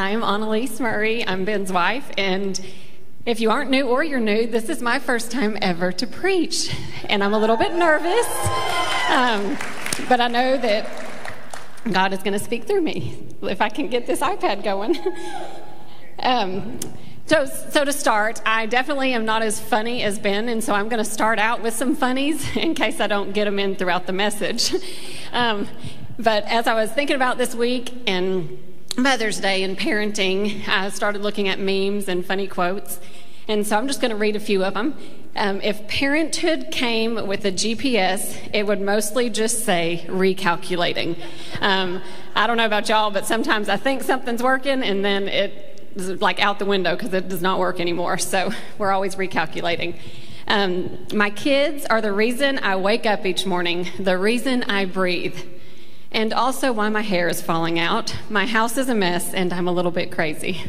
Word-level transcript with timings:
I'm 0.00 0.22
Annalise 0.22 0.80
Murray. 0.80 1.26
I'm 1.26 1.44
Ben's 1.44 1.70
wife, 1.70 2.10
and 2.16 2.58
if 3.26 3.38
you 3.38 3.50
aren't 3.50 3.68
new 3.68 3.86
or 3.86 4.02
you're 4.02 4.18
new, 4.18 4.46
this 4.46 4.70
is 4.70 4.80
my 4.80 4.98
first 4.98 5.30
time 5.30 5.58
ever 5.60 5.92
to 5.92 6.06
preach, 6.06 6.74
and 7.04 7.22
I'm 7.22 7.34
a 7.34 7.38
little 7.38 7.58
bit 7.58 7.74
nervous, 7.74 8.26
um, 9.10 9.58
but 10.08 10.22
I 10.22 10.28
know 10.28 10.56
that 10.56 10.88
God 11.92 12.14
is 12.14 12.20
going 12.20 12.32
to 12.32 12.38
speak 12.38 12.64
through 12.64 12.80
me 12.80 13.28
if 13.42 13.60
I 13.60 13.68
can 13.68 13.90
get 13.90 14.06
this 14.06 14.20
iPad 14.20 14.64
going. 14.64 14.96
um, 16.20 16.80
so, 17.26 17.44
so 17.44 17.84
to 17.84 17.92
start, 17.92 18.40
I 18.46 18.64
definitely 18.64 19.12
am 19.12 19.26
not 19.26 19.42
as 19.42 19.60
funny 19.60 20.02
as 20.02 20.18
Ben, 20.18 20.48
and 20.48 20.64
so 20.64 20.72
I'm 20.72 20.88
going 20.88 21.04
to 21.04 21.10
start 21.10 21.38
out 21.38 21.60
with 21.60 21.74
some 21.74 21.94
funnies 21.94 22.56
in 22.56 22.74
case 22.74 23.00
I 23.00 23.06
don't 23.06 23.34
get 23.34 23.44
them 23.44 23.58
in 23.58 23.76
throughout 23.76 24.06
the 24.06 24.14
message. 24.14 24.74
Um, 25.30 25.68
but 26.18 26.44
as 26.44 26.66
I 26.66 26.72
was 26.72 26.90
thinking 26.90 27.16
about 27.16 27.36
this 27.36 27.54
week 27.54 27.92
and 28.06 28.58
Mother's 29.02 29.40
Day 29.40 29.62
and 29.62 29.78
parenting, 29.78 30.68
I 30.68 30.90
started 30.90 31.22
looking 31.22 31.48
at 31.48 31.58
memes 31.58 32.06
and 32.06 32.24
funny 32.24 32.46
quotes, 32.46 33.00
and 33.48 33.66
so 33.66 33.78
I'm 33.78 33.86
just 33.86 34.02
going 34.02 34.10
to 34.10 34.16
read 34.16 34.36
a 34.36 34.40
few 34.40 34.62
of 34.62 34.74
them. 34.74 34.94
Um, 35.36 35.62
if 35.62 35.88
parenthood 35.88 36.68
came 36.70 37.26
with 37.26 37.46
a 37.46 37.52
GPS, 37.52 38.50
it 38.52 38.66
would 38.66 38.80
mostly 38.80 39.30
just 39.30 39.64
say 39.64 40.04
recalculating. 40.06 41.18
Um, 41.62 42.02
I 42.34 42.46
don't 42.46 42.58
know 42.58 42.66
about 42.66 42.90
y'all, 42.90 43.10
but 43.10 43.24
sometimes 43.24 43.70
I 43.70 43.78
think 43.78 44.02
something's 44.02 44.42
working 44.42 44.82
and 44.82 45.02
then 45.02 45.28
it 45.28 45.92
is 45.96 46.20
like 46.20 46.38
out 46.38 46.58
the 46.58 46.66
window 46.66 46.94
because 46.94 47.14
it 47.14 47.28
does 47.28 47.40
not 47.40 47.58
work 47.58 47.80
anymore. 47.80 48.18
So 48.18 48.50
we're 48.78 48.92
always 48.92 49.16
recalculating. 49.16 49.96
Um, 50.46 51.06
my 51.14 51.30
kids 51.30 51.86
are 51.86 52.02
the 52.02 52.12
reason 52.12 52.58
I 52.58 52.76
wake 52.76 53.06
up 53.06 53.24
each 53.24 53.46
morning, 53.46 53.88
the 53.98 54.18
reason 54.18 54.64
I 54.64 54.84
breathe, 54.84 55.38
and 56.12 56.32
also 56.32 56.72
why 56.72 56.88
my 56.88 57.02
hair 57.02 57.28
is 57.28 57.40
falling 57.40 57.78
out. 57.78 58.14
My 58.28 58.46
house 58.46 58.76
is 58.76 58.88
a 58.88 58.94
mess, 58.94 59.32
and 59.32 59.52
I'm 59.52 59.68
a 59.68 59.72
little 59.72 59.90
bit 59.90 60.10
crazy. 60.10 60.64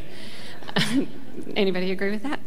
Anybody 1.55 1.91
agree 1.91 2.11
with 2.11 2.23
that? 2.23 2.39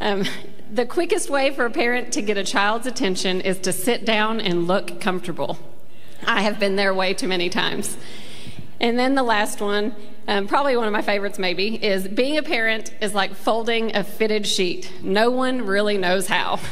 Um, 0.00 0.24
the 0.70 0.84
quickest 0.84 1.30
way 1.30 1.54
for 1.54 1.64
a 1.64 1.70
parent 1.70 2.12
to 2.14 2.22
get 2.22 2.36
a 2.36 2.44
child's 2.44 2.86
attention 2.86 3.40
is 3.40 3.58
to 3.60 3.72
sit 3.72 4.04
down 4.04 4.40
and 4.40 4.66
look 4.66 5.00
comfortable. 5.00 5.58
I 6.26 6.42
have 6.42 6.58
been 6.58 6.76
there 6.76 6.92
way 6.92 7.14
too 7.14 7.28
many 7.28 7.48
times. 7.48 7.96
And 8.80 8.98
then 8.98 9.14
the 9.14 9.22
last 9.22 9.60
one, 9.60 9.94
um, 10.28 10.48
probably 10.48 10.76
one 10.76 10.86
of 10.86 10.92
my 10.92 11.02
favorites 11.02 11.38
maybe, 11.38 11.82
is 11.82 12.08
being 12.08 12.36
a 12.36 12.42
parent 12.42 12.92
is 13.00 13.14
like 13.14 13.34
folding 13.34 13.94
a 13.96 14.04
fitted 14.04 14.46
sheet. 14.46 14.92
No 15.02 15.30
one 15.30 15.64
really 15.64 15.96
knows 15.96 16.26
how. 16.26 16.58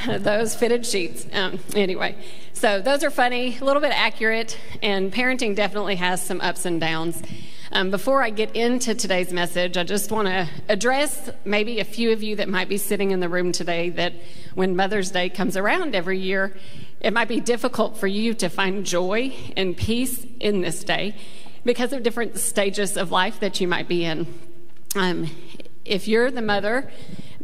those 0.18 0.54
fitted 0.54 0.86
sheets. 0.86 1.26
Um, 1.32 1.58
anyway, 1.74 2.16
so 2.52 2.80
those 2.80 3.02
are 3.04 3.10
funny, 3.10 3.58
a 3.60 3.64
little 3.64 3.82
bit 3.82 3.92
accurate, 3.92 4.58
and 4.82 5.12
parenting 5.12 5.54
definitely 5.54 5.96
has 5.96 6.24
some 6.24 6.40
ups 6.40 6.64
and 6.64 6.80
downs. 6.80 7.22
Um, 7.72 7.90
before 7.90 8.22
I 8.22 8.30
get 8.30 8.54
into 8.54 8.94
today's 8.94 9.32
message, 9.32 9.76
I 9.76 9.82
just 9.82 10.12
want 10.12 10.28
to 10.28 10.48
address 10.68 11.30
maybe 11.44 11.80
a 11.80 11.84
few 11.84 12.12
of 12.12 12.22
you 12.22 12.36
that 12.36 12.48
might 12.48 12.68
be 12.68 12.78
sitting 12.78 13.10
in 13.10 13.20
the 13.20 13.28
room 13.28 13.50
today 13.50 13.90
that 13.90 14.14
when 14.54 14.76
Mother's 14.76 15.10
Day 15.10 15.28
comes 15.28 15.56
around 15.56 15.94
every 15.94 16.18
year, 16.18 16.56
it 17.00 17.12
might 17.12 17.28
be 17.28 17.40
difficult 17.40 17.96
for 17.96 18.06
you 18.06 18.32
to 18.34 18.48
find 18.48 18.86
joy 18.86 19.34
and 19.56 19.76
peace 19.76 20.24
in 20.40 20.60
this 20.60 20.84
day 20.84 21.16
because 21.64 21.92
of 21.92 22.02
different 22.02 22.38
stages 22.38 22.96
of 22.96 23.10
life 23.10 23.40
that 23.40 23.60
you 23.60 23.66
might 23.66 23.88
be 23.88 24.04
in. 24.04 24.26
Um, 24.94 25.30
if 25.84 26.06
you're 26.06 26.30
the 26.30 26.42
mother 26.42 26.90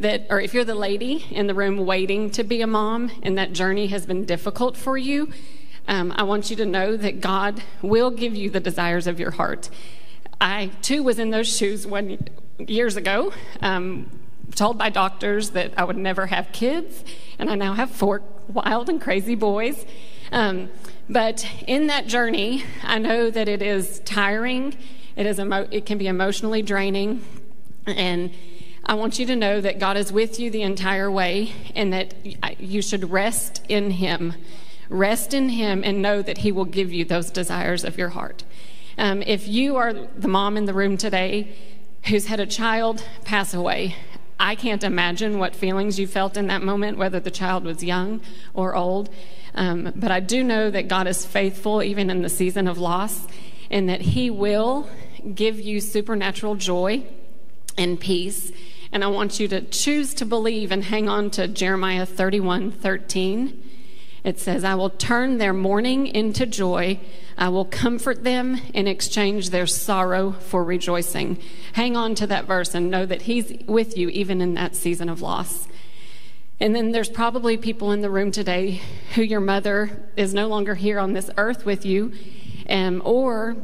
that, 0.01 0.27
or 0.31 0.41
if 0.41 0.55
you're 0.55 0.65
the 0.65 0.75
lady 0.75 1.27
in 1.31 1.47
the 1.47 1.55
room 1.55 1.85
waiting 1.85 2.31
to 2.31 2.43
be 2.43 2.63
a 2.63 2.67
mom 2.67 3.11
and 3.23 3.37
that 3.39 3.53
journey 3.53 3.87
has 3.89 4.07
been 4.07 4.25
difficult 4.25 4.77
for 4.77 4.97
you, 4.97 5.31
um, 5.87 6.13
I 6.17 6.23
want 6.23 6.51
you 6.51 6.57
to 6.57 6.67
know 6.67 6.97
that 6.97 7.21
God 7.21 7.63
will 7.83 8.11
give 8.11 8.35
you 8.35 8.51
the 8.51 8.61
desires 8.61 9.07
of 9.07 9.21
your 9.21 9.33
heart. 9.33 9.69
I 10.41 10.71
too 10.81 11.03
was 11.03 11.19
in 11.19 11.31
those 11.31 11.55
shoes 11.55 11.87
one 11.87 12.19
years 12.59 12.97
ago, 12.97 13.33
um, 13.61 14.11
told 14.55 14.79
by 14.79 14.89
doctors 14.89 15.51
that 15.51 15.73
I 15.77 15.85
would 15.85 15.99
never 15.99 16.27
have 16.27 16.51
kids, 16.53 17.05
and 17.39 17.51
I 17.51 17.55
now 17.55 17.75
have 17.75 17.91
four 17.91 18.23
wild 18.49 18.89
and 18.89 19.01
crazy 19.01 19.35
boys. 19.35 19.85
Um, 20.33 20.71
but 21.09 21.47
in 21.67 21.89
that 21.89 22.07
journey, 22.07 22.65
I 22.83 22.99
know 22.99 23.31
that 23.31 23.49
it 23.49 23.61
is 23.61 24.01
tiring. 24.01 24.77
It 25.17 25.27
is 25.27 25.39
emo- 25.39 25.69
it 25.71 25.85
can 25.85 25.99
be 25.99 26.07
emotionally 26.07 26.63
draining, 26.63 27.23
and 27.87 28.31
I 28.91 28.95
want 28.95 29.21
you 29.21 29.27
to 29.27 29.37
know 29.37 29.61
that 29.61 29.79
God 29.79 29.97
is 29.97 30.13
with 30.13 30.41
you 30.41 30.51
the 30.51 30.63
entire 30.63 31.09
way, 31.09 31.53
and 31.77 31.93
that 31.93 32.13
you 32.61 32.83
should 32.83 33.13
rest 33.13 33.63
in 33.69 33.93
Him. 33.93 34.35
Rest 34.89 35.33
in 35.33 35.51
Him, 35.51 35.83
and 35.85 36.03
know 36.03 36.23
that 36.23 36.39
He 36.39 36.51
will 36.51 36.65
give 36.65 36.93
you 36.93 37.05
those 37.05 37.31
desires 37.31 37.85
of 37.85 37.97
your 37.97 38.09
heart. 38.09 38.43
Um, 38.99 39.23
if 39.23 39.47
you 39.47 39.77
are 39.77 39.93
the 39.93 40.27
mom 40.27 40.57
in 40.57 40.65
the 40.65 40.75
room 40.75 40.97
today 40.97 41.57
who's 42.07 42.27
had 42.27 42.41
a 42.41 42.47
child 42.47 43.05
pass 43.25 43.55
away, 43.55 43.95
I 44.41 44.57
can't 44.57 44.83
imagine 44.83 45.39
what 45.39 45.55
feelings 45.55 46.01
you 46.01 46.09
felt 46.09 46.37
in 46.37 46.49
that 46.49 46.61
moment, 46.61 46.99
whether 46.99 47.21
the 47.21 47.31
child 47.31 47.63
was 47.63 47.85
young 47.85 48.21
or 48.55 48.75
old. 48.75 49.09
Um, 49.55 49.93
but 49.95 50.11
I 50.11 50.19
do 50.19 50.43
know 50.43 50.69
that 50.69 50.89
God 50.89 51.07
is 51.07 51.25
faithful 51.25 51.81
even 51.81 52.11
in 52.11 52.23
the 52.23 52.29
season 52.29 52.67
of 52.67 52.77
loss 52.77 53.29
and 53.71 53.89
that 53.89 54.01
He 54.01 54.31
will 54.31 54.91
give 55.33 55.61
you 55.61 55.81
supernatural 55.81 56.57
joy 56.57 57.05
and 57.79 58.01
peace. 58.01 58.51
And 58.93 59.05
I 59.05 59.07
want 59.07 59.39
you 59.39 59.47
to 59.49 59.61
choose 59.61 60.15
to 60.15 60.27
believe 60.27 60.73
and 60.73 60.85
hang 60.85 61.09
on 61.09 61.31
to 61.33 61.47
Jeremiah 61.47 62.07
31 62.07 62.73
13. 62.73 63.71
It 64.23 64.39
says, 64.39 64.65
I 64.65 64.75
will 64.75 64.91
turn 64.91 65.39
their 65.39 65.55
mourning 65.55 66.07
into 66.07 66.45
joy. 66.45 67.01
I 67.39 67.49
will 67.49 67.65
comfort 67.65 68.23
them 68.23 68.61
and 68.75 68.87
exchange 68.87 69.49
their 69.49 69.67
sorrow 69.67 70.33
for 70.33 70.63
rejoicing. 70.63 71.39
Hang 71.73 71.97
on 71.97 72.15
to 72.17 72.27
that 72.27 72.45
verse 72.45 72.75
and 72.75 72.91
know 72.91 73.07
that 73.07 73.23
He's 73.23 73.51
with 73.67 73.97
you 73.97 74.11
even 74.11 74.43
in 74.43 74.55
that 74.55 74.77
season 74.77 75.09
of 75.09 75.23
loss. 75.23 75.69
And 76.59 76.75
then 76.75 76.93
there's 76.93 77.09
probably 77.09 77.57
people 77.57 77.93
in 77.93 78.03
the 78.03 78.11
room 78.11 78.31
today 78.31 78.83
who 79.15 79.23
your 79.23 79.41
mother 79.41 80.11
is 80.17 80.35
no 80.35 80.47
longer 80.49 80.75
here 80.75 80.99
on 80.99 81.15
this 81.15 81.31
earth 81.39 81.65
with 81.65 81.87
you, 81.87 82.13
um, 82.69 83.01
or 83.03 83.57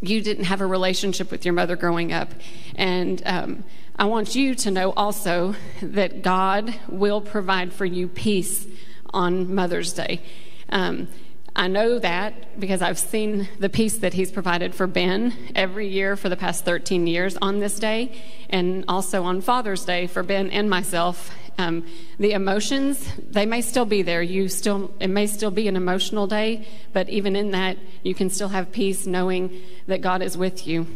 you 0.00 0.20
didn't 0.20 0.44
have 0.44 0.60
a 0.60 0.66
relationship 0.66 1.30
with 1.30 1.44
your 1.44 1.54
mother 1.54 1.76
growing 1.76 2.12
up. 2.12 2.32
And 2.74 3.22
um, 3.24 3.64
I 4.00 4.04
want 4.04 4.36
you 4.36 4.54
to 4.54 4.70
know 4.70 4.92
also 4.92 5.56
that 5.82 6.22
God 6.22 6.72
will 6.88 7.20
provide 7.20 7.72
for 7.72 7.84
you 7.84 8.06
peace 8.06 8.64
on 9.12 9.52
Mother's 9.52 9.92
Day. 9.92 10.22
Um, 10.68 11.08
I 11.56 11.66
know 11.66 11.98
that 11.98 12.60
because 12.60 12.80
I've 12.80 13.00
seen 13.00 13.48
the 13.58 13.68
peace 13.68 13.98
that 13.98 14.14
he's 14.14 14.30
provided 14.30 14.72
for 14.72 14.86
Ben 14.86 15.34
every 15.56 15.88
year 15.88 16.14
for 16.14 16.28
the 16.28 16.36
past 16.36 16.64
13 16.64 17.08
years 17.08 17.36
on 17.42 17.58
this 17.58 17.80
day, 17.80 18.12
and 18.48 18.84
also 18.86 19.24
on 19.24 19.40
Father's 19.40 19.84
Day 19.84 20.06
for 20.06 20.22
Ben 20.22 20.48
and 20.50 20.70
myself. 20.70 21.34
Um, 21.58 21.84
the 22.20 22.34
emotions 22.34 23.04
they 23.18 23.46
may 23.46 23.62
still 23.62 23.84
be 23.84 24.02
there. 24.02 24.22
You 24.22 24.48
still 24.48 24.94
it 25.00 25.08
may 25.08 25.26
still 25.26 25.50
be 25.50 25.66
an 25.66 25.74
emotional 25.74 26.28
day, 26.28 26.68
but 26.92 27.08
even 27.08 27.34
in 27.34 27.50
that, 27.50 27.76
you 28.04 28.14
can 28.14 28.30
still 28.30 28.50
have 28.50 28.70
peace 28.70 29.08
knowing 29.08 29.60
that 29.88 30.02
God 30.02 30.22
is 30.22 30.38
with 30.38 30.68
you. 30.68 30.86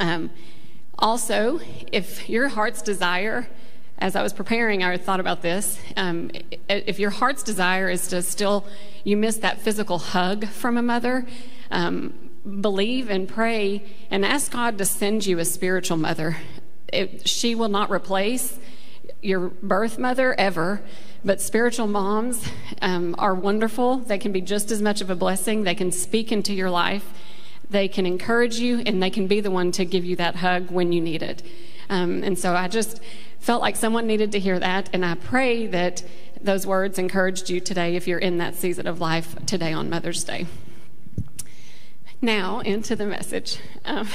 Um, 0.00 0.30
also, 0.98 1.60
if 1.92 2.28
your 2.28 2.48
heart's 2.48 2.82
desire 2.82 3.48
as 3.98 4.14
I 4.14 4.22
was 4.22 4.32
preparing, 4.32 4.82
I 4.82 4.96
thought 4.96 5.20
about 5.20 5.42
this. 5.42 5.78
Um, 5.96 6.30
if 6.68 6.98
your 6.98 7.10
heart's 7.10 7.42
desire 7.42 7.88
is 7.88 8.08
to 8.08 8.22
still, 8.22 8.66
you 9.04 9.16
miss 9.16 9.38
that 9.38 9.60
physical 9.60 9.98
hug 9.98 10.46
from 10.46 10.76
a 10.76 10.82
mother, 10.82 11.26
um, 11.70 12.14
believe 12.60 13.10
and 13.10 13.28
pray 13.28 13.84
and 14.10 14.24
ask 14.24 14.52
God 14.52 14.78
to 14.78 14.84
send 14.84 15.26
you 15.26 15.38
a 15.38 15.44
spiritual 15.44 15.96
mother. 15.96 16.36
It, 16.92 17.28
she 17.28 17.54
will 17.54 17.68
not 17.68 17.90
replace 17.90 18.58
your 19.20 19.48
birth 19.48 19.98
mother 19.98 20.34
ever, 20.38 20.80
but 21.24 21.40
spiritual 21.40 21.88
moms 21.88 22.48
um, 22.80 23.16
are 23.18 23.34
wonderful. 23.34 23.98
They 23.98 24.18
can 24.18 24.32
be 24.32 24.40
just 24.40 24.70
as 24.70 24.80
much 24.80 25.00
of 25.00 25.10
a 25.10 25.16
blessing, 25.16 25.64
they 25.64 25.74
can 25.74 25.90
speak 25.90 26.30
into 26.30 26.54
your 26.54 26.70
life. 26.70 27.12
They 27.70 27.88
can 27.88 28.06
encourage 28.06 28.58
you, 28.58 28.80
and 28.80 29.02
they 29.02 29.10
can 29.10 29.26
be 29.26 29.40
the 29.40 29.50
one 29.50 29.72
to 29.72 29.84
give 29.84 30.04
you 30.04 30.16
that 30.16 30.36
hug 30.36 30.70
when 30.70 30.92
you 30.92 31.00
need 31.00 31.22
it. 31.22 31.42
Um, 31.90 32.22
and 32.22 32.38
so 32.38 32.54
I 32.54 32.68
just 32.68 33.00
felt 33.40 33.60
like 33.60 33.76
someone 33.76 34.06
needed 34.06 34.32
to 34.32 34.38
hear 34.38 34.58
that, 34.58 34.90
and 34.92 35.04
I 35.04 35.14
pray 35.14 35.66
that 35.68 36.02
those 36.40 36.66
words 36.66 36.98
encouraged 36.98 37.50
you 37.50 37.60
today 37.60 37.96
if 37.96 38.06
you're 38.06 38.18
in 38.18 38.38
that 38.38 38.54
season 38.54 38.86
of 38.86 39.00
life 39.00 39.34
today 39.46 39.72
on 39.72 39.90
Mother's 39.90 40.24
Day. 40.24 40.46
Now, 42.20 42.60
into 42.60 42.96
the 42.96 43.06
message. 43.06 43.58
Um, 43.84 44.08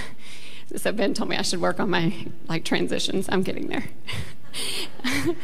so 0.76 0.92
Ben 0.92 1.14
told 1.14 1.30
me 1.30 1.38
I 1.38 1.42
should 1.42 1.62
work 1.62 1.80
on 1.80 1.90
my 1.90 2.28
like 2.48 2.66
transitions. 2.66 3.28
I'm 3.30 3.44
getting 3.44 3.68
there. 3.68 3.86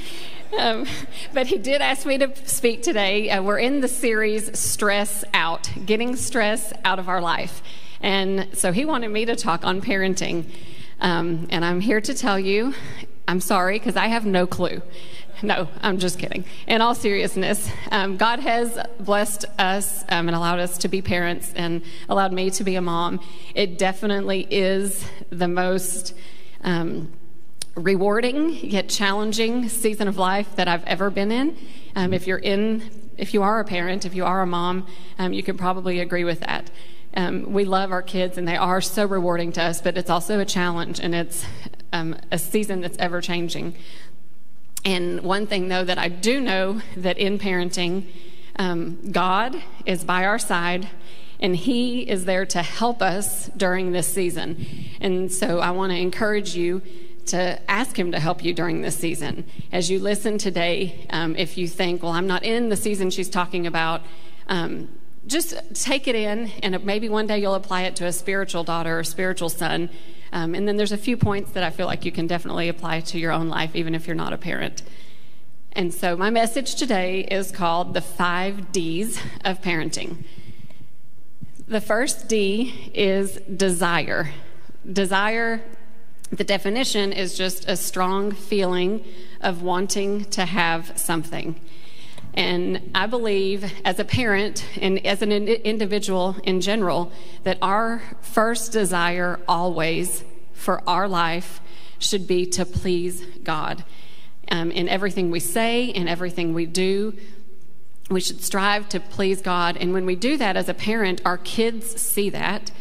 um, 0.60 0.86
but 1.34 1.48
he 1.48 1.58
did 1.58 1.82
ask 1.82 2.06
me 2.06 2.18
to 2.18 2.34
speak 2.46 2.82
today. 2.82 3.30
Uh, 3.30 3.42
we're 3.42 3.60
in 3.60 3.82
the 3.82 3.88
series 3.88 4.58
Stress 4.60 5.24
Out, 5.34 5.70
getting 5.86 6.16
stress 6.16 6.74
out 6.84 7.00
of 7.00 7.08
our 7.08 7.22
life. 7.22 7.62
And 8.02 8.48
so 8.54 8.72
he 8.72 8.86
wanted 8.86 9.10
me 9.10 9.26
to 9.26 9.36
talk 9.36 9.66
on 9.66 9.82
parenting. 9.82 10.46
Um, 11.02 11.48
and 11.50 11.64
I'm 11.64 11.80
here 11.82 12.02
to 12.02 12.14
tell 12.14 12.40
you 12.40 12.74
I'm 13.30 13.42
sorry 13.42 13.78
because 13.78 13.96
I 13.96 14.08
have 14.08 14.26
no 14.26 14.48
clue. 14.48 14.82
No, 15.44 15.70
I'm 15.84 16.00
just 16.00 16.18
kidding. 16.18 16.46
In 16.66 16.82
all 16.82 16.96
seriousness, 16.96 17.72
um, 17.92 18.18
God 18.18 18.40
has 18.40 18.76
blessed 19.00 19.46
us 19.60 20.04
um, 20.10 20.28
and 20.28 20.36
allowed 20.36 20.58
us 20.58 20.80
to 20.80 20.88
be 20.88 21.04
parents 21.04 21.54
and 21.56 21.84
allowed 22.10 22.34
me 22.34 22.50
to 22.50 22.64
be 22.64 22.74
a 22.74 22.82
mom. 22.82 23.20
It 23.54 23.78
definitely 23.78 24.48
is 24.50 25.06
the 25.30 25.48
most 25.48 26.16
um, 26.64 27.14
rewarding 27.76 28.50
yet 28.50 28.90
challenging 28.90 29.70
season 29.70 30.08
of 30.08 30.18
life 30.18 30.56
that 30.56 30.68
I've 30.68 30.84
ever 30.86 31.12
been 31.12 31.32
in. 31.32 31.56
Um, 31.96 32.14
if 32.14 32.26
you're 32.26 32.40
in, 32.40 32.90
if 33.16 33.36
you 33.36 33.44
are 33.44 33.60
a 33.60 33.64
parent, 33.64 34.06
if 34.06 34.16
you 34.16 34.26
are 34.26 34.42
a 34.42 34.48
mom, 34.48 34.88
um, 35.20 35.34
you 35.34 35.44
can 35.44 35.56
probably 35.56 36.00
agree 36.00 36.24
with 36.24 36.40
that. 36.40 36.72
Um, 37.16 37.52
we 37.54 37.66
love 37.66 37.92
our 37.92 38.02
kids 38.02 38.38
and 38.38 38.48
they 38.48 38.56
are 38.56 38.82
so 38.82 39.06
rewarding 39.06 39.52
to 39.54 39.64
us, 39.64 39.82
but 39.82 39.98
it's 39.98 40.10
also 40.10 40.40
a 40.40 40.46
challenge 40.46 41.00
and 41.00 41.16
it's 41.16 41.46
um, 41.92 42.16
a 42.32 42.38
season 42.38 42.82
that's 42.82 42.98
ever 42.98 43.22
changing. 43.22 43.76
And 44.86 45.22
one 45.22 45.48
thing, 45.48 45.68
though, 45.68 45.84
that 45.84 45.98
I 45.98 46.08
do 46.08 46.40
know 46.40 46.82
that 46.96 47.18
in 47.18 47.38
parenting, 47.40 48.06
um, 48.58 49.12
God 49.12 49.62
is 49.86 50.04
by 50.04 50.26
our 50.26 50.40
side 50.40 50.90
and 51.40 51.56
He 51.56 52.02
is 52.02 52.26
there 52.26 52.46
to 52.48 52.62
help 52.62 53.02
us 53.02 53.48
during 53.58 53.92
this 53.92 54.08
season. 54.08 54.66
And 55.02 55.32
so 55.32 55.60
I 55.60 55.72
want 55.72 55.92
to 55.92 55.98
encourage 55.98 56.56
you 56.56 56.82
to 57.28 57.60
ask 57.70 57.98
Him 57.98 58.12
to 58.12 58.20
help 58.20 58.44
you 58.44 58.54
during 58.54 58.82
this 58.82 58.98
season. 58.98 59.46
As 59.72 59.90
you 59.90 60.00
listen 60.00 60.38
today, 60.38 61.08
um, 61.10 61.36
if 61.36 61.58
you 61.58 61.68
think, 61.68 62.04
well, 62.04 62.12
I'm 62.12 62.28
not 62.28 62.44
in 62.44 62.70
the 62.70 62.76
season 62.76 63.10
she's 63.10 63.30
talking 63.30 63.68
about, 63.68 64.02
um, 64.48 64.90
just 65.28 65.56
take 65.74 66.08
it 66.08 66.16
in, 66.16 66.52
and 66.64 66.84
maybe 66.86 67.10
one 67.10 67.28
day 67.28 67.40
you'll 67.40 67.56
apply 67.56 67.84
it 67.84 67.96
to 67.98 68.06
a 68.06 68.12
spiritual 68.12 68.64
daughter 68.64 69.00
or 69.00 69.04
spiritual 69.04 69.50
son. 69.50 69.90
Um, 70.32 70.56
and 70.56 70.68
then 70.68 70.78
there's 70.78 70.92
a 70.92 70.98
few 70.98 71.18
points 71.18 71.52
that 71.52 71.64
I 71.64 71.70
feel 71.70 71.88
like 71.88 72.06
you 72.06 72.12
can 72.12 72.28
definitely 72.28 72.70
apply 72.70 73.02
to 73.02 73.20
your 73.20 73.32
own 73.32 73.48
life, 73.50 73.76
even 73.76 73.96
if 73.96 74.08
you're 74.08 74.16
not 74.16 74.34
a 74.34 74.38
parent. 74.38 74.84
And 75.74 75.94
so 75.94 76.18
my 76.18 76.30
message 76.30 76.76
today 76.76 77.22
is 77.22 77.52
called 77.52 77.94
The 77.94 78.02
Five 78.02 78.72
D's 78.72 79.22
of 79.46 79.62
Parenting. 79.62 80.24
The 81.68 81.82
first 81.82 82.28
D 82.28 82.92
is 82.96 83.36
desire. 83.42 84.32
Desire, 84.92 85.62
the 86.32 86.44
definition 86.44 87.14
is 87.14 87.38
just 87.38 87.68
a 87.70 87.76
strong 87.76 88.32
feeling 88.32 89.04
of 89.42 89.62
wanting 89.62 90.26
to 90.26 90.46
have 90.46 90.98
something. 90.98 91.60
And 92.34 92.92
I 92.94 93.08
believe, 93.08 93.74
as 93.84 94.00
a 94.00 94.06
parent 94.06 94.66
and 94.80 95.06
as 95.06 95.22
an 95.22 95.32
individual 95.32 96.38
in 96.44 96.62
general, 96.62 97.12
that 97.44 97.58
our 97.62 98.02
first 98.22 98.72
desire 98.72 99.40
always 99.48 100.24
for 100.54 100.82
our 100.88 101.08
life 101.08 101.60
should 101.98 102.28
be 102.28 102.46
to 102.46 102.66
please 102.66 103.26
God. 103.44 103.84
Um, 104.52 104.72
in 104.72 104.88
everything 104.88 105.32
we 105.32 105.40
say, 105.40 105.86
in 105.86 106.08
everything 106.08 106.54
we 106.54 106.66
do, 106.66 107.16
we 108.10 108.20
should 108.20 108.44
strive 108.44 108.90
to 108.90 109.00
please 109.00 109.42
God. 109.42 109.78
And 109.78 109.94
when 109.94 110.06
we 110.06 110.16
do 110.16 110.38
that 110.38 110.58
as 110.58 110.70
a 110.70 110.74
parent, 110.74 111.22
our 111.26 111.38
kids 111.38 112.02
see 112.02 112.30
that 112.32 112.72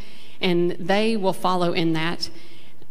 and 0.40 0.72
they 0.72 1.16
will 1.16 1.32
follow 1.32 1.72
in 1.72 1.92
that. 1.94 2.30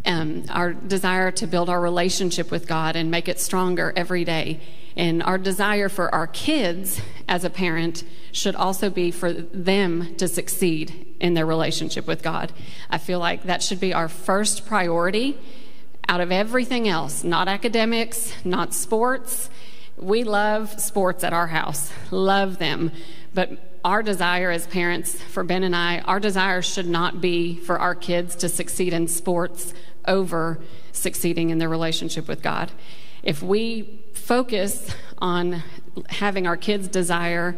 Um, 0.05 0.45
our 0.49 0.73
desire 0.73 1.31
to 1.31 1.47
build 1.47 1.69
our 1.69 1.81
relationship 1.81 2.49
with 2.49 2.67
God 2.67 2.95
and 2.95 3.11
make 3.11 3.27
it 3.27 3.39
stronger 3.39 3.91
every 3.95 4.23
day. 4.23 4.59
And 4.97 5.21
our 5.21 5.37
desire 5.37 5.89
for 5.89 6.13
our 6.13 6.25
kids 6.25 6.99
as 7.27 7.43
a 7.43 7.51
parent 7.51 8.03
should 8.31 8.55
also 8.55 8.89
be 8.89 9.11
for 9.11 9.31
them 9.31 10.15
to 10.15 10.27
succeed 10.27 11.15
in 11.19 11.35
their 11.35 11.45
relationship 11.45 12.07
with 12.07 12.23
God. 12.23 12.51
I 12.89 12.97
feel 12.97 13.19
like 13.19 13.43
that 13.43 13.61
should 13.61 13.79
be 13.79 13.93
our 13.93 14.09
first 14.09 14.65
priority 14.65 15.37
out 16.09 16.19
of 16.19 16.31
everything 16.31 16.87
else, 16.87 17.23
not 17.23 17.47
academics, 17.47 18.33
not 18.43 18.73
sports. 18.73 19.51
We 19.97 20.23
love 20.23 20.79
sports 20.81 21.23
at 21.23 21.31
our 21.31 21.47
house, 21.47 21.91
love 22.09 22.57
them. 22.57 22.91
But 23.33 23.79
our 23.85 24.01
desire 24.01 24.49
as 24.49 24.65
parents, 24.65 25.21
for 25.21 25.43
Ben 25.43 25.63
and 25.63 25.75
I, 25.75 25.99
our 25.99 26.19
desire 26.19 26.63
should 26.63 26.87
not 26.87 27.21
be 27.21 27.57
for 27.57 27.77
our 27.77 27.93
kids 27.93 28.35
to 28.37 28.49
succeed 28.49 28.93
in 28.93 29.07
sports 29.07 29.75
over 30.07 30.59
succeeding 30.91 31.51
in 31.51 31.59
their 31.59 31.69
relationship 31.69 32.27
with 32.27 32.41
God. 32.41 32.71
If 33.21 33.43
we 33.43 33.83
focus 34.17 34.93
on 35.19 35.63
having 36.09 36.47
our 36.47 36.57
kids' 36.57 36.87
desire 36.87 37.57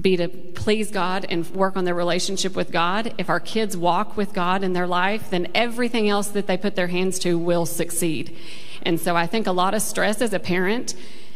be 0.00 0.16
to 0.16 0.28
please 0.28 0.90
God 0.90 1.26
and 1.28 1.48
work 1.50 1.76
on 1.76 1.84
their 1.84 1.94
relationship 1.94 2.54
with 2.54 2.70
God, 2.70 3.14
if 3.18 3.30
our 3.30 3.40
kids 3.40 3.76
walk 3.76 4.16
with 4.16 4.34
God 4.34 4.62
in 4.62 4.74
their 4.74 4.86
life, 4.86 5.30
then 5.30 5.48
everything 5.54 6.08
else 6.08 6.28
that 6.28 6.46
they 6.46 6.56
put 6.56 6.76
their 6.76 6.88
hands 6.88 7.18
to 7.20 7.38
will 7.38 7.64
succeed. 7.64 8.36
And 8.82 9.00
so 9.00 9.16
I 9.16 9.26
think 9.26 9.46
a 9.46 9.52
lot 9.52 9.74
of 9.74 9.82
stress 9.82 10.20
as 10.20 10.32
a 10.32 10.38
parent 10.38 10.94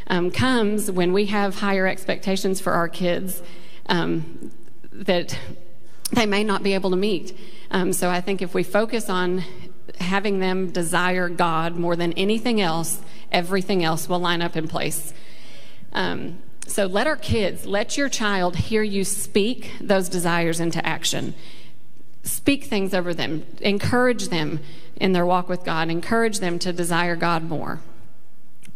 um, 0.08 0.30
comes 0.30 0.90
when 0.90 1.12
we 1.12 1.26
have 1.26 1.56
higher 1.56 1.86
expectations 1.86 2.60
for 2.60 2.72
our 2.72 2.88
kids 2.88 3.42
um, 3.86 4.52
that 4.92 5.38
they 6.12 6.26
may 6.26 6.44
not 6.44 6.62
be 6.62 6.74
able 6.74 6.90
to 6.90 6.96
meet. 6.96 7.36
Um, 7.70 7.92
so 7.92 8.10
I 8.10 8.20
think 8.20 8.42
if 8.42 8.52
we 8.52 8.62
focus 8.62 9.08
on 9.08 9.44
having 10.00 10.40
them 10.40 10.70
desire 10.70 11.28
God 11.28 11.76
more 11.76 11.96
than 11.96 12.12
anything 12.14 12.60
else, 12.60 13.00
everything 13.32 13.84
else 13.84 14.08
will 14.08 14.18
line 14.18 14.42
up 14.42 14.56
in 14.56 14.68
place. 14.68 15.12
Um, 15.92 16.38
so 16.66 16.86
let 16.86 17.06
our 17.06 17.16
kids, 17.16 17.66
let 17.66 17.96
your 17.96 18.08
child 18.08 18.56
hear 18.56 18.82
you 18.82 19.04
speak 19.04 19.72
those 19.80 20.08
desires 20.08 20.60
into 20.60 20.84
action. 20.86 21.34
Speak 22.22 22.64
things 22.64 22.94
over 22.94 23.12
them, 23.12 23.44
encourage 23.60 24.28
them 24.28 24.60
in 24.96 25.12
their 25.12 25.26
walk 25.26 25.48
with 25.48 25.64
God, 25.64 25.90
encourage 25.90 26.38
them 26.38 26.58
to 26.60 26.72
desire 26.72 27.16
God 27.16 27.42
more. 27.42 27.80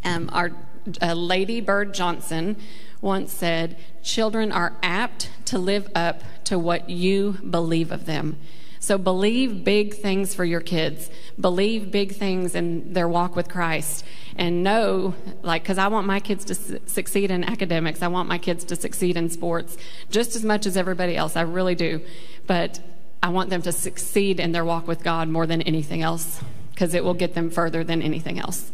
Um, 0.03 0.29
our 0.33 0.53
uh, 1.01 1.15
Lady 1.15 1.61
Bird 1.61 1.95
Johnson 1.95 2.57
once 3.01 3.33
said, 3.33 3.77
Children 4.03 4.51
are 4.51 4.75
apt 4.83 5.31
to 5.47 5.59
live 5.59 5.89
up 5.95 6.23
to 6.45 6.59
what 6.59 6.91
you 6.91 7.33
believe 7.49 7.93
of 7.93 8.07
them. 8.07 8.39
So 8.85 8.99
believe 8.99 9.65
big 9.65 9.95
things 9.95 10.35
for 10.35 10.45
your 10.45 10.61
kids. 10.61 11.09
Believe 11.41 11.91
big 11.91 12.17
things 12.17 12.55
in 12.55 12.93
their 12.93 13.09
walk 13.09 13.35
with 13.35 13.49
Christ. 13.49 14.05
And 14.37 14.63
know, 14.63 15.15
like, 15.41 15.63
because 15.63 15.79
I 15.79 15.89
want 15.89 16.07
my 16.07 16.21
kids 16.21 16.45
to 16.45 16.55
su- 16.55 16.79
succeed 16.85 17.31
in 17.31 17.45
academics, 17.45 18.03
I 18.03 18.09
want 18.09 18.29
my 18.29 18.37
kids 18.37 18.63
to 18.65 18.77
succeed 18.77 19.17
in 19.17 19.31
sports 19.31 19.79
just 20.11 20.37
as 20.37 20.45
much 20.45 20.67
as 20.67 20.77
everybody 20.77 21.17
else. 21.17 21.35
I 21.35 21.41
really 21.41 21.75
do. 21.75 22.03
But 22.47 22.79
I 23.23 23.31
want 23.31 23.49
them 23.49 23.63
to 23.63 23.73
succeed 23.73 24.39
in 24.39 24.53
their 24.53 24.67
walk 24.67 24.87
with 24.87 25.03
God 25.03 25.31
more 25.31 25.47
than 25.47 25.63
anything 25.63 26.03
else 26.03 26.43
because 26.75 26.93
it 26.93 27.05
will 27.05 27.15
get 27.15 27.33
them 27.33 27.49
further 27.49 27.85
than 27.85 28.03
anything 28.03 28.39
else. 28.39 28.71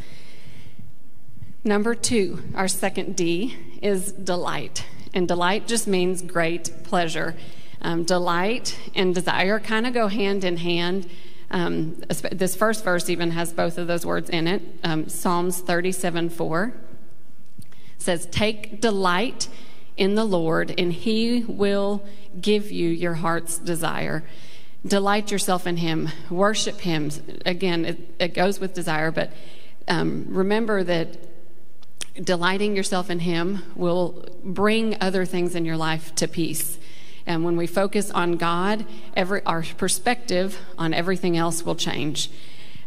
Number 1.63 1.95
two, 1.95 2.43
our 2.57 2.67
second 2.67 3.15
D 3.15 3.57
is 3.81 4.11
delight. 4.11 4.85
And 5.15 5.29
delight 5.29 5.69
just 5.69 5.87
means 5.87 6.21
great 6.21 6.83
pleasure. 6.83 7.37
Um, 7.83 8.05
delight 8.05 8.79
and 8.95 9.15
desire 9.15 9.59
kind 9.59 9.87
of 9.87 9.95
go 9.95 10.09
hand 10.09 10.45
in 10.45 10.59
hand. 10.59 11.09
Um, 11.51 12.03
this 12.31 12.55
first 12.55 12.85
verse 12.85 13.09
even 13.09 13.31
has 13.33 13.53
both 13.53 13.79
of 13.79 13.87
those 13.87 14.05
words 14.05 14.31
in 14.31 14.47
it. 14.47 14.63
Um, 14.85 15.09
Psalms 15.09 15.61
37 15.61 16.31
4 16.31 16.75
says, 17.99 18.27
Take 18.27 18.81
delight 18.81 19.49
in 19.97 20.15
the 20.15 20.25
Lord, 20.25 20.75
and 20.79 20.93
he 20.93 21.45
will 21.47 22.05
give 22.41 22.71
you 22.71 22.89
your 22.89 23.15
heart's 23.15 23.59
desire. 23.59 24.25
Delight 24.87 25.31
yourself 25.31 25.67
in 25.67 25.77
him, 25.77 26.09
worship 26.31 26.81
him. 26.81 27.11
Again, 27.45 27.85
it, 27.85 28.15
it 28.19 28.35
goes 28.35 28.59
with 28.61 28.73
desire, 28.73 29.11
but 29.11 29.31
um, 29.89 30.27
remember 30.29 30.83
that 30.85 31.19
delighting 32.15 32.77
yourself 32.77 33.11
in 33.11 33.21
him 33.21 33.63
will 33.75 34.27
bring 34.43 34.97
other 35.01 35.25
things 35.25 35.55
in 35.55 35.65
your 35.65 35.77
life 35.77 36.15
to 36.17 36.27
peace. 36.27 36.79
And 37.31 37.45
when 37.45 37.57
we 37.57 37.69
focus 37.69 38.11
on 38.11 38.39
God, 38.39 38.85
every, 39.15 39.41
our 39.45 39.63
perspective 39.63 40.59
on 40.77 40.93
everything 40.93 41.37
else 41.37 41.65
will 41.65 41.77
change. 41.77 42.29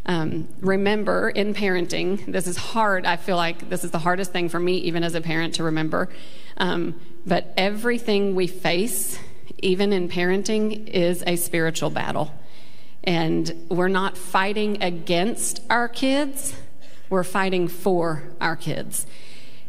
Um, 0.05 0.49
remember, 0.59 1.29
in 1.29 1.53
parenting, 1.53 2.29
this 2.29 2.45
is 2.45 2.57
hard. 2.57 3.05
I 3.05 3.15
feel 3.15 3.37
like 3.37 3.69
this 3.69 3.85
is 3.85 3.91
the 3.91 3.99
hardest 3.99 4.33
thing 4.33 4.49
for 4.49 4.59
me, 4.59 4.79
even 4.79 5.01
as 5.01 5.15
a 5.15 5.21
parent, 5.21 5.55
to 5.55 5.63
remember. 5.63 6.09
Um, 6.57 6.99
but 7.25 7.53
everything 7.55 8.35
we 8.35 8.47
face, 8.47 9.17
even 9.59 9.93
in 9.93 10.09
parenting, 10.09 10.89
is 10.89 11.23
a 11.25 11.37
spiritual 11.37 11.89
battle. 11.89 12.29
And 13.01 13.65
we're 13.69 13.87
not 13.87 14.17
fighting 14.17 14.83
against 14.83 15.61
our 15.69 15.87
kids, 15.87 16.53
we're 17.09 17.23
fighting 17.23 17.69
for 17.69 18.23
our 18.41 18.57
kids. 18.57 19.07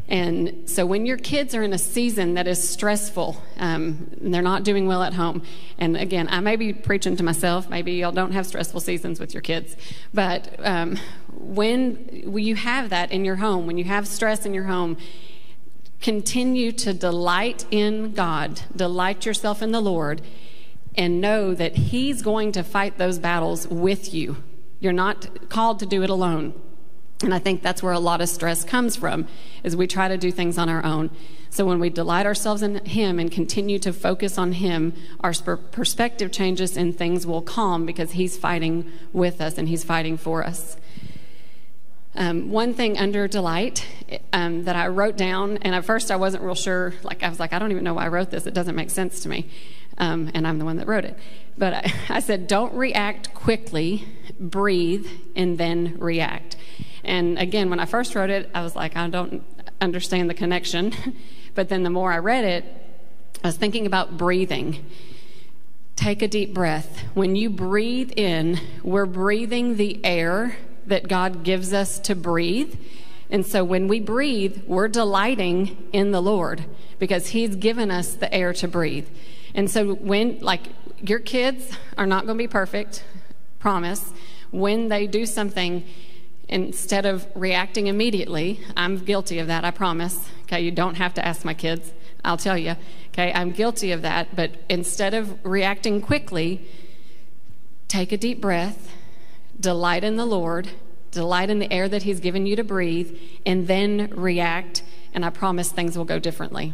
And 0.07 0.69
so 0.69 0.85
when 0.85 1.07
your 1.07 1.17
kids 1.17 1.55
are 1.55 1.63
in 1.63 1.73
a 1.73 1.79
season 1.79 2.35
that 2.35 2.47
is 2.47 2.67
stressful, 2.67 3.41
um, 3.57 4.11
and 4.21 4.33
they're 4.33 4.43
not 4.43 4.63
doing 4.63 4.85
well 4.85 5.01
at 5.01 5.13
home, 5.13 5.41
and 5.79 5.97
again, 5.97 6.27
I 6.29 6.41
may 6.41 6.55
be 6.55 6.73
preaching 6.73 7.15
to 7.17 7.23
myself, 7.23 7.69
maybe 7.69 7.93
y'all 7.93 8.11
don't 8.11 8.31
have 8.31 8.45
stressful 8.45 8.81
seasons 8.81 9.19
with 9.19 9.33
your 9.33 9.41
kids, 9.41 9.75
but 10.13 10.59
um, 10.59 10.99
when, 11.33 12.23
you 12.37 12.55
have 12.55 12.89
that 12.91 13.11
in 13.11 13.25
your 13.25 13.37
home, 13.37 13.65
when 13.65 13.77
you 13.77 13.85
have 13.85 14.07
stress 14.07 14.45
in 14.45 14.53
your 14.53 14.65
home, 14.65 14.97
continue 16.01 16.71
to 16.71 16.93
delight 16.93 17.65
in 17.71 18.13
God, 18.13 18.61
delight 18.75 19.25
yourself 19.25 19.63
in 19.63 19.71
the 19.71 19.81
Lord, 19.81 20.21
and 20.95 21.19
know 21.19 21.55
that 21.55 21.75
He's 21.75 22.21
going 22.21 22.51
to 22.51 22.63
fight 22.63 22.99
those 22.99 23.17
battles 23.17 23.67
with 23.67 24.13
you. 24.13 24.37
You're 24.79 24.93
not 24.93 25.49
called 25.49 25.79
to 25.79 25.87
do 25.87 26.03
it 26.03 26.11
alone. 26.11 26.53
And 27.21 27.33
I 27.33 27.39
think 27.39 27.61
that's 27.61 27.81
where 27.81 27.93
a 27.93 27.99
lot 27.99 28.19
of 28.19 28.27
stress 28.27 28.65
comes 28.65 28.95
from, 28.95 29.27
is 29.63 29.75
we 29.75 29.87
try 29.87 30.07
to 30.07 30.17
do 30.17 30.31
things 30.31 30.57
on 30.57 30.67
our 30.67 30.83
own. 30.83 31.11
So 31.49 31.65
when 31.65 31.79
we 31.79 31.89
delight 31.89 32.25
ourselves 32.25 32.61
in 32.61 32.83
Him 32.85 33.19
and 33.19 33.31
continue 33.31 33.79
to 33.79 33.93
focus 33.93 34.37
on 34.37 34.53
Him, 34.53 34.93
our 35.21 35.33
perspective 35.33 36.31
changes 36.31 36.75
and 36.75 36.97
things 36.97 37.25
will 37.25 37.41
calm 37.41 37.85
because 37.85 38.11
He's 38.11 38.37
fighting 38.37 38.91
with 39.13 39.39
us 39.39 39.57
and 39.57 39.69
He's 39.69 39.83
fighting 39.83 40.17
for 40.17 40.43
us. 40.43 40.75
Um, 42.17 42.49
one 42.49 42.73
thing 42.73 42.97
under 42.97 43.27
delight 43.27 43.85
um, 44.31 44.63
that 44.63 44.75
I 44.75 44.87
wrote 44.87 45.17
down, 45.17 45.57
and 45.57 45.75
at 45.75 45.83
first 45.83 46.11
I 46.11 46.15
wasn't 46.15 46.43
real 46.43 46.55
sure, 46.55 46.93
like 47.03 47.23
I 47.23 47.29
was 47.29 47.39
like, 47.39 47.51
I 47.53 47.59
don't 47.59 47.71
even 47.71 47.83
know 47.83 47.93
why 47.93 48.05
I 48.05 48.07
wrote 48.09 48.31
this. 48.31 48.45
It 48.45 48.53
doesn't 48.53 48.75
make 48.75 48.89
sense 48.89 49.21
to 49.21 49.29
me. 49.29 49.49
Um, 49.97 50.31
and 50.33 50.45
I'm 50.45 50.59
the 50.59 50.65
one 50.65 50.77
that 50.77 50.87
wrote 50.87 51.05
it. 51.05 51.17
But 51.57 51.73
I, 51.73 51.93
I 52.09 52.19
said, 52.19 52.47
don't 52.47 52.73
react 52.73 53.33
quickly, 53.33 54.05
breathe, 54.39 55.07
and 55.35 55.57
then 55.57 55.95
react. 55.99 56.57
And 57.05 57.37
again, 57.37 57.69
when 57.69 57.79
I 57.79 57.85
first 57.85 58.15
wrote 58.15 58.29
it, 58.29 58.49
I 58.53 58.63
was 58.63 58.75
like, 58.75 58.97
I 58.97 59.07
don't 59.09 59.43
understand 59.79 60.29
the 60.29 60.33
connection. 60.33 60.93
but 61.55 61.69
then 61.69 61.83
the 61.83 61.89
more 61.89 62.11
I 62.11 62.17
read 62.17 62.43
it, 62.43 62.65
I 63.43 63.47
was 63.47 63.57
thinking 63.57 63.85
about 63.85 64.17
breathing. 64.17 64.85
Take 65.95 66.21
a 66.21 66.27
deep 66.27 66.53
breath. 66.53 67.01
When 67.13 67.35
you 67.35 67.49
breathe 67.49 68.11
in, 68.15 68.59
we're 68.83 69.05
breathing 69.05 69.77
the 69.77 70.03
air 70.03 70.57
that 70.87 71.07
God 71.07 71.43
gives 71.43 71.73
us 71.73 71.99
to 71.99 72.15
breathe. 72.15 72.75
And 73.29 73.45
so 73.45 73.63
when 73.63 73.87
we 73.87 73.99
breathe, 73.99 74.63
we're 74.67 74.87
delighting 74.87 75.89
in 75.93 76.11
the 76.11 76.21
Lord 76.21 76.65
because 76.99 77.27
He's 77.27 77.55
given 77.55 77.91
us 77.91 78.13
the 78.15 78.33
air 78.33 78.53
to 78.53 78.67
breathe. 78.67 79.07
And 79.53 79.69
so 79.69 79.93
when, 79.93 80.39
like, 80.39 80.61
your 81.01 81.19
kids 81.19 81.71
are 81.97 82.05
not 82.05 82.25
going 82.25 82.37
to 82.37 82.43
be 82.43 82.47
perfect, 82.47 83.03
promise. 83.59 84.11
When 84.51 84.89
they 84.89 85.07
do 85.07 85.25
something, 85.25 85.85
instead 86.47 87.05
of 87.05 87.27
reacting 87.35 87.87
immediately, 87.87 88.59
I'm 88.77 88.97
guilty 88.97 89.39
of 89.39 89.47
that, 89.47 89.65
I 89.65 89.71
promise. 89.71 90.29
Okay, 90.43 90.61
you 90.61 90.71
don't 90.71 90.95
have 90.95 91.13
to 91.15 91.25
ask 91.25 91.43
my 91.43 91.53
kids, 91.53 91.91
I'll 92.23 92.37
tell 92.37 92.57
you. 92.57 92.75
Okay, 93.09 93.31
I'm 93.33 93.51
guilty 93.51 93.91
of 93.91 94.01
that, 94.03 94.35
but 94.35 94.51
instead 94.69 95.13
of 95.13 95.43
reacting 95.45 96.01
quickly, 96.01 96.67
take 97.87 98.11
a 98.11 98.17
deep 98.17 98.41
breath 98.41 98.91
delight 99.59 100.03
in 100.03 100.15
the 100.15 100.25
Lord, 100.25 100.69
delight 101.11 101.49
in 101.49 101.59
the 101.59 101.71
air 101.71 101.87
that 101.87 102.03
He's 102.03 102.19
given 102.19 102.45
you 102.45 102.55
to 102.55 102.63
breathe, 102.63 103.17
and 103.45 103.67
then 103.67 104.11
react. 104.15 104.83
And 105.13 105.23
I 105.25 105.29
promise 105.29 105.71
things 105.71 105.97
will 105.97 106.05
go 106.05 106.19
differently. 106.19 106.73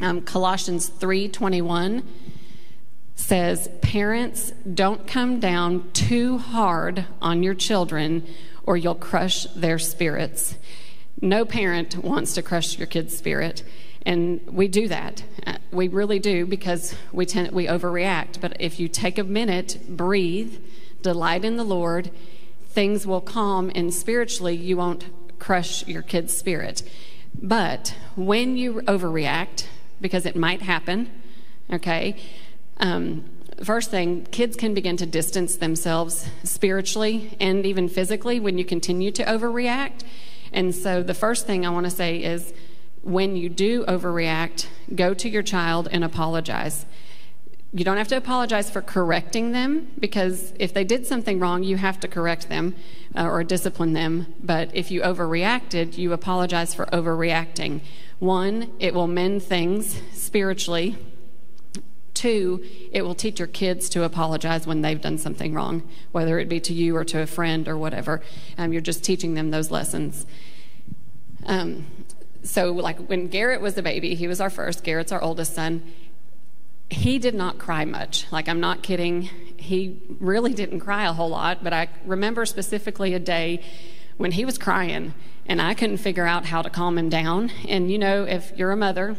Um, 0.00 0.22
Colossians 0.22 0.88
3:21 0.88 2.02
says, 3.14 3.68
"Parents, 3.80 4.52
don't 4.72 5.06
come 5.06 5.40
down 5.40 5.90
too 5.92 6.38
hard 6.38 7.06
on 7.22 7.42
your 7.42 7.54
children, 7.54 8.24
or 8.66 8.76
you'll 8.76 8.94
crush 8.94 9.44
their 9.54 9.78
spirits." 9.78 10.56
No 11.20 11.44
parent 11.44 11.96
wants 11.98 12.34
to 12.34 12.42
crush 12.42 12.76
your 12.78 12.86
kid's 12.86 13.16
spirit, 13.16 13.62
and 14.04 14.40
we 14.46 14.68
do 14.68 14.88
that. 14.88 15.22
Uh, 15.46 15.54
we 15.70 15.88
really 15.88 16.18
do 16.18 16.44
because 16.44 16.94
we 17.12 17.24
tend 17.24 17.52
we 17.52 17.66
overreact. 17.66 18.40
But 18.40 18.56
if 18.60 18.80
you 18.80 18.88
take 18.88 19.18
a 19.18 19.24
minute, 19.24 19.78
breathe 19.88 20.58
delight 21.04 21.44
in 21.44 21.56
the 21.56 21.64
Lord, 21.64 22.10
things 22.70 23.06
will 23.06 23.20
calm, 23.20 23.70
and 23.74 23.94
spiritually, 23.94 24.56
you 24.56 24.76
won't 24.76 25.04
crush 25.38 25.86
your 25.86 26.02
kid's 26.02 26.36
spirit. 26.36 26.82
But 27.40 27.94
when 28.16 28.56
you 28.56 28.80
overreact, 28.86 29.66
because 30.00 30.26
it 30.26 30.34
might 30.34 30.62
happen, 30.62 31.10
okay, 31.72 32.16
um, 32.78 33.24
first 33.62 33.90
thing, 33.90 34.26
kids 34.30 34.56
can 34.56 34.74
begin 34.74 34.96
to 34.96 35.06
distance 35.06 35.56
themselves 35.56 36.28
spiritually 36.42 37.36
and 37.40 37.64
even 37.64 37.88
physically 37.88 38.40
when 38.40 38.58
you 38.58 38.64
continue 38.64 39.10
to 39.12 39.24
overreact. 39.24 40.02
And 40.52 40.74
so 40.74 41.02
the 41.02 41.14
first 41.14 41.46
thing 41.46 41.66
I 41.66 41.70
want 41.70 41.84
to 41.84 41.90
say 41.90 42.22
is 42.22 42.52
when 43.02 43.36
you 43.36 43.48
do 43.48 43.84
overreact, 43.84 44.66
go 44.94 45.14
to 45.14 45.28
your 45.28 45.42
child 45.42 45.88
and 45.90 46.02
apologize 46.02 46.86
you 47.74 47.84
don't 47.84 47.96
have 47.96 48.08
to 48.08 48.16
apologize 48.16 48.70
for 48.70 48.80
correcting 48.80 49.50
them 49.50 49.88
because 49.98 50.52
if 50.60 50.72
they 50.72 50.84
did 50.84 51.08
something 51.08 51.40
wrong, 51.40 51.64
you 51.64 51.76
have 51.76 51.98
to 52.00 52.08
correct 52.08 52.48
them 52.48 52.76
uh, 53.16 53.26
or 53.28 53.42
discipline 53.42 53.94
them. 53.94 54.32
But 54.40 54.70
if 54.74 54.92
you 54.92 55.00
overreacted, 55.00 55.98
you 55.98 56.12
apologize 56.12 56.72
for 56.72 56.86
overreacting. 56.86 57.80
One, 58.20 58.70
it 58.78 58.94
will 58.94 59.08
mend 59.08 59.42
things 59.42 60.00
spiritually. 60.12 60.96
Two, 62.24 62.64
it 62.90 63.02
will 63.02 63.14
teach 63.14 63.38
your 63.38 63.48
kids 63.48 63.90
to 63.90 64.02
apologize 64.02 64.66
when 64.66 64.80
they've 64.80 64.98
done 64.98 65.18
something 65.18 65.52
wrong, 65.52 65.86
whether 66.10 66.38
it 66.38 66.48
be 66.48 66.58
to 66.60 66.72
you 66.72 66.96
or 66.96 67.04
to 67.04 67.20
a 67.20 67.26
friend 67.26 67.68
or 67.68 67.76
whatever. 67.76 68.22
Um, 68.56 68.72
you're 68.72 68.80
just 68.80 69.04
teaching 69.04 69.34
them 69.34 69.50
those 69.50 69.70
lessons. 69.70 70.24
Um, 71.44 71.84
so, 72.42 72.72
like 72.72 72.98
when 73.08 73.28
Garrett 73.28 73.60
was 73.60 73.76
a 73.76 73.82
baby, 73.82 74.14
he 74.14 74.26
was 74.26 74.40
our 74.40 74.48
first, 74.48 74.84
Garrett's 74.84 75.12
our 75.12 75.20
oldest 75.20 75.54
son 75.54 75.82
he 76.88 77.18
did 77.18 77.34
not 77.34 77.58
cry 77.58 77.84
much. 77.84 78.26
Like, 78.30 78.48
I'm 78.48 78.60
not 78.60 78.82
kidding. 78.82 79.28
He 79.58 80.00
really 80.20 80.54
didn't 80.54 80.80
cry 80.80 81.04
a 81.04 81.12
whole 81.12 81.28
lot, 81.28 81.62
but 81.62 81.74
I 81.74 81.88
remember 82.06 82.46
specifically 82.46 83.12
a 83.12 83.18
day 83.18 83.60
when 84.16 84.32
he 84.32 84.46
was 84.46 84.56
crying 84.56 85.12
and 85.44 85.60
I 85.60 85.74
couldn't 85.74 85.98
figure 85.98 86.26
out 86.26 86.46
how 86.46 86.62
to 86.62 86.70
calm 86.70 86.96
him 86.96 87.10
down. 87.10 87.50
And 87.68 87.90
you 87.90 87.98
know, 87.98 88.24
if 88.24 88.52
you're 88.56 88.70
a 88.70 88.76
mother 88.76 89.16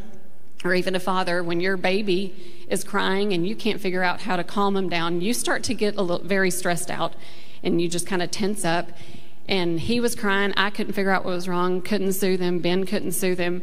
or 0.66 0.74
even 0.74 0.96
a 0.96 1.00
father, 1.00 1.44
when 1.44 1.62
your 1.62 1.78
baby 1.78 2.36
is 2.68 2.84
crying 2.84 3.34
and 3.34 3.48
you 3.48 3.56
can't 3.56 3.80
figure 3.80 4.04
out 4.04 4.22
how 4.22 4.36
to 4.36 4.44
calm 4.44 4.76
him 4.76 4.90
down, 4.90 5.22
you 5.22 5.34
start 5.34 5.64
to 5.64 5.76
get 5.76 5.96
a 5.96 6.02
little 6.02 6.26
very 6.26 6.50
stressed 6.50 6.90
out 6.90 7.14
and 7.64 7.80
you 7.80 7.88
just 7.88 8.08
kind 8.08 8.24
of 8.24 8.32
tense 8.32 8.66
up. 8.66 8.90
And 9.48 9.80
he 9.80 10.00
was 10.00 10.16
crying. 10.16 10.54
I 10.58 10.72
couldn't 10.72 10.94
figure 10.94 11.12
out 11.12 11.24
what 11.24 11.36
was 11.36 11.48
wrong, 11.48 11.82
couldn't 11.82 12.14
soothe 12.14 12.40
him. 12.40 12.60
Ben 12.60 12.86
couldn't 12.86 13.12
soothe 13.12 13.38
him. 13.38 13.62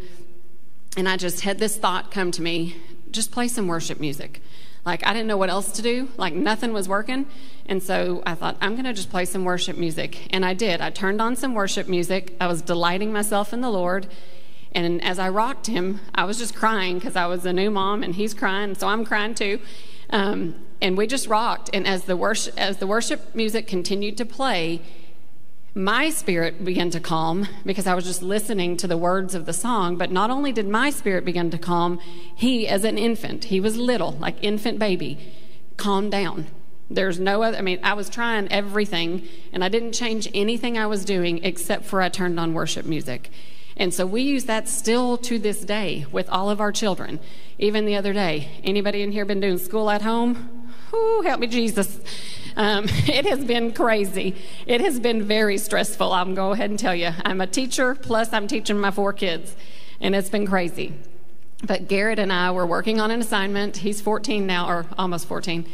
And 0.96 1.08
I 1.08 1.16
just 1.16 1.40
had 1.40 1.58
this 1.58 1.76
thought 1.76 2.12
come 2.12 2.30
to 2.32 2.42
me 2.42 2.76
just 3.10 3.30
play 3.30 3.48
some 3.48 3.66
worship 3.66 4.00
music. 4.00 4.40
Like, 4.84 5.06
I 5.06 5.12
didn't 5.12 5.28
know 5.28 5.36
what 5.36 5.50
else 5.50 5.72
to 5.72 5.82
do. 5.82 6.08
Like, 6.16 6.34
nothing 6.34 6.72
was 6.72 6.88
working. 6.88 7.26
And 7.66 7.82
so 7.82 8.22
I 8.26 8.34
thought, 8.34 8.56
I'm 8.60 8.72
going 8.72 8.84
to 8.84 8.92
just 8.92 9.10
play 9.10 9.24
some 9.24 9.44
worship 9.44 9.76
music. 9.76 10.28
And 10.30 10.44
I 10.44 10.54
did. 10.54 10.80
I 10.80 10.90
turned 10.90 11.20
on 11.20 11.36
some 11.36 11.54
worship 11.54 11.88
music. 11.88 12.36
I 12.40 12.46
was 12.46 12.62
delighting 12.62 13.12
myself 13.12 13.52
in 13.52 13.60
the 13.60 13.70
Lord. 13.70 14.08
And 14.74 15.02
as 15.04 15.18
I 15.18 15.28
rocked 15.28 15.66
him, 15.66 16.00
I 16.14 16.24
was 16.24 16.38
just 16.38 16.54
crying 16.54 16.98
because 16.98 17.16
I 17.16 17.26
was 17.26 17.44
a 17.44 17.52
new 17.52 17.70
mom 17.70 18.02
and 18.02 18.14
he's 18.14 18.34
crying. 18.34 18.74
So 18.74 18.88
I'm 18.88 19.04
crying 19.04 19.34
too. 19.34 19.60
Um, 20.10 20.54
and 20.80 20.96
we 20.96 21.06
just 21.06 21.26
rocked. 21.26 21.70
And 21.72 21.86
as 21.86 22.04
the, 22.04 22.16
worship, 22.16 22.54
as 22.58 22.78
the 22.78 22.86
worship 22.86 23.34
music 23.34 23.66
continued 23.66 24.16
to 24.18 24.24
play, 24.24 24.82
my 25.74 26.10
spirit 26.10 26.64
began 26.64 26.90
to 26.90 27.00
calm 27.00 27.48
because 27.64 27.86
I 27.86 27.94
was 27.94 28.04
just 28.04 28.22
listening 28.22 28.76
to 28.78 28.86
the 28.86 28.96
words 28.96 29.34
of 29.34 29.46
the 29.46 29.52
song. 29.52 29.96
But 29.96 30.10
not 30.10 30.30
only 30.30 30.52
did 30.52 30.68
my 30.68 30.90
spirit 30.90 31.24
begin 31.24 31.50
to 31.50 31.58
calm, 31.58 31.98
he, 32.34 32.68
as 32.68 32.84
an 32.84 32.98
infant, 32.98 33.44
he 33.44 33.60
was 33.60 33.76
little, 33.76 34.12
like 34.12 34.36
infant 34.42 34.78
baby, 34.78 35.18
calmed 35.76 36.10
down. 36.10 36.46
There's 36.90 37.18
no 37.18 37.42
other, 37.42 37.56
I 37.56 37.62
mean, 37.62 37.80
I 37.82 37.94
was 37.94 38.10
trying 38.10 38.52
everything 38.52 39.26
and 39.50 39.64
I 39.64 39.68
didn't 39.68 39.92
change 39.92 40.28
anything 40.34 40.76
I 40.76 40.86
was 40.86 41.06
doing 41.06 41.42
except 41.42 41.86
for 41.86 42.02
I 42.02 42.10
turned 42.10 42.38
on 42.38 42.52
worship 42.52 42.84
music. 42.84 43.30
And 43.82 43.92
so 43.92 44.06
we 44.06 44.22
use 44.22 44.44
that 44.44 44.68
still 44.68 45.18
to 45.18 45.40
this 45.40 45.62
day 45.62 46.06
with 46.12 46.28
all 46.30 46.50
of 46.50 46.60
our 46.60 46.70
children. 46.70 47.18
Even 47.58 47.84
the 47.84 47.96
other 47.96 48.12
day, 48.12 48.48
anybody 48.62 49.02
in 49.02 49.10
here 49.10 49.24
been 49.24 49.40
doing 49.40 49.58
school 49.58 49.90
at 49.90 50.02
home? 50.02 50.72
Ooh, 50.94 51.22
help 51.26 51.40
me, 51.40 51.48
Jesus. 51.48 51.98
Um, 52.54 52.84
it 52.88 53.26
has 53.26 53.44
been 53.44 53.72
crazy. 53.72 54.36
It 54.68 54.80
has 54.82 55.00
been 55.00 55.24
very 55.24 55.58
stressful. 55.58 56.12
I'm 56.12 56.26
going 56.26 56.36
to 56.36 56.40
go 56.40 56.52
ahead 56.52 56.70
and 56.70 56.78
tell 56.78 56.94
you. 56.94 57.10
I'm 57.24 57.40
a 57.40 57.46
teacher, 57.48 57.96
plus, 57.96 58.32
I'm 58.32 58.46
teaching 58.46 58.78
my 58.78 58.92
four 58.92 59.12
kids, 59.12 59.56
and 60.00 60.14
it's 60.14 60.30
been 60.30 60.46
crazy. 60.46 60.92
But 61.64 61.88
Garrett 61.88 62.20
and 62.20 62.32
I 62.32 62.52
were 62.52 62.64
working 62.64 63.00
on 63.00 63.10
an 63.10 63.20
assignment. 63.20 63.78
He's 63.78 64.00
14 64.00 64.46
now, 64.46 64.68
or 64.68 64.86
almost 64.96 65.26
14, 65.26 65.66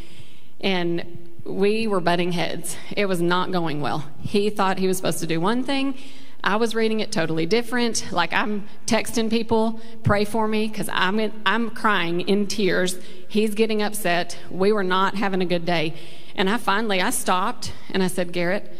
and 0.62 1.28
we 1.44 1.86
were 1.86 2.00
butting 2.00 2.32
heads. 2.32 2.74
It 2.96 3.04
was 3.04 3.20
not 3.20 3.52
going 3.52 3.82
well. 3.82 4.08
He 4.22 4.48
thought 4.48 4.78
he 4.78 4.86
was 4.86 4.96
supposed 4.96 5.18
to 5.18 5.26
do 5.26 5.42
one 5.42 5.62
thing. 5.62 5.94
I 6.42 6.56
was 6.56 6.74
reading 6.74 7.00
it 7.00 7.10
totally 7.10 7.46
different. 7.46 8.10
Like 8.12 8.32
I'm 8.32 8.68
texting 8.86 9.28
people, 9.28 9.80
pray 10.04 10.24
for 10.24 10.46
me 10.46 10.68
because 10.68 10.88
I'm 10.92 11.18
in, 11.20 11.32
I'm 11.44 11.70
crying 11.70 12.20
in 12.22 12.46
tears. 12.46 12.98
He's 13.28 13.54
getting 13.54 13.82
upset. 13.82 14.38
We 14.50 14.72
were 14.72 14.84
not 14.84 15.16
having 15.16 15.42
a 15.42 15.46
good 15.46 15.64
day. 15.64 15.94
And 16.34 16.48
I 16.48 16.56
finally, 16.56 17.00
I 17.00 17.10
stopped 17.10 17.72
and 17.90 18.02
I 18.02 18.06
said, 18.06 18.32
Garrett, 18.32 18.72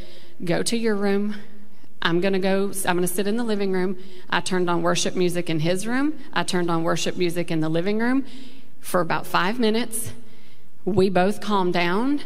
go 0.44 0.62
to 0.62 0.76
your 0.76 0.94
room. 0.94 1.34
I'm 2.00 2.20
going 2.20 2.32
to 2.32 2.38
go, 2.38 2.72
I'm 2.86 2.96
going 2.96 3.08
to 3.08 3.12
sit 3.12 3.26
in 3.26 3.36
the 3.36 3.44
living 3.44 3.72
room. 3.72 3.98
I 4.30 4.40
turned 4.40 4.70
on 4.70 4.82
worship 4.82 5.16
music 5.16 5.50
in 5.50 5.60
his 5.60 5.86
room. 5.86 6.14
I 6.32 6.44
turned 6.44 6.70
on 6.70 6.84
worship 6.84 7.16
music 7.16 7.50
in 7.50 7.58
the 7.60 7.68
living 7.68 7.98
room 7.98 8.24
for 8.80 9.00
about 9.00 9.26
five 9.26 9.58
minutes. 9.58 10.12
We 10.84 11.10
both 11.10 11.40
calmed 11.40 11.74
down 11.74 12.22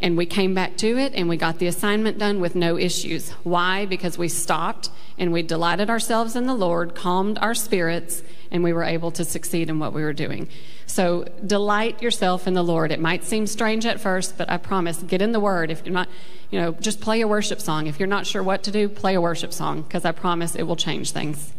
and 0.00 0.16
we 0.16 0.26
came 0.26 0.54
back 0.54 0.76
to 0.78 0.96
it 0.98 1.12
and 1.14 1.28
we 1.28 1.36
got 1.36 1.58
the 1.58 1.66
assignment 1.66 2.18
done 2.18 2.40
with 2.40 2.54
no 2.54 2.78
issues. 2.78 3.30
Why? 3.42 3.86
Because 3.86 4.16
we 4.16 4.28
stopped 4.28 4.90
and 5.18 5.32
we 5.32 5.42
delighted 5.42 5.90
ourselves 5.90 6.34
in 6.34 6.46
the 6.46 6.54
Lord, 6.54 6.94
calmed 6.94 7.38
our 7.38 7.54
spirits, 7.54 8.22
and 8.50 8.64
we 8.64 8.72
were 8.72 8.84
able 8.84 9.10
to 9.12 9.24
succeed 9.24 9.68
in 9.68 9.78
what 9.78 9.92
we 9.92 10.02
were 10.02 10.14
doing. 10.14 10.48
So 10.86 11.24
delight 11.46 12.02
yourself 12.02 12.46
in 12.46 12.54
the 12.54 12.64
Lord. 12.64 12.90
It 12.90 13.00
might 13.00 13.22
seem 13.24 13.46
strange 13.46 13.86
at 13.86 14.00
first, 14.00 14.38
but 14.38 14.50
I 14.50 14.56
promise, 14.56 15.02
get 15.02 15.22
in 15.22 15.32
the 15.32 15.38
Word. 15.38 15.70
If 15.70 15.84
you're 15.84 15.92
not, 15.92 16.08
you 16.50 16.58
know, 16.58 16.72
just 16.72 17.00
play 17.00 17.20
a 17.20 17.28
worship 17.28 17.60
song. 17.60 17.86
If 17.86 18.00
you're 18.00 18.08
not 18.08 18.26
sure 18.26 18.42
what 18.42 18.62
to 18.64 18.70
do, 18.70 18.88
play 18.88 19.14
a 19.14 19.20
worship 19.20 19.52
song, 19.52 19.82
because 19.82 20.04
I 20.04 20.12
promise 20.12 20.56
it 20.56 20.64
will 20.64 20.76
change 20.76 21.12
things. 21.12 21.52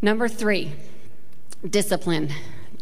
Number 0.00 0.28
three, 0.28 0.72
discipline. 1.68 2.30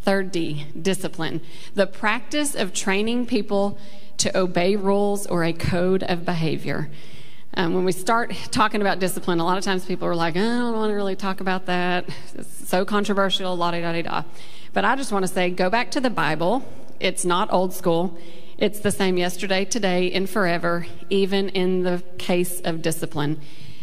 Third 0.02 0.32
D, 0.32 0.66
discipline. 0.80 1.40
The 1.74 1.86
practice 1.86 2.54
of 2.56 2.72
training 2.72 3.26
people 3.26 3.78
to 4.22 4.38
obey 4.38 4.76
rules 4.76 5.26
or 5.26 5.42
a 5.42 5.52
code 5.52 6.04
of 6.04 6.24
behavior. 6.24 6.88
Um, 7.54 7.74
when 7.74 7.84
we 7.84 7.90
start 7.90 8.32
talking 8.52 8.80
about 8.80 9.00
discipline, 9.00 9.40
a 9.40 9.44
lot 9.44 9.58
of 9.58 9.64
times 9.64 9.84
people 9.84 10.06
are 10.06 10.14
like, 10.14 10.36
oh, 10.36 10.40
I 10.40 10.58
don't 10.58 10.74
want 10.74 10.90
to 10.90 10.94
really 10.94 11.16
talk 11.16 11.40
about 11.40 11.66
that. 11.66 12.08
It's 12.34 12.68
so 12.68 12.84
controversial, 12.84 13.56
la 13.56 13.72
da 13.72 13.80
da 13.80 14.02
da. 14.02 14.22
But 14.72 14.84
I 14.84 14.94
just 14.94 15.10
want 15.10 15.24
to 15.24 15.28
say 15.28 15.50
go 15.50 15.68
back 15.68 15.90
to 15.90 16.00
the 16.00 16.08
Bible. 16.08 16.64
It's 17.00 17.24
not 17.24 17.52
old 17.52 17.74
school. 17.74 18.16
It's 18.58 18.78
the 18.78 18.92
same 18.92 19.16
yesterday, 19.16 19.64
today, 19.64 20.12
and 20.12 20.30
forever, 20.30 20.86
even 21.10 21.48
in 21.48 21.82
the 21.82 22.02
case 22.16 22.60
of 22.60 22.80
discipline. 22.80 23.40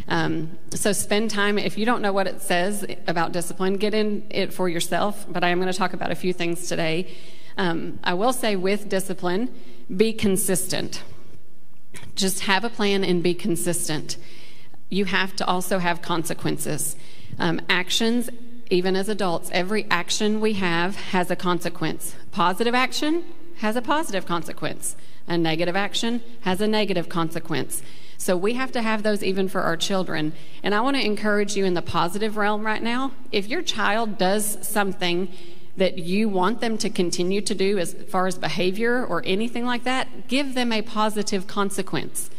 Um, 0.08 0.58
so 0.70 0.92
spend 0.92 1.30
time. 1.30 1.58
If 1.58 1.76
you 1.76 1.84
don't 1.84 2.00
know 2.00 2.14
what 2.14 2.26
it 2.26 2.40
says 2.40 2.86
about 3.06 3.32
discipline, 3.32 3.74
get 3.74 3.92
in 3.92 4.26
it 4.30 4.54
for 4.54 4.70
yourself. 4.70 5.26
But 5.28 5.44
I 5.44 5.50
am 5.50 5.60
going 5.60 5.70
to 5.70 5.78
talk 5.78 5.92
about 5.92 6.10
a 6.10 6.14
few 6.14 6.32
things 6.32 6.66
today. 6.66 7.14
Um, 7.58 7.98
I 8.02 8.14
will 8.14 8.32
say 8.32 8.56
with 8.56 8.88
discipline, 8.88 9.54
be 9.96 10.12
consistent. 10.12 11.02
Just 12.14 12.40
have 12.40 12.64
a 12.64 12.70
plan 12.70 13.02
and 13.04 13.22
be 13.22 13.34
consistent. 13.34 14.16
You 14.88 15.06
have 15.06 15.34
to 15.36 15.46
also 15.46 15.78
have 15.78 16.02
consequences. 16.02 16.96
Um, 17.38 17.60
actions, 17.68 18.28
even 18.70 18.96
as 18.96 19.08
adults, 19.08 19.50
every 19.52 19.86
action 19.90 20.40
we 20.40 20.54
have 20.54 20.96
has 20.96 21.30
a 21.30 21.36
consequence. 21.36 22.14
Positive 22.30 22.74
action 22.74 23.24
has 23.58 23.76
a 23.76 23.82
positive 23.82 24.26
consequence, 24.26 24.96
a 25.28 25.36
negative 25.36 25.76
action 25.76 26.22
has 26.40 26.60
a 26.60 26.66
negative 26.66 27.08
consequence. 27.08 27.82
So 28.16 28.36
we 28.36 28.54
have 28.54 28.72
to 28.72 28.82
have 28.82 29.02
those 29.02 29.22
even 29.22 29.48
for 29.48 29.62
our 29.62 29.76
children. 29.76 30.32
And 30.62 30.74
I 30.74 30.80
want 30.80 30.96
to 30.96 31.04
encourage 31.04 31.56
you 31.56 31.64
in 31.64 31.74
the 31.74 31.82
positive 31.82 32.36
realm 32.36 32.64
right 32.64 32.82
now. 32.82 33.12
If 33.32 33.48
your 33.48 33.62
child 33.62 34.18
does 34.18 34.58
something 34.66 35.32
that 35.76 35.98
you 35.98 36.28
want 36.28 36.60
them 36.60 36.76
to 36.78 36.90
continue 36.90 37.40
to 37.40 37.54
do 37.54 37.78
as 37.78 37.94
far 37.94 38.26
as 38.26 38.36
behavior 38.36 39.04
or 39.04 39.22
anything 39.24 39.64
like 39.64 39.84
that, 39.84 40.28
give 40.28 40.54
them 40.54 40.72
a 40.72 40.82
positive 40.82 41.46
consequence, 41.46 42.30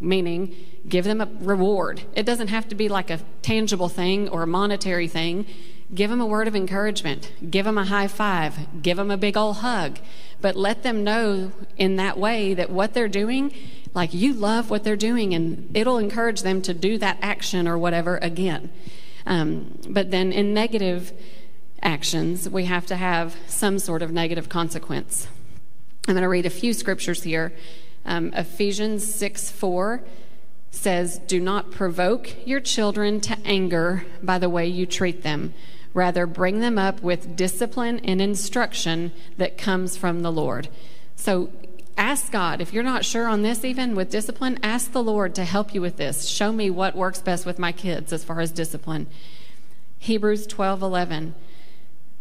meaning 0.00 0.54
give 0.88 1.04
them 1.04 1.20
a 1.20 1.28
reward. 1.40 2.02
It 2.14 2.24
doesn't 2.24 2.48
have 2.48 2.68
to 2.68 2.74
be 2.74 2.88
like 2.88 3.10
a 3.10 3.20
tangible 3.42 3.88
thing 3.88 4.28
or 4.28 4.42
a 4.42 4.46
monetary 4.46 5.08
thing. 5.08 5.46
Give 5.92 6.08
them 6.08 6.20
a 6.20 6.26
word 6.26 6.46
of 6.46 6.54
encouragement, 6.54 7.32
give 7.50 7.64
them 7.64 7.76
a 7.76 7.84
high 7.84 8.06
five, 8.06 8.80
give 8.80 8.96
them 8.96 9.10
a 9.10 9.16
big 9.16 9.36
old 9.36 9.56
hug, 9.56 9.98
but 10.40 10.54
let 10.54 10.84
them 10.84 11.02
know 11.02 11.50
in 11.76 11.96
that 11.96 12.16
way 12.16 12.54
that 12.54 12.70
what 12.70 12.94
they're 12.94 13.08
doing, 13.08 13.52
like 13.92 14.14
you 14.14 14.32
love 14.32 14.70
what 14.70 14.84
they're 14.84 14.94
doing, 14.94 15.34
and 15.34 15.68
it'll 15.76 15.98
encourage 15.98 16.42
them 16.42 16.62
to 16.62 16.74
do 16.74 16.96
that 16.98 17.18
action 17.20 17.66
or 17.66 17.76
whatever 17.76 18.18
again. 18.18 18.70
Um, 19.26 19.80
but 19.88 20.12
then 20.12 20.30
in 20.30 20.54
negative, 20.54 21.12
actions, 21.82 22.48
we 22.48 22.64
have 22.64 22.86
to 22.86 22.96
have 22.96 23.36
some 23.46 23.78
sort 23.78 24.02
of 24.02 24.12
negative 24.12 24.48
consequence. 24.48 25.28
I'm 26.08 26.14
going 26.14 26.22
to 26.22 26.28
read 26.28 26.46
a 26.46 26.50
few 26.50 26.72
scriptures 26.72 27.22
here. 27.22 27.52
Um, 28.04 28.32
Ephesians 28.32 29.14
6 29.14 29.50
4 29.50 30.02
says, 30.70 31.18
Do 31.18 31.40
not 31.40 31.70
provoke 31.70 32.46
your 32.46 32.60
children 32.60 33.20
to 33.22 33.36
anger 33.44 34.04
by 34.22 34.38
the 34.38 34.48
way 34.48 34.66
you 34.66 34.86
treat 34.86 35.22
them. 35.22 35.52
Rather, 35.92 36.26
bring 36.26 36.60
them 36.60 36.78
up 36.78 37.02
with 37.02 37.36
discipline 37.36 38.00
and 38.00 38.20
instruction 38.20 39.12
that 39.36 39.58
comes 39.58 39.96
from 39.96 40.22
the 40.22 40.30
Lord. 40.30 40.68
So, 41.16 41.50
ask 41.98 42.32
God. 42.32 42.60
If 42.60 42.72
you're 42.72 42.82
not 42.82 43.04
sure 43.04 43.26
on 43.26 43.42
this, 43.42 43.64
even 43.64 43.94
with 43.94 44.10
discipline, 44.10 44.58
ask 44.62 44.92
the 44.92 45.02
Lord 45.02 45.34
to 45.34 45.44
help 45.44 45.74
you 45.74 45.80
with 45.80 45.96
this. 45.96 46.26
Show 46.28 46.52
me 46.52 46.70
what 46.70 46.96
works 46.96 47.20
best 47.20 47.44
with 47.44 47.58
my 47.58 47.72
kids 47.72 48.12
as 48.12 48.24
far 48.24 48.40
as 48.40 48.52
discipline. 48.52 49.06
Hebrews 49.98 50.46
12 50.46 50.82
11. 50.82 51.34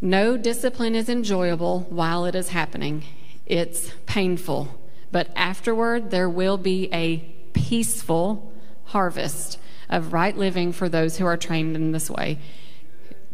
No 0.02 0.38
discipline 0.38 0.96
is 0.96 1.10
enjoyable 1.10 1.82
while 1.90 2.26
it 2.26 2.36
is 2.36 2.50
happening, 2.50 3.04
it's 3.46 3.92
painful. 4.06 4.80
But 5.12 5.30
afterward, 5.36 6.12
there 6.12 6.30
will 6.30 6.58
be 6.58 6.90
a 6.94 7.18
peaceful 7.54 8.54
harvest 8.86 9.60
of 9.90 10.14
right 10.14 10.38
living 10.38 10.72
for 10.72 10.88
those 10.88 11.18
who 11.18 11.26
are 11.26 11.36
trained 11.36 11.76
in 11.76 11.92
this 11.92 12.10
way. 12.10 12.40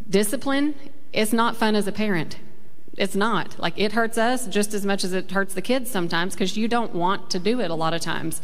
Discipline 0.10 0.73
is 1.13 1.34
not 1.34 1.56
fun 1.56 1.75
as 1.75 1.88
a 1.88 1.91
parent. 1.91 2.39
It's 2.97 3.15
not. 3.15 3.60
Like, 3.60 3.78
it 3.78 3.91
hurts 3.91 4.17
us 4.17 4.47
just 4.47 4.73
as 4.73 4.86
much 4.86 5.04
as 5.04 5.13
it 5.13 5.30
hurts 5.32 5.54
the 5.54 5.62
kids 5.62 5.91
sometimes 5.91 6.34
because 6.34 6.56
you 6.56 6.67
don't 6.67 6.95
want 6.95 7.30
to 7.32 7.39
do 7.39 7.60
it 7.60 7.69
a 7.69 7.75
lot 7.75 7.93
of 7.93 8.01
times. 8.01 8.41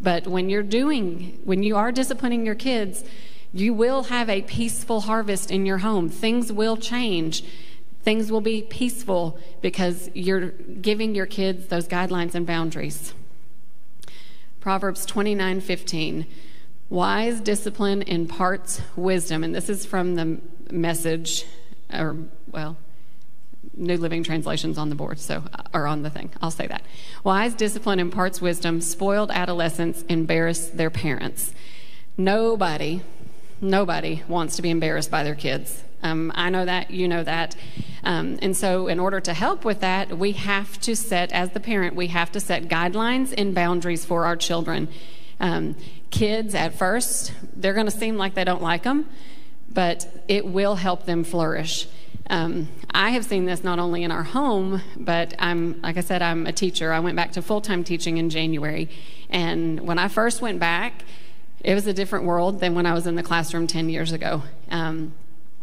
But 0.00 0.26
when 0.26 0.50
you're 0.50 0.64
doing, 0.64 1.38
when 1.44 1.62
you 1.62 1.76
are 1.76 1.92
disciplining 1.92 2.44
your 2.44 2.56
kids, 2.56 3.04
you 3.52 3.74
will 3.74 4.04
have 4.04 4.30
a 4.30 4.42
peaceful 4.42 5.02
harvest 5.02 5.50
in 5.50 5.66
your 5.66 5.78
home. 5.78 6.08
Things 6.08 6.52
will 6.52 6.76
change. 6.76 7.44
Things 8.02 8.32
will 8.32 8.40
be 8.40 8.62
peaceful 8.62 9.38
because 9.60 10.10
you're 10.14 10.48
giving 10.50 11.14
your 11.14 11.26
kids 11.26 11.66
those 11.66 11.86
guidelines 11.86 12.34
and 12.34 12.46
boundaries. 12.46 13.14
Proverbs 14.60 15.04
29:15. 15.06 16.26
Wise 16.88 17.40
discipline 17.40 18.02
imparts 18.02 18.80
wisdom. 18.96 19.44
And 19.44 19.54
this 19.54 19.68
is 19.68 19.86
from 19.86 20.14
the 20.14 20.40
message 20.70 21.44
or 21.92 22.16
well, 22.50 22.76
New 23.76 23.96
Living 23.96 24.22
Translations 24.22 24.78
on 24.78 24.88
the 24.88 24.94
board, 24.94 25.18
so 25.18 25.44
or 25.72 25.86
on 25.86 26.02
the 26.02 26.10
thing. 26.10 26.30
I'll 26.40 26.50
say 26.50 26.66
that. 26.66 26.82
Wise 27.22 27.54
discipline 27.54 27.98
imparts 27.98 28.40
wisdom. 28.40 28.80
Spoiled 28.80 29.30
adolescents 29.30 30.02
embarrass 30.08 30.68
their 30.68 30.90
parents. 30.90 31.52
Nobody 32.16 33.02
Nobody 33.62 34.24
wants 34.26 34.56
to 34.56 34.62
be 34.62 34.70
embarrassed 34.70 35.08
by 35.08 35.22
their 35.22 35.36
kids. 35.36 35.84
Um, 36.02 36.32
I 36.34 36.50
know 36.50 36.64
that, 36.64 36.90
you 36.90 37.06
know 37.06 37.22
that. 37.22 37.54
Um, 38.02 38.40
and 38.42 38.56
so, 38.56 38.88
in 38.88 38.98
order 38.98 39.20
to 39.20 39.32
help 39.32 39.64
with 39.64 39.78
that, 39.80 40.18
we 40.18 40.32
have 40.32 40.80
to 40.80 40.96
set, 40.96 41.30
as 41.30 41.50
the 41.50 41.60
parent, 41.60 41.94
we 41.94 42.08
have 42.08 42.32
to 42.32 42.40
set 42.40 42.64
guidelines 42.64 43.32
and 43.38 43.54
boundaries 43.54 44.04
for 44.04 44.24
our 44.24 44.34
children. 44.34 44.88
Um, 45.38 45.76
kids, 46.10 46.56
at 46.56 46.74
first, 46.74 47.32
they're 47.54 47.72
going 47.72 47.86
to 47.86 47.92
seem 47.92 48.16
like 48.16 48.34
they 48.34 48.42
don't 48.42 48.62
like 48.62 48.82
them, 48.82 49.08
but 49.70 50.08
it 50.26 50.44
will 50.44 50.74
help 50.74 51.06
them 51.06 51.22
flourish. 51.22 51.86
Um, 52.28 52.66
I 52.92 53.10
have 53.10 53.24
seen 53.24 53.44
this 53.44 53.62
not 53.62 53.78
only 53.78 54.02
in 54.02 54.10
our 54.10 54.24
home, 54.24 54.82
but 54.96 55.34
I'm, 55.38 55.80
like 55.82 55.96
I 55.96 56.00
said, 56.00 56.20
I'm 56.20 56.48
a 56.48 56.52
teacher. 56.52 56.92
I 56.92 56.98
went 56.98 57.14
back 57.14 57.32
to 57.32 57.42
full 57.42 57.60
time 57.60 57.84
teaching 57.84 58.16
in 58.16 58.28
January. 58.28 58.88
And 59.30 59.80
when 59.80 60.00
I 60.00 60.08
first 60.08 60.42
went 60.42 60.58
back, 60.58 61.04
it 61.62 61.74
was 61.74 61.86
a 61.86 61.92
different 61.92 62.24
world 62.24 62.60
than 62.60 62.74
when 62.74 62.86
I 62.86 62.92
was 62.92 63.06
in 63.06 63.14
the 63.14 63.22
classroom 63.22 63.66
10 63.66 63.88
years 63.88 64.12
ago. 64.12 64.42
Um, 64.70 65.14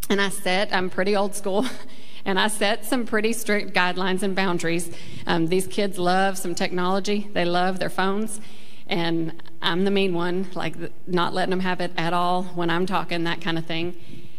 and 0.10 0.22
I 0.22 0.30
set, 0.30 0.74
I'm 0.74 0.90
pretty 0.90 1.16
old 1.16 1.36
school, 1.36 1.66
and 2.26 2.40
I 2.40 2.48
set 2.48 2.86
some 2.86 3.06
pretty 3.06 3.34
strict 3.34 3.74
guidelines 3.74 4.24
and 4.24 4.36
boundaries. 4.36 4.90
Um, 5.28 5.48
these 5.48 5.68
kids 5.68 6.00
love 6.00 6.38
some 6.38 6.56
technology, 6.56 7.30
they 7.34 7.46
love 7.46 7.80
their 7.80 7.90
phones, 7.90 8.40
and 8.88 9.44
I'm 9.62 9.84
the 9.84 9.92
mean 9.92 10.14
one, 10.14 10.48
like 10.56 10.76
not 11.06 11.34
letting 11.34 11.52
them 11.52 11.60
have 11.60 11.80
it 11.82 11.92
at 11.96 12.14
all 12.14 12.44
when 12.44 12.70
I'm 12.70 12.86
talking, 12.86 13.26
that 13.26 13.42
kind 13.42 13.58
of 13.58 13.66
thing. 13.66 13.96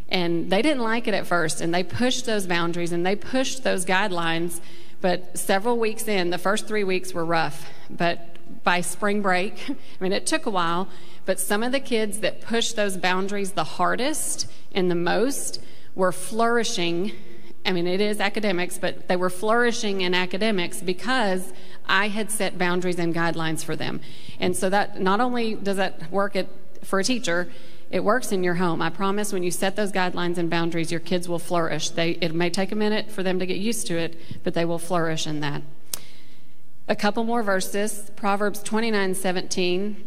And 0.09 0.51
they 0.51 0.61
didn't 0.61 0.83
like 0.83 1.07
it 1.07 1.15
at 1.15 1.27
first, 1.27 1.61
and 1.61 1.73
they 1.73 1.85
pushed 1.85 2.27
those 2.27 2.47
boundaries 2.47 2.91
and 2.91 3.07
they 3.07 3.15
pushed 3.15 3.63
those 3.63 3.85
guidelines. 3.85 4.61
But 5.01 5.39
several 5.39 5.79
weeks 5.79 6.09
in, 6.09 6.31
the 6.31 6.39
first 6.39 6.67
three 6.67 6.85
weeks 6.85 7.15
were 7.15 7.25
rough. 7.25 7.71
But 7.89 8.37
by 8.65 8.81
spring 8.81 9.23
break, 9.23 9.65
I 9.71 9.75
mean, 10.01 10.13
it 10.13 10.27
took 10.27 10.47
a 10.47 10.51
while, 10.51 10.89
but 11.25 11.39
some 11.41 11.63
of 11.63 11.73
the 11.73 11.81
kids 11.81 12.19
that 12.19 12.41
pushed 12.41 12.77
those 12.77 12.97
boundaries 12.97 13.53
the 13.53 13.65
hardest 13.65 14.51
and 14.73 14.91
the 14.91 14.95
most 14.95 15.61
were 15.95 16.13
flourishing. 16.13 17.13
I 17.65 17.73
mean, 17.73 17.87
it 17.87 18.01
is 18.01 18.21
academics, 18.21 18.79
but 18.79 19.09
they 19.09 19.17
were 19.17 19.31
flourishing 19.31 20.01
in 20.01 20.15
academics 20.15 20.81
because 20.81 21.53
I 21.87 22.09
had 22.09 22.31
set 22.31 22.57
boundaries 22.57 22.99
and 22.99 23.15
guidelines 23.15 23.65
for 23.65 23.77
them. 23.77 24.01
And 24.39 24.57
so 24.57 24.71
that 24.71 25.01
not 25.01 25.21
only 25.21 25.55
does 25.55 25.77
that 25.77 26.11
work 26.11 26.37
at, 26.37 26.49
for 26.83 27.01
a 27.01 27.05
teacher, 27.05 27.51
it 27.91 28.05
works 28.05 28.31
in 28.31 28.45
your 28.45 28.55
home. 28.55 28.81
I 28.81 28.89
promise 28.89 29.33
when 29.33 29.43
you 29.43 29.51
set 29.51 29.77
those 29.77 29.91
guidelines 29.91 30.39
and 30.39 30.49
boundaries, 30.49 30.91
your 30.91 31.01
kids 31.01 31.29
will 31.29 31.41
flourish. 31.41 31.91
They, 31.91 32.13
it 32.13 32.33
may 32.33 32.49
take 32.49 32.71
a 32.71 32.77
minute 32.77 33.11
for 33.11 33.23
them 33.23 33.41
to 33.41 33.47
get 33.47 33.59
used 33.59 33.87
to 33.89 33.99
it, 33.99 34.17
but 34.45 34.55
they 34.55 34.65
will 34.65 34.79
flourish 34.79 35.27
in 35.27 35.41
that. 35.41 35.63
A 36.89 36.97
couple 36.97 37.25
more 37.25 37.43
verses. 37.43 38.11
Proverbs 38.17 38.63
29 38.63 39.15
17 39.15 40.07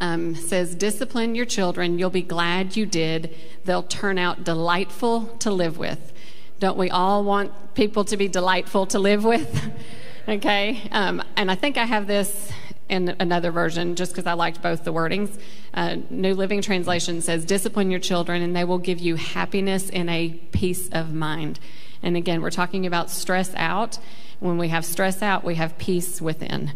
um, 0.00 0.34
says, 0.34 0.74
Discipline 0.74 1.34
your 1.34 1.44
children. 1.44 1.98
You'll 1.98 2.10
be 2.10 2.22
glad 2.22 2.76
you 2.76 2.86
did. 2.86 3.34
They'll 3.64 3.82
turn 3.82 4.18
out 4.18 4.44
delightful 4.44 5.26
to 5.38 5.50
live 5.50 5.78
with. 5.78 6.12
Don't 6.60 6.76
we 6.76 6.90
all 6.90 7.24
want 7.24 7.74
people 7.74 8.04
to 8.06 8.16
be 8.16 8.28
delightful 8.28 8.86
to 8.86 8.98
live 8.98 9.24
with? 9.24 9.72
okay. 10.28 10.88
Um, 10.90 11.22
and 11.36 11.50
I 11.50 11.54
think 11.54 11.76
I 11.76 11.84
have 11.84 12.06
this 12.06 12.50
in 12.88 13.14
another 13.20 13.50
version 13.50 13.94
just 13.94 14.12
because 14.12 14.26
I 14.26 14.32
liked 14.32 14.62
both 14.62 14.84
the 14.84 14.92
wordings. 14.92 15.38
Uh, 15.74 15.96
New 16.10 16.34
Living 16.34 16.62
Translation 16.62 17.20
says, 17.20 17.44
Discipline 17.44 17.90
your 17.90 18.00
children, 18.00 18.42
and 18.42 18.56
they 18.56 18.64
will 18.64 18.78
give 18.78 18.98
you 18.98 19.16
happiness 19.16 19.90
and 19.90 20.08
a 20.08 20.30
peace 20.52 20.88
of 20.90 21.12
mind. 21.12 21.60
And 22.02 22.16
again, 22.16 22.40
we're 22.40 22.50
talking 22.50 22.86
about 22.86 23.10
stress 23.10 23.52
out. 23.56 23.98
When 24.40 24.56
we 24.56 24.68
have 24.68 24.84
stress 24.84 25.22
out, 25.22 25.44
we 25.44 25.56
have 25.56 25.78
peace 25.78 26.20
within. 26.20 26.72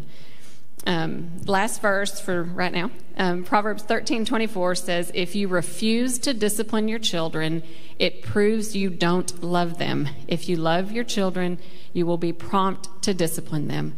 Um, 0.85 1.31
last 1.45 1.81
verse 1.81 2.19
for 2.19 2.43
right 2.43 2.73
now 2.73 2.91
um, 3.15 3.43
Proverbs 3.43 3.83
13 3.83 4.25
24 4.25 4.75
says, 4.75 5.11
If 5.13 5.35
you 5.35 5.47
refuse 5.47 6.17
to 6.19 6.33
discipline 6.33 6.87
your 6.87 6.99
children, 6.99 7.63
it 7.99 8.23
proves 8.23 8.75
you 8.75 8.89
don't 8.89 9.43
love 9.43 9.77
them. 9.77 10.09
If 10.27 10.49
you 10.49 10.55
love 10.55 10.91
your 10.91 11.03
children, 11.03 11.59
you 11.93 12.05
will 12.05 12.17
be 12.17 12.33
prompt 12.33 13.03
to 13.03 13.13
discipline 13.13 13.67
them. 13.67 13.95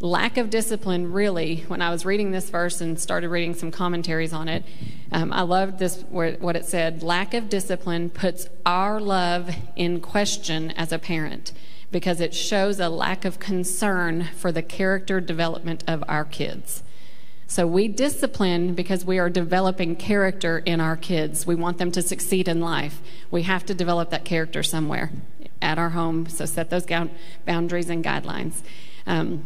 Lack 0.00 0.36
of 0.36 0.50
discipline, 0.50 1.12
really, 1.12 1.64
when 1.68 1.80
I 1.80 1.90
was 1.90 2.04
reading 2.04 2.30
this 2.30 2.50
verse 2.50 2.80
and 2.80 2.98
started 3.00 3.30
reading 3.30 3.54
some 3.54 3.70
commentaries 3.70 4.32
on 4.32 4.48
it, 4.48 4.62
um, 5.10 5.32
I 5.32 5.42
loved 5.42 5.78
this 5.78 6.02
what 6.10 6.56
it 6.56 6.66
said. 6.66 7.02
Lack 7.02 7.34
of 7.34 7.48
discipline 7.48 8.10
puts 8.10 8.48
our 8.64 9.00
love 9.00 9.54
in 9.74 10.00
question 10.00 10.70
as 10.72 10.92
a 10.92 10.98
parent 10.98 11.52
because 11.90 12.20
it 12.20 12.34
shows 12.34 12.80
a 12.80 12.88
lack 12.88 13.24
of 13.24 13.38
concern 13.38 14.24
for 14.36 14.50
the 14.50 14.62
character 14.62 15.20
development 15.20 15.84
of 15.86 16.02
our 16.08 16.24
kids. 16.24 16.82
So 17.48 17.66
we 17.66 17.86
discipline 17.86 18.74
because 18.74 19.04
we 19.04 19.18
are 19.18 19.30
developing 19.30 19.94
character 19.94 20.58
in 20.58 20.80
our 20.80 20.96
kids. 20.96 21.46
We 21.46 21.54
want 21.54 21.78
them 21.78 21.92
to 21.92 22.02
succeed 22.02 22.48
in 22.48 22.60
life. 22.60 23.00
We 23.30 23.42
have 23.42 23.64
to 23.66 23.74
develop 23.74 24.10
that 24.10 24.24
character 24.24 24.62
somewhere 24.64 25.10
at 25.62 25.78
our 25.78 25.90
home. 25.90 26.28
So 26.28 26.44
set 26.44 26.70
those 26.70 26.86
boundaries 27.44 27.88
and 27.88 28.04
guidelines. 28.04 28.62
Um, 29.06 29.44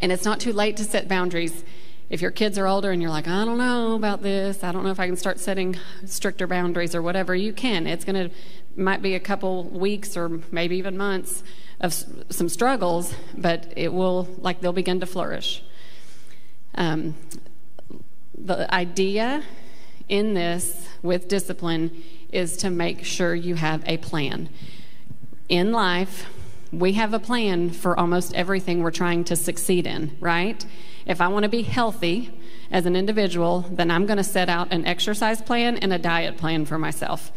and 0.00 0.12
it's 0.12 0.24
not 0.24 0.38
too 0.38 0.52
late 0.52 0.76
to 0.76 0.84
set 0.84 1.08
boundaries. 1.08 1.64
If 2.10 2.22
your 2.22 2.30
kids 2.30 2.58
are 2.58 2.66
older 2.66 2.90
and 2.90 3.00
you're 3.00 3.10
like, 3.10 3.26
I 3.26 3.44
don't 3.44 3.58
know 3.58 3.94
about 3.94 4.22
this, 4.22 4.62
I 4.62 4.72
don't 4.72 4.84
know 4.84 4.90
if 4.90 5.00
I 5.00 5.06
can 5.06 5.16
start 5.16 5.40
setting 5.40 5.78
stricter 6.04 6.46
boundaries 6.46 6.94
or 6.94 7.02
whatever, 7.02 7.34
you 7.34 7.52
can. 7.52 7.86
It's 7.86 8.04
going 8.04 8.28
to 8.28 8.34
might 8.78 9.02
be 9.02 9.14
a 9.14 9.20
couple 9.20 9.64
weeks 9.64 10.16
or 10.16 10.40
maybe 10.50 10.76
even 10.76 10.96
months 10.96 11.42
of 11.80 11.92
some 12.30 12.48
struggles, 12.48 13.14
but 13.36 13.72
it 13.76 13.92
will, 13.92 14.28
like, 14.38 14.60
they'll 14.60 14.72
begin 14.72 15.00
to 15.00 15.06
flourish. 15.06 15.62
Um, 16.74 17.14
the 18.36 18.72
idea 18.72 19.42
in 20.08 20.34
this 20.34 20.88
with 21.02 21.28
discipline 21.28 22.02
is 22.30 22.56
to 22.58 22.70
make 22.70 23.04
sure 23.04 23.34
you 23.34 23.54
have 23.56 23.82
a 23.86 23.96
plan. 23.98 24.48
In 25.48 25.72
life, 25.72 26.26
we 26.72 26.92
have 26.92 27.14
a 27.14 27.18
plan 27.18 27.70
for 27.70 27.98
almost 27.98 28.34
everything 28.34 28.82
we're 28.82 28.90
trying 28.90 29.24
to 29.24 29.36
succeed 29.36 29.86
in, 29.86 30.16
right? 30.20 30.64
If 31.06 31.20
I 31.20 31.28
want 31.28 31.44
to 31.44 31.48
be 31.48 31.62
healthy 31.62 32.38
as 32.70 32.84
an 32.84 32.94
individual, 32.94 33.64
then 33.70 33.90
I'm 33.90 34.04
going 34.04 34.18
to 34.18 34.24
set 34.24 34.48
out 34.48 34.72
an 34.72 34.84
exercise 34.84 35.40
plan 35.40 35.78
and 35.78 35.92
a 35.92 35.98
diet 35.98 36.36
plan 36.36 36.66
for 36.66 36.78
myself. 36.78 37.32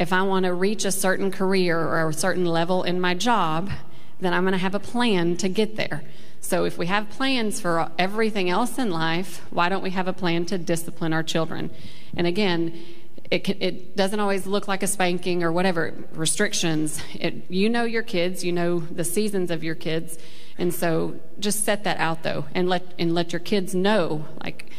If 0.00 0.14
I 0.14 0.22
want 0.22 0.46
to 0.46 0.54
reach 0.54 0.86
a 0.86 0.90
certain 0.90 1.30
career 1.30 1.78
or 1.78 2.08
a 2.08 2.14
certain 2.14 2.46
level 2.46 2.84
in 2.84 3.02
my 3.02 3.12
job, 3.12 3.70
then 4.18 4.32
I'm 4.32 4.44
going 4.44 4.52
to 4.52 4.58
have 4.58 4.74
a 4.74 4.80
plan 4.80 5.36
to 5.36 5.48
get 5.48 5.76
there. 5.76 6.02
So 6.40 6.64
if 6.64 6.78
we 6.78 6.86
have 6.86 7.10
plans 7.10 7.60
for 7.60 7.92
everything 7.98 8.48
else 8.48 8.78
in 8.78 8.90
life, 8.90 9.42
why 9.50 9.68
don't 9.68 9.82
we 9.82 9.90
have 9.90 10.08
a 10.08 10.14
plan 10.14 10.46
to 10.46 10.56
discipline 10.56 11.12
our 11.12 11.22
children? 11.22 11.70
And 12.16 12.26
again, 12.26 12.82
it, 13.30 13.44
can, 13.44 13.60
it 13.60 13.94
doesn't 13.94 14.18
always 14.18 14.46
look 14.46 14.66
like 14.66 14.82
a 14.82 14.86
spanking 14.86 15.42
or 15.42 15.52
whatever 15.52 15.94
restrictions. 16.14 17.02
It, 17.12 17.50
you 17.50 17.68
know 17.68 17.84
your 17.84 18.02
kids, 18.02 18.42
you 18.42 18.52
know 18.52 18.80
the 18.80 19.04
seasons 19.04 19.50
of 19.50 19.62
your 19.62 19.74
kids, 19.74 20.16
and 20.56 20.72
so 20.72 21.20
just 21.38 21.62
set 21.64 21.84
that 21.84 21.98
out 21.98 22.22
though, 22.22 22.46
and 22.54 22.68
let 22.68 22.82
and 22.98 23.14
let 23.14 23.32
your 23.32 23.40
kids 23.40 23.74
know 23.74 24.24
like 24.42 24.70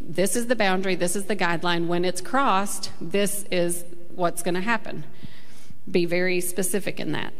this 0.00 0.36
is 0.36 0.46
the 0.46 0.56
boundary, 0.56 0.94
this 0.94 1.14
is 1.14 1.24
the 1.24 1.36
guideline. 1.36 1.88
When 1.88 2.04
it's 2.04 2.20
crossed, 2.20 2.90
this 3.00 3.44
is 3.50 3.84
what's 4.20 4.42
going 4.42 4.54
to 4.54 4.60
happen. 4.60 5.04
Be 5.90 6.04
very 6.04 6.40
specific 6.40 7.00
in 7.00 7.12
that. 7.12 7.32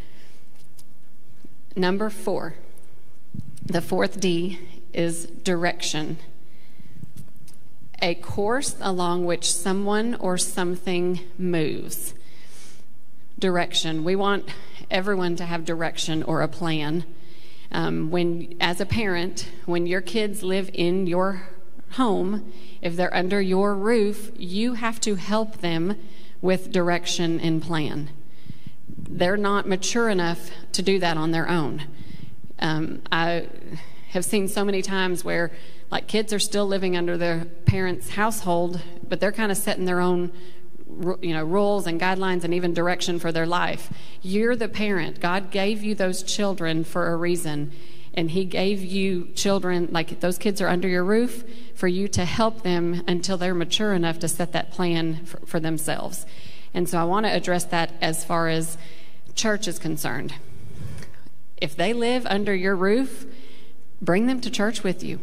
Number 1.77 2.11
four, 2.11 2.55
the 3.65 3.81
fourth 3.81 4.19
D 4.19 4.59
is 4.93 5.27
direction. 5.27 6.19
A 8.03 8.15
course 8.17 8.77
along 8.81 9.27
which 9.27 9.53
someone 9.53 10.17
or 10.17 10.39
something 10.39 11.21
moves. 11.39 12.15
Direction. 13.39 14.03
We 14.03 14.17
want 14.17 14.49
everyone 14.91 15.37
to 15.37 15.45
have 15.45 15.65
direction 15.65 16.23
or 16.23 16.43
a 16.43 16.49
plan. 16.49 17.05
Um, 17.71 18.11
when, 18.11 18.57
as 18.61 18.81
a 18.81 18.87
parent, 18.87 19.49
when 19.67 19.87
your 19.87 20.01
kids 20.01 20.43
live 20.43 20.71
in 20.75 21.07
your 21.07 21.47
home, 21.93 22.53
if 22.83 22.97
they're 22.97 23.15
under 23.15 23.41
your 23.41 23.75
roof, 23.75 24.33
you 24.37 24.75
have 24.75 25.01
to 25.03 25.15
help 25.15 25.59
them 25.59 25.97
with 26.41 26.73
direction 26.73 27.41
and 27.41 27.63
plan. 27.63 28.11
They're 28.89 29.37
not 29.37 29.69
mature 29.69 30.09
enough 30.09 30.51
to 30.73 30.83
do 30.83 30.99
that 30.99 31.17
on 31.17 31.31
their 31.31 31.49
own. 31.49 31.85
Um, 32.59 33.03
I 33.11 33.49
have 34.11 34.25
seen 34.25 34.49
so 34.49 34.65
many 34.65 34.83
times 34.83 35.25
where, 35.25 35.53
like, 35.91 36.07
kids 36.07 36.33
are 36.33 36.39
still 36.39 36.67
living 36.67 36.97
under 36.97 37.17
their 37.17 37.45
parents' 37.67 38.11
household, 38.11 38.81
but 39.09 39.21
they're 39.21 39.33
kind 39.33 39.53
of 39.53 39.59
setting 39.59 39.85
their 39.85 40.01
own 40.01 40.33
you 41.21 41.33
know 41.33 41.45
rules 41.45 41.87
and 41.87 42.01
guidelines 42.01 42.45
and 42.45 42.53
even 42.53 42.75
direction 42.75 43.21
for 43.21 43.31
their 43.31 43.47
life 43.47 43.91
you're 44.23 44.57
the 44.57 44.69
parent 44.69 45.21
god 45.21 45.51
gave 45.53 45.85
you 45.85 45.95
those 45.95 46.23
children 46.23 46.83
for 46.83 47.13
a 47.13 47.17
reason 47.17 47.71
and 48.15 48.31
he 48.31 48.45
gave 48.45 48.83
you 48.83 49.29
children 49.35 49.89
like 49.91 50.21
those 50.21 50.39
kids 50.39 50.61
are 50.61 50.69
under 50.69 50.89
your 50.89 51.05
roof 51.05 51.45
for 51.75 51.87
you 51.87 52.09
to 52.09 52.25
help 52.25 52.63
them 52.63 53.03
until 53.07 53.37
they're 53.37 53.55
mature 53.55 53.93
enough 53.93 54.19
to 54.19 54.29
set 54.29 54.53
that 54.53 54.73
plan 54.73 55.25
for, 55.25 55.39
for 55.47 55.61
themselves. 55.61 56.27
And 56.75 56.89
so 56.89 56.99
i 56.99 57.05
want 57.05 57.27
to 57.27 57.33
address 57.33 57.65
that 57.67 57.93
as 58.01 58.25
far 58.25 58.49
as 58.49 58.77
church 59.35 59.69
is 59.69 59.79
concerned. 59.79 60.35
If 61.57 61.77
they 61.77 61.93
live 61.93 62.27
under 62.27 62.55
your 62.55 62.75
roof 62.75 63.27
bring 64.01 64.27
them 64.27 64.41
to 64.41 64.51
church 64.51 64.83
with 64.83 65.03
you. 65.03 65.21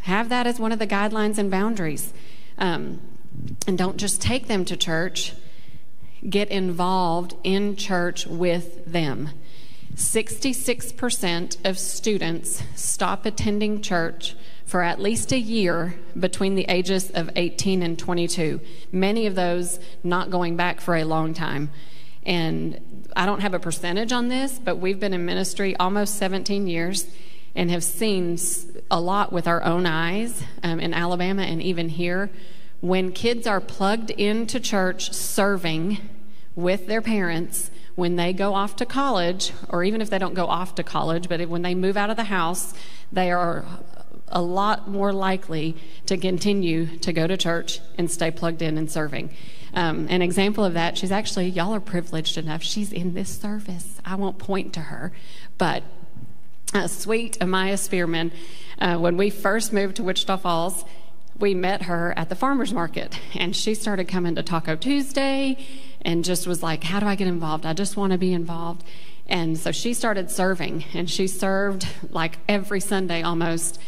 Have 0.00 0.28
that 0.28 0.46
as 0.46 0.58
one 0.58 0.72
of 0.72 0.78
the 0.78 0.86
guidelines 0.86 1.38
and 1.38 1.50
boundaries. 1.50 2.12
Um, 2.58 3.00
and 3.66 3.78
don't 3.78 3.96
just 3.96 4.20
take 4.20 4.48
them 4.48 4.64
to 4.66 4.76
church. 4.76 5.34
Get 6.28 6.48
involved 6.48 7.34
in 7.44 7.76
church 7.76 8.26
with 8.26 8.84
them 8.86 9.30
66% 9.98 11.66
of 11.66 11.76
students 11.76 12.62
stop 12.76 13.26
attending 13.26 13.82
church 13.82 14.36
for 14.64 14.82
at 14.82 15.00
least 15.00 15.32
a 15.32 15.38
year 15.38 15.98
between 16.18 16.54
the 16.54 16.66
ages 16.68 17.10
of 17.10 17.28
18 17.34 17.82
and 17.82 17.98
22, 17.98 18.60
many 18.92 19.26
of 19.26 19.34
those 19.34 19.80
not 20.04 20.30
going 20.30 20.54
back 20.54 20.80
for 20.80 20.94
a 20.94 21.02
long 21.02 21.34
time. 21.34 21.70
And 22.24 23.10
I 23.16 23.26
don't 23.26 23.40
have 23.40 23.54
a 23.54 23.58
percentage 23.58 24.12
on 24.12 24.28
this, 24.28 24.60
but 24.60 24.76
we've 24.76 25.00
been 25.00 25.14
in 25.14 25.26
ministry 25.26 25.74
almost 25.76 26.14
17 26.14 26.68
years 26.68 27.08
and 27.56 27.68
have 27.68 27.82
seen 27.82 28.38
a 28.92 29.00
lot 29.00 29.32
with 29.32 29.48
our 29.48 29.64
own 29.64 29.84
eyes 29.84 30.44
um, 30.62 30.78
in 30.78 30.94
Alabama 30.94 31.42
and 31.42 31.60
even 31.60 31.88
here. 31.88 32.30
When 32.80 33.10
kids 33.10 33.48
are 33.48 33.60
plugged 33.60 34.10
into 34.10 34.60
church 34.60 35.12
serving 35.12 35.98
with 36.54 36.86
their 36.86 37.02
parents, 37.02 37.72
when 37.98 38.14
they 38.14 38.32
go 38.32 38.54
off 38.54 38.76
to 38.76 38.86
college, 38.86 39.52
or 39.70 39.82
even 39.82 40.00
if 40.00 40.08
they 40.08 40.18
don't 40.20 40.34
go 40.34 40.46
off 40.46 40.76
to 40.76 40.84
college, 40.84 41.28
but 41.28 41.44
when 41.48 41.62
they 41.62 41.74
move 41.74 41.96
out 41.96 42.10
of 42.10 42.16
the 42.16 42.22
house, 42.22 42.72
they 43.10 43.32
are 43.32 43.64
a 44.28 44.40
lot 44.40 44.88
more 44.88 45.12
likely 45.12 45.74
to 46.06 46.16
continue 46.16 46.86
to 46.98 47.12
go 47.12 47.26
to 47.26 47.36
church 47.36 47.80
and 47.98 48.08
stay 48.08 48.30
plugged 48.30 48.62
in 48.62 48.78
and 48.78 48.88
serving. 48.88 49.30
Um, 49.74 50.06
an 50.10 50.22
example 50.22 50.64
of 50.64 50.74
that, 50.74 50.96
she's 50.96 51.10
actually, 51.10 51.48
y'all 51.48 51.74
are 51.74 51.80
privileged 51.80 52.38
enough. 52.38 52.62
She's 52.62 52.92
in 52.92 53.14
this 53.14 53.36
service. 53.36 54.00
I 54.04 54.14
won't 54.14 54.38
point 54.38 54.74
to 54.74 54.80
her, 54.80 55.10
but 55.58 55.82
uh, 56.72 56.86
sweet 56.86 57.36
Amaya 57.40 57.76
Spearman, 57.76 58.30
uh, 58.78 58.96
when 58.98 59.16
we 59.16 59.28
first 59.28 59.72
moved 59.72 59.96
to 59.96 60.04
Wichita 60.04 60.36
Falls, 60.36 60.84
we 61.36 61.52
met 61.52 61.82
her 61.82 62.16
at 62.16 62.28
the 62.28 62.36
farmer's 62.36 62.72
market, 62.72 63.18
and 63.34 63.56
she 63.56 63.74
started 63.74 64.06
coming 64.06 64.36
to 64.36 64.44
Taco 64.44 64.76
Tuesday 64.76 65.58
and 66.02 66.24
just 66.24 66.46
was 66.46 66.62
like, 66.62 66.84
How 66.84 67.00
do 67.00 67.06
I 67.06 67.14
get 67.14 67.28
involved? 67.28 67.66
I 67.66 67.72
just 67.72 67.96
want 67.96 68.12
to 68.12 68.18
be 68.18 68.32
involved. 68.32 68.84
And 69.26 69.58
so 69.58 69.72
she 69.72 69.92
started 69.92 70.30
serving, 70.30 70.84
and 70.94 71.10
she 71.10 71.26
served 71.26 71.86
like 72.10 72.38
every 72.48 72.80
Sunday 72.80 73.22
almost 73.22 73.78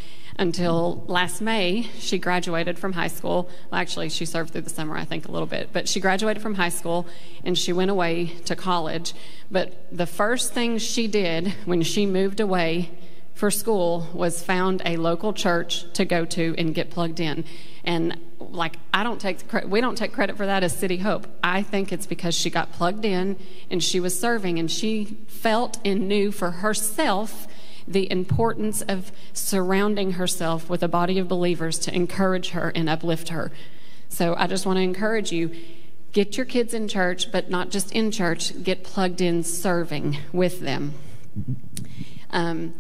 until 0.41 1.05
last 1.07 1.41
May. 1.41 1.83
She 1.99 2.19
graduated 2.19 2.79
from 2.79 2.93
high 2.93 3.09
school. 3.09 3.49
Well, 3.71 3.81
actually, 3.81 4.09
she 4.09 4.25
served 4.25 4.53
through 4.53 4.63
the 4.63 4.71
summer, 4.71 4.97
I 4.97 5.05
think, 5.05 5.29
a 5.29 5.31
little 5.31 5.47
bit, 5.47 5.71
but 5.73 5.89
she 5.89 6.01
graduated 6.01 6.43
from 6.43 6.55
high 6.55 6.71
school 6.71 7.07
and 7.45 7.57
she 7.57 7.73
went 7.73 7.91
away 7.91 8.27
to 8.47 8.57
college. 8.57 9.13
But 9.51 9.87
the 9.93 10.07
first 10.07 10.55
thing 10.55 10.79
she 10.79 11.09
did 11.09 11.55
when 11.67 11.83
she 11.83 12.07
moved 12.07 12.41
away 12.41 12.91
for 13.41 13.51
school 13.51 14.07
was 14.13 14.43
found 14.43 14.83
a 14.85 14.99
local 14.99 15.33
church 15.33 15.91
to 15.95 16.05
go 16.05 16.27
to 16.27 16.55
and 16.59 16.75
get 16.75 16.91
plugged 16.91 17.21
in. 17.21 17.43
And 17.85 18.21
like 18.39 18.77
I 18.93 19.03
don't 19.03 19.19
take 19.19 19.39
we 19.65 19.81
don't 19.81 19.97
take 19.97 20.13
credit 20.13 20.37
for 20.37 20.45
that 20.45 20.63
as 20.63 20.77
City 20.77 20.99
Hope. 20.99 21.27
I 21.43 21.63
think 21.63 21.91
it's 21.91 22.07
because 22.07 22.35
she 22.35 22.51
got 22.51 22.71
plugged 22.73 23.07
in 23.07 23.39
and 23.71 23.83
she 23.83 23.99
was 23.99 24.19
serving 24.19 24.59
and 24.59 24.71
she 24.71 25.17
felt 25.27 25.81
and 25.87 26.07
knew 26.07 26.31
for 26.33 26.51
herself 26.51 27.49
the 27.89 28.13
importance 28.13 28.83
of 28.83 29.11
surrounding 29.33 30.13
herself 30.13 30.69
with 30.69 30.83
a 30.83 30.89
body 30.89 31.19
of 31.19 31.27
believers 31.27 31.79
to 31.79 31.95
encourage 31.95 32.51
her 32.51 32.71
and 32.75 32.91
uplift 32.91 33.31
her. 33.31 33.51
So 34.11 34.35
I 34.37 34.49
just 34.49 34.67
want 34.67 34.77
to 34.77 34.83
encourage 34.83 35.33
you 35.33 35.51
Get 36.13 36.37
your 36.37 36.45
kids 36.45 36.75
in 36.75 36.89
church, 36.89 37.31
but 37.31 37.51
not 37.51 37.71
just 37.71 37.93
in 37.93 38.11
church, 38.11 38.65
get 38.65 38.83
plugged 38.83 39.21
in 39.21 39.45
serving 39.45 40.19
with 40.33 40.59
them. 40.59 40.95
Um, 42.31 42.75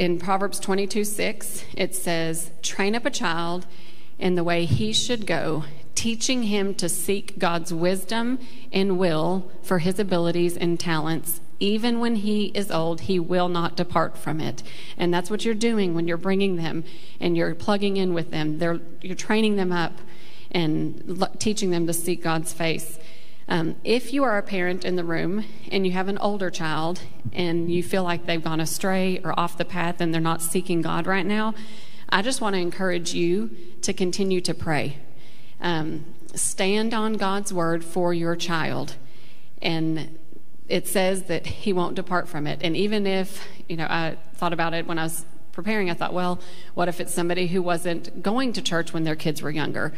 in 0.00 0.18
Proverbs 0.18 0.58
22 0.58 1.04
6, 1.04 1.64
it 1.76 1.94
says, 1.94 2.50
Train 2.62 2.96
up 2.96 3.04
a 3.04 3.10
child 3.10 3.66
in 4.18 4.34
the 4.34 4.42
way 4.42 4.64
he 4.64 4.94
should 4.94 5.26
go, 5.26 5.64
teaching 5.94 6.44
him 6.44 6.74
to 6.76 6.88
seek 6.88 7.38
God's 7.38 7.72
wisdom 7.72 8.38
and 8.72 8.98
will 8.98 9.52
for 9.62 9.80
his 9.80 9.98
abilities 9.98 10.56
and 10.56 10.80
talents. 10.80 11.42
Even 11.60 12.00
when 12.00 12.16
he 12.16 12.46
is 12.46 12.70
old, 12.70 13.02
he 13.02 13.20
will 13.20 13.50
not 13.50 13.76
depart 13.76 14.16
from 14.16 14.40
it. 14.40 14.62
And 14.96 15.12
that's 15.12 15.30
what 15.30 15.44
you're 15.44 15.54
doing 15.54 15.94
when 15.94 16.08
you're 16.08 16.16
bringing 16.16 16.56
them 16.56 16.82
and 17.20 17.36
you're 17.36 17.54
plugging 17.54 17.98
in 17.98 18.14
with 18.14 18.30
them. 18.30 18.58
They're, 18.58 18.80
you're 19.02 19.14
training 19.14 19.56
them 19.56 19.70
up 19.70 20.00
and 20.50 21.28
teaching 21.38 21.68
them 21.68 21.86
to 21.86 21.92
seek 21.92 22.22
God's 22.22 22.54
face. 22.54 22.98
Um, 23.50 23.74
if 23.82 24.12
you 24.12 24.22
are 24.22 24.38
a 24.38 24.42
parent 24.42 24.84
in 24.84 24.94
the 24.94 25.02
room 25.02 25.44
and 25.72 25.84
you 25.84 25.92
have 25.92 26.06
an 26.06 26.18
older 26.18 26.50
child 26.50 27.02
and 27.32 27.70
you 27.70 27.82
feel 27.82 28.04
like 28.04 28.24
they've 28.24 28.42
gone 28.42 28.60
astray 28.60 29.20
or 29.24 29.38
off 29.38 29.58
the 29.58 29.64
path 29.64 30.00
and 30.00 30.14
they're 30.14 30.20
not 30.20 30.40
seeking 30.40 30.82
God 30.82 31.08
right 31.08 31.26
now, 31.26 31.54
I 32.08 32.22
just 32.22 32.40
want 32.40 32.54
to 32.54 32.60
encourage 32.60 33.12
you 33.12 33.50
to 33.82 33.92
continue 33.92 34.40
to 34.42 34.54
pray. 34.54 34.98
Um, 35.60 36.04
stand 36.32 36.94
on 36.94 37.14
God's 37.14 37.52
word 37.52 37.84
for 37.84 38.14
your 38.14 38.36
child. 38.36 38.94
And 39.60 40.16
it 40.68 40.86
says 40.86 41.24
that 41.24 41.44
he 41.44 41.72
won't 41.72 41.96
depart 41.96 42.28
from 42.28 42.46
it. 42.46 42.60
And 42.62 42.76
even 42.76 43.04
if, 43.04 43.44
you 43.68 43.76
know, 43.76 43.86
I 43.90 44.16
thought 44.34 44.52
about 44.52 44.74
it 44.74 44.86
when 44.86 44.96
I 44.96 45.02
was 45.02 45.24
preparing, 45.50 45.90
I 45.90 45.94
thought, 45.94 46.14
well, 46.14 46.40
what 46.74 46.86
if 46.86 47.00
it's 47.00 47.12
somebody 47.12 47.48
who 47.48 47.62
wasn't 47.62 48.22
going 48.22 48.52
to 48.52 48.62
church 48.62 48.92
when 48.92 49.02
their 49.02 49.16
kids 49.16 49.42
were 49.42 49.50
younger? 49.50 49.92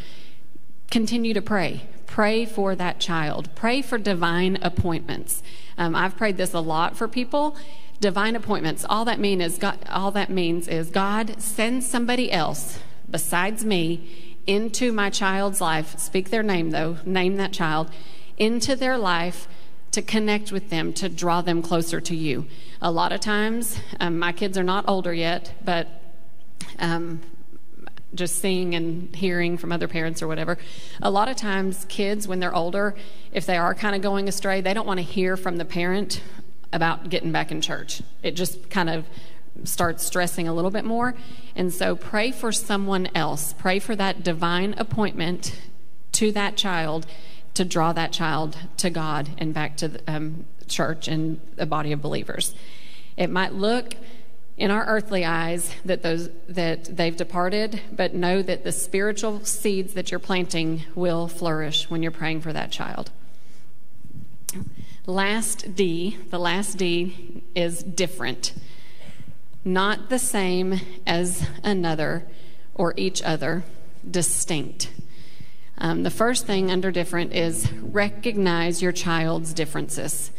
Continue 0.93 1.33
to 1.33 1.41
pray. 1.41 1.83
Pray 2.07 2.45
for 2.45 2.77
that 2.77 3.01
child. 3.01 3.49
Pray 3.55 3.81
for 3.81 3.97
divine 3.97 4.59
appointments. 4.61 5.43
Um, 5.79 5.97
I've 5.97 6.19
prayed 6.19 6.37
this 6.37 6.53
a 6.53 6.61
lot 6.61 6.97
for 6.97 7.09
people. 7.09 7.57
Divine 7.99 8.37
appointments. 8.37 8.85
All 8.89 9.07
that 9.07 9.19
mean 9.19 9.41
is 9.41 9.57
God, 9.57 9.79
all 9.89 10.11
that 10.11 10.29
means 10.29 10.69
is 10.69 10.91
God 10.91 11.41
sends 11.41 11.87
somebody 11.89 12.31
else 12.31 12.79
besides 13.11 13.65
me 13.65 14.37
into 14.47 14.93
my 14.93 15.09
child's 15.09 15.63
life. 15.63 15.99
Speak 15.99 16.29
their 16.29 16.43
name 16.43 16.71
though. 16.71 16.99
Name 17.07 17.37
that 17.37 17.53
child 17.53 17.91
into 18.37 18.77
their 18.77 18.99
life 18.99 19.49
to 19.93 20.03
connect 20.03 20.53
with 20.53 20.69
them, 20.69 20.93
to 20.93 21.09
draw 21.09 21.41
them 21.41 21.63
closer 21.63 22.03
to 22.03 22.15
you. 22.15 22.47
A 22.83 22.91
lot 22.91 23.13
of 23.13 23.21
times, 23.21 23.79
um, 23.99 24.19
my 24.19 24.33
kids 24.33 24.59
are 24.59 24.63
not 24.63 24.85
older 24.87 25.15
yet, 25.15 25.55
but 25.65 25.89
um, 26.79 27.21
just 28.15 28.41
seeing 28.41 28.75
and 28.75 29.15
hearing 29.15 29.57
from 29.57 29.73
other 29.73 29.89
parents 29.89 30.23
or 30.23 30.29
whatever. 30.29 30.59
A 31.01 31.11
lot 31.11 31.29
of 31.29 31.37
times, 31.37 31.85
kids, 31.89 32.29
when 32.29 32.41
they're 32.41 32.55
older, 32.55 32.95
if 33.33 33.47
they 33.47 33.57
are 33.57 33.75
kind 33.75 33.95
of 33.95 34.03
going 34.03 34.29
astray, 34.29 34.61
they 34.61 34.75
don't 34.75 34.87
want 34.87 34.99
to 34.99 35.05
hear 35.05 35.37
from 35.37 35.57
the 35.57 35.65
parent 35.65 36.23
about 36.73 37.09
getting 37.09 37.33
back 37.33 37.51
in 37.51 37.61
church. 37.61 38.03
It 38.23 38.33
just 38.33 38.71
kind 38.71 38.91
of 38.91 39.07
starts 39.65 40.05
stressing 40.05 40.49
a 40.49 40.55
little 40.55 40.71
bit 40.71 40.85
more. 40.85 41.15
And 41.55 41.73
so, 41.73 41.97
pray 41.97 42.31
for 42.33 42.53
someone 42.53 43.09
else. 43.15 43.55
Pray 43.59 43.79
for 43.79 43.95
that 43.97 44.23
divine 44.23 44.75
appointment 44.79 45.59
to 46.13 46.33
that 46.33 46.57
child 46.57 47.07
to 47.55 47.65
draw 47.65 47.93
that 47.93 48.13
child 48.13 48.57
to 48.79 48.91
God 48.91 49.29
and 49.39 49.53
back 49.53 49.77
to 49.79 49.89
the 49.89 50.01
um, 50.11 50.47
church 50.69 51.09
and 51.09 51.41
the 51.57 51.67
body 51.67 51.93
of 51.93 52.01
believers. 52.01 52.55
It 53.17 53.29
might 53.29 53.53
look 53.53 53.95
in 54.57 54.71
our 54.71 54.85
earthly 54.87 55.25
eyes 55.25 55.75
that 55.85 56.03
those 56.03 56.29
that 56.49 56.85
they've 56.97 57.17
departed 57.17 57.81
but 57.91 58.15
know 58.15 58.43
that 58.43 58.65
the 58.65 58.73
spiritual 58.73 59.45
seeds 59.45 59.95
that 59.95 60.11
you're 60.11 60.21
planting 60.21 60.83
will 60.95 61.27
flourish 61.27 61.89
when 61.89 62.03
you're 62.03 62.13
praying 62.13 62.41
for 62.41 62.53
that 62.53 62.71
child. 62.71 63.11
Last 65.07 65.75
d 65.75 66.19
the 66.31 66.39
last 66.39 66.77
d 66.77 67.43
is 67.55 67.83
different. 67.83 68.53
Not 69.65 70.11
the 70.11 70.19
same 70.19 70.81
as 71.07 71.49
another 71.63 72.25
or 72.75 72.95
each 72.97 73.23
other 73.23 73.65
distinct. 74.09 74.91
Um, 75.79 76.03
the 76.03 76.11
first 76.11 76.47
thing 76.47 76.71
under 76.71 76.91
different 76.91 77.33
is 77.33 77.73
recognize 77.73 78.83
your 78.83 78.93
child's 78.93 79.55
differences 79.55 80.31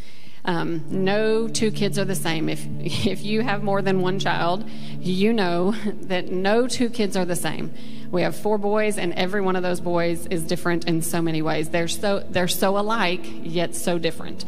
um, 0.44 0.84
no 0.90 1.48
two 1.48 1.70
kids 1.70 1.98
are 1.98 2.04
the 2.04 2.14
same. 2.14 2.48
If, 2.48 2.66
if 2.80 3.22
you 3.22 3.40
have 3.42 3.62
more 3.62 3.82
than 3.82 4.00
one 4.00 4.18
child, 4.18 4.68
you 5.00 5.32
know 5.32 5.72
that 6.02 6.30
no 6.30 6.66
two 6.66 6.90
kids 6.90 7.16
are 7.16 7.24
the 7.24 7.36
same. 7.36 7.72
We 8.10 8.22
have 8.22 8.36
four 8.36 8.58
boys, 8.58 8.98
and 8.98 9.12
every 9.14 9.40
one 9.40 9.56
of 9.56 9.62
those 9.62 9.80
boys 9.80 10.26
is 10.26 10.44
different 10.44 10.86
in 10.86 11.02
so 11.02 11.20
many 11.20 11.42
ways. 11.42 11.70
They're 11.70 11.88
so, 11.88 12.20
they're 12.30 12.48
so 12.48 12.78
alike, 12.78 13.22
yet 13.24 13.74
so 13.74 13.98
different. 13.98 14.44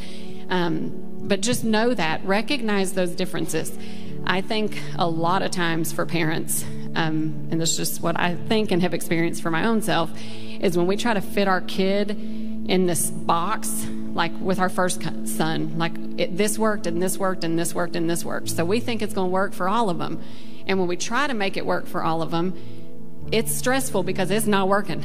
Um, 0.48 1.02
but 1.26 1.40
just 1.40 1.64
know 1.64 1.92
that, 1.94 2.24
recognize 2.24 2.92
those 2.92 3.10
differences. 3.10 3.76
I 4.24 4.40
think 4.40 4.80
a 4.96 5.08
lot 5.08 5.42
of 5.42 5.50
times 5.50 5.92
for 5.92 6.06
parents, 6.06 6.64
um, 6.94 7.48
and 7.50 7.60
this 7.60 7.72
is 7.72 7.76
just 7.76 8.02
what 8.02 8.18
I 8.18 8.34
think 8.34 8.70
and 8.70 8.82
have 8.82 8.94
experienced 8.94 9.42
for 9.42 9.50
my 9.50 9.66
own 9.66 9.82
self, 9.82 10.10
is 10.60 10.76
when 10.76 10.86
we 10.86 10.96
try 10.96 11.14
to 11.14 11.20
fit 11.20 11.48
our 11.48 11.60
kid 11.60 12.10
in 12.10 12.86
this 12.86 13.10
box 13.10 13.86
like 14.16 14.32
with 14.40 14.58
our 14.58 14.70
first 14.70 15.02
son, 15.28 15.78
like 15.78 15.92
it, 16.18 16.36
this 16.36 16.58
worked 16.58 16.86
and 16.86 17.00
this 17.00 17.18
worked 17.18 17.44
and 17.44 17.58
this 17.58 17.74
worked 17.74 17.94
and 17.94 18.08
this 18.08 18.24
worked. 18.24 18.50
So 18.50 18.64
we 18.64 18.80
think 18.80 19.02
it's 19.02 19.14
going 19.14 19.28
to 19.28 19.32
work 19.32 19.52
for 19.52 19.68
all 19.68 19.90
of 19.90 19.98
them. 19.98 20.20
And 20.66 20.78
when 20.78 20.88
we 20.88 20.96
try 20.96 21.26
to 21.26 21.34
make 21.34 21.56
it 21.56 21.66
work 21.66 21.86
for 21.86 22.02
all 22.02 22.22
of 22.22 22.30
them, 22.30 22.54
it's 23.30 23.52
stressful 23.52 24.02
because 24.02 24.30
it's 24.30 24.46
not 24.46 24.68
working. 24.68 25.04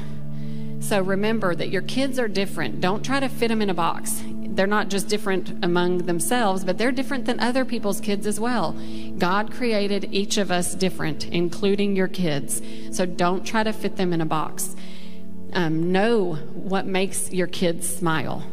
So 0.79 1.01
remember 1.01 1.53
that 1.53 1.69
your 1.69 1.83
kids 1.83 2.17
are 2.17 2.27
different. 2.27 2.81
Don't 2.81 3.03
try 3.03 3.19
to 3.19 3.29
fit 3.29 3.49
them 3.49 3.61
in 3.61 3.69
a 3.69 3.73
box. 3.73 4.23
They're 4.25 4.65
not 4.65 4.89
just 4.89 5.07
different 5.07 5.63
among 5.63 5.99
themselves, 5.99 6.63
but 6.63 6.77
they're 6.77 6.91
different 6.91 7.25
than 7.25 7.39
other 7.39 7.65
people's 7.65 8.01
kids 8.01 8.25
as 8.25 8.39
well. 8.39 8.71
God 9.17 9.51
created 9.51 10.07
each 10.11 10.37
of 10.37 10.51
us 10.51 10.73
different, 10.73 11.27
including 11.27 11.95
your 11.95 12.07
kids. 12.07 12.61
So 12.91 13.05
don't 13.05 13.45
try 13.45 13.63
to 13.63 13.73
fit 13.73 13.97
them 13.97 14.13
in 14.13 14.21
a 14.21 14.25
box. 14.25 14.75
Um, 15.53 15.91
know 15.91 16.35
what 16.53 16.85
makes 16.85 17.31
your 17.31 17.47
kids 17.47 17.87
smile 17.87 18.43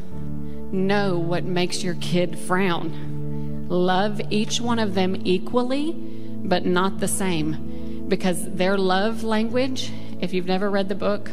know 0.72 1.18
what 1.18 1.44
makes 1.44 1.82
your 1.82 1.94
kid 1.96 2.38
frown. 2.38 3.66
Love 3.68 4.20
each 4.30 4.60
one 4.60 4.78
of 4.78 4.94
them 4.94 5.20
equally, 5.24 5.92
but 5.92 6.64
not 6.64 7.00
the 7.00 7.08
same. 7.08 8.06
Because 8.08 8.50
their 8.52 8.78
love 8.78 9.22
language, 9.22 9.92
if 10.20 10.32
you've 10.32 10.46
never 10.46 10.70
read 10.70 10.88
the 10.88 10.94
book, 10.94 11.30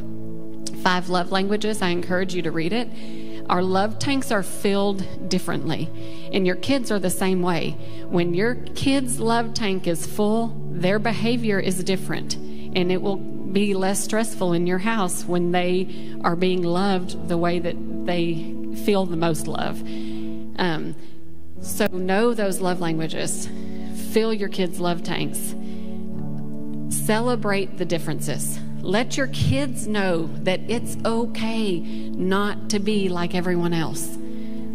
Five 0.84 1.10
Love 1.10 1.32
Languages, 1.32 1.82
I 1.82 1.90
encourage 1.90 2.36
you 2.36 2.42
to 2.44 2.52
read 2.52 2.74
it. 2.74 2.90
Our 3.50 3.64
love 3.64 4.00
tanks 4.00 4.32
are 4.32 4.44
filled 4.44 5.30
differently, 5.30 5.90
and 6.34 6.46
your 6.46 6.56
kids 6.56 6.92
are 6.92 7.00
the 7.00 7.10
same 7.10 7.42
way. 7.42 7.72
When 8.10 8.34
your 8.34 8.56
kid's 8.56 9.20
love 9.20 9.54
tank 9.54 9.88
is 9.88 10.06
full, 10.06 10.56
their 10.72 11.00
behavior 11.00 11.60
is 11.60 11.84
different, 11.84 12.36
and 12.36 12.92
it 12.92 13.02
will 13.02 13.18
be 13.18 13.74
less 13.74 14.04
stressful 14.04 14.52
in 14.54 14.68
your 14.68 14.80
house 14.80 15.24
when 15.24 15.52
they 15.52 16.14
are 16.24 16.36
being 16.36 16.64
loved 16.64 17.30
the 17.30 17.38
way 17.38 17.60
that 17.60 17.76
they 18.06 18.54
feel 18.76 19.06
the 19.06 19.16
most 19.16 19.48
love. 19.48 19.82
Um, 20.58 20.96
so 21.62 21.88
know 21.88 22.34
those 22.34 22.62
love 22.62 22.80
languages. 22.80 23.50
Fill 24.12 24.34
your 24.34 24.50
kids' 24.50 24.80
love 24.80 25.04
tanks. 25.04 25.56
Celebrate 26.90 27.78
the 27.78 27.86
differences. 27.86 28.60
Let 28.82 29.18
your 29.18 29.28
kids 29.28 29.88
know 29.88 30.30
that 30.44 30.60
it's 30.70 30.98
okay 31.06 31.80
not 31.80 32.70
to 32.70 32.80
be 32.80 33.10
like 33.10 33.34
everyone 33.34 33.74
else. 33.74 34.18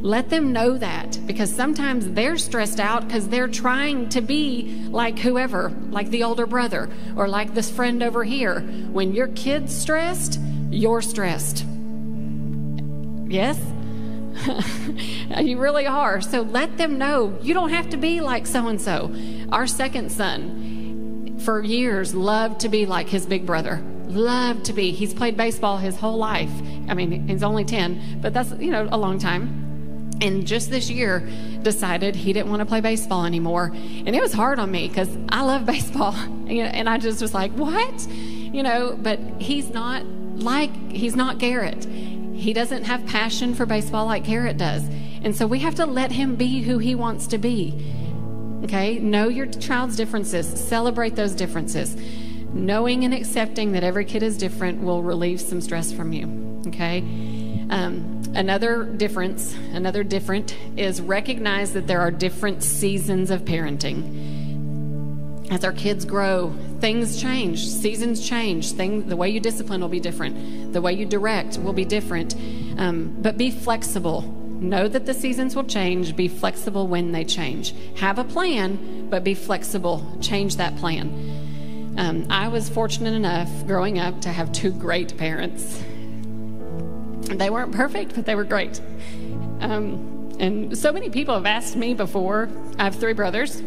Let 0.03 0.31
them 0.31 0.53
know 0.53 0.79
that 0.79 1.19
because 1.27 1.55
sometimes 1.55 2.11
they're 2.13 2.39
stressed 2.39 2.81
out 2.81 3.07
because 3.07 3.29
they're 3.29 3.49
trying 3.49 4.09
to 4.11 4.21
be 4.23 4.87
like 4.89 5.19
whoever, 5.19 5.71
like 5.91 6.09
the 6.09 6.25
older 6.25 6.47
brother 6.47 6.89
or 7.17 7.29
like 7.29 7.53
this 7.55 7.71
friend 7.71 8.03
over 8.03 8.25
here. 8.25 8.61
When 8.61 9.13
your 9.13 9.29
kid's 9.29 9.77
stressed, 9.77 10.41
you're 10.71 11.03
stressed. 11.03 11.67
Yes? 13.29 13.61
you 15.41 15.59
really 15.59 15.87
are. 15.87 16.21
So 16.21 16.43
let 16.43 16.77
them 16.77 16.99
know 16.99 17.39
you 17.43 17.55
don't 17.55 17.71
have 17.71 17.91
to 17.91 17.97
be 17.97 18.21
like 18.21 18.47
so 18.47 18.69
and 18.69 18.81
so. 18.81 19.15
Our 19.51 19.67
second 19.67 20.11
son, 20.11 21.39
for 21.41 21.63
years, 21.63 22.15
loved 22.15 22.61
to 22.61 22.69
be 22.69 22.87
like 22.87 23.09
his 23.09 23.27
big 23.27 23.47
brother. 23.47 23.83
Loved 24.07 24.65
to 24.67 24.73
be. 24.73 24.91
He's 24.91 25.15
played 25.15 25.37
baseball 25.37 25.79
his 25.79 25.97
whole 25.97 26.19
life. 26.19 26.51
I 26.89 26.95
mean, 26.95 27.29
he's 27.29 27.43
only 27.43 27.65
10, 27.65 28.21
but 28.21 28.35
that's, 28.35 28.51
you 28.53 28.71
know, 28.71 28.89
a 28.91 28.99
long 28.99 29.19
time. 29.19 30.11
And 30.21 30.47
just 30.47 30.71
this 30.71 30.91
year, 30.91 31.27
decided 31.63 32.15
he 32.15 32.33
didn't 32.33 32.51
want 32.51 32.61
to 32.61 32.67
play 32.67 32.81
baseball 32.81 33.25
anymore. 33.25 33.71
And 33.75 34.15
it 34.15 34.21
was 34.21 34.33
hard 34.33 34.59
on 34.59 34.71
me 34.71 34.89
because 34.89 35.09
I 35.29 35.43
love 35.43 35.65
baseball. 35.67 36.15
And 36.15 36.89
I 36.89 36.99
just 36.99 37.23
was 37.23 37.35
like, 37.35 37.53
what? 37.53 38.07
You 38.09 38.63
know, 38.63 38.99
but 39.01 39.19
he's 39.39 39.71
not 39.71 40.05
like, 40.05 40.75
he's 40.91 41.17
not 41.17 41.39
Garrett. 41.39 41.87
He 42.41 42.55
doesn't 42.55 42.85
have 42.85 43.05
passion 43.07 43.55
for 43.55 43.67
baseball 43.67 44.07
like 44.07 44.25
Garrett 44.25 44.57
does. 44.57 44.89
And 45.23 45.37
so 45.37 45.47
we 45.47 45.59
have 45.59 45.75
to 45.75 45.85
let 45.85 46.11
him 46.11 46.37
be 46.37 46.63
who 46.63 46.79
he 46.79 46.95
wants 46.95 47.27
to 47.29 47.39
be. 47.39 47.75
Okay? 48.65 48.99
Know 48.99 49.29
your 49.29 49.45
child's 49.45 49.95
differences, 49.95 50.49
celebrate 50.49 51.17
those 51.17 51.35
differences. 51.35 51.97
Knowing 52.55 53.05
and 53.05 53.13
accepting 53.13 53.73
that 53.73 53.85
every 53.85 54.07
kid 54.07 54.23
is 54.23 54.39
different 54.39 54.83
will 54.83 55.03
relieve 55.03 55.41
some 55.41 55.61
stress 55.61 55.93
from 55.93 56.15
you. 56.15 56.63
Okay? 56.69 57.01
Um, 57.69 58.23
another 58.35 58.85
difference, 58.85 59.55
another 59.73 60.03
different, 60.03 60.57
is 60.79 61.03
recognize 61.03 61.75
that 61.75 61.87
there 61.87 62.01
are 62.01 62.11
different 62.11 62.63
seasons 62.63 63.31
of 63.31 63.43
parenting. 63.43 64.29
As 65.51 65.63
our 65.63 65.73
kids 65.73 66.07
grow, 66.07 66.55
things 66.81 67.21
change, 67.21 67.67
seasons 67.67 68.27
change. 68.27 68.73
Thing, 68.73 69.09
the 69.09 69.17
way 69.17 69.29
you 69.29 69.41
discipline 69.41 69.81
will 69.81 69.89
be 69.89 70.01
different, 70.01 70.73
the 70.73 70.81
way 70.81 70.93
you 70.93 71.07
direct 71.07 71.59
will 71.59 71.73
be 71.73 71.85
different. 71.85 72.35
Um, 72.79 73.15
but 73.19 73.37
be 73.37 73.51
flexible. 73.51 74.23
Know 74.23 74.89
that 74.89 75.07
the 75.07 75.15
seasons 75.15 75.57
will 75.57 75.65
change. 75.65 76.17
Be 76.17 76.29
flexible 76.29 76.87
when 76.87 77.13
they 77.13 77.25
change. 77.25 77.75
Have 77.97 78.19
a 78.19 78.25
plan, 78.25 79.09
but 79.09 79.25
be 79.25 79.35
flexible. 79.35 80.07
Change 80.21 80.57
that 80.57 80.77
plan. 80.77 81.09
Um, 81.97 82.27
I 82.31 82.49
was 82.49 82.69
fortunate 82.69 83.15
enough 83.15 83.49
growing 83.67 83.99
up 83.99 84.21
to 84.23 84.29
have 84.29 84.53
two 84.53 84.71
great 84.71 85.17
parents. 85.17 85.83
They 87.23 87.51
weren't 87.51 87.73
perfect, 87.73 88.15
but 88.15 88.27
they 88.27 88.35
were 88.35 88.45
great. 88.45 88.81
Um, 89.61 90.37
and 90.39 90.77
so 90.77 90.93
many 90.93 91.11
people 91.11 91.35
have 91.35 91.47
asked 91.47 91.77
me 91.77 91.95
before. 91.95 92.49
I 92.79 92.85
have 92.85 92.97
three 92.97 93.13
brothers 93.13 93.63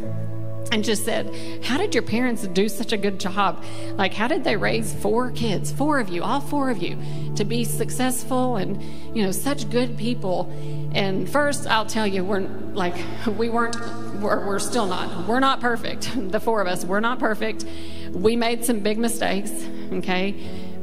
and 0.73 0.83
just 0.83 1.05
said, 1.05 1.63
How 1.63 1.77
did 1.77 1.93
your 1.93 2.01
parents 2.01 2.47
do 2.47 2.67
such 2.67 2.93
a 2.93 2.97
good 2.97 3.19
job? 3.19 3.63
Like, 3.95 4.11
how 4.11 4.27
did 4.27 4.43
they 4.43 4.57
raise 4.57 4.91
four 4.91 5.29
kids, 5.29 5.71
four 5.71 5.99
of 5.99 6.09
you, 6.09 6.23
all 6.23 6.41
four 6.41 6.71
of 6.71 6.81
you, 6.81 6.97
to 7.35 7.45
be 7.45 7.63
successful 7.63 8.55
and, 8.55 8.81
you 9.15 9.23
know, 9.23 9.31
such 9.31 9.69
good 9.69 9.95
people? 9.97 10.51
And 10.95 11.29
first, 11.29 11.67
I'll 11.67 11.85
tell 11.85 12.07
you, 12.07 12.23
we're 12.23 12.47
like, 12.73 12.95
we 13.37 13.49
weren't, 13.49 13.75
we're, 14.19 14.43
we're 14.47 14.57
still 14.57 14.87
not. 14.87 15.27
We're 15.27 15.39
not 15.39 15.61
perfect. 15.61 16.09
The 16.33 16.39
four 16.39 16.61
of 16.61 16.67
us, 16.67 16.83
we're 16.83 16.99
not 16.99 17.19
perfect. 17.19 17.63
We 18.11 18.35
made 18.35 18.65
some 18.65 18.79
big 18.79 18.97
mistakes, 18.97 19.51
okay? 19.91 20.33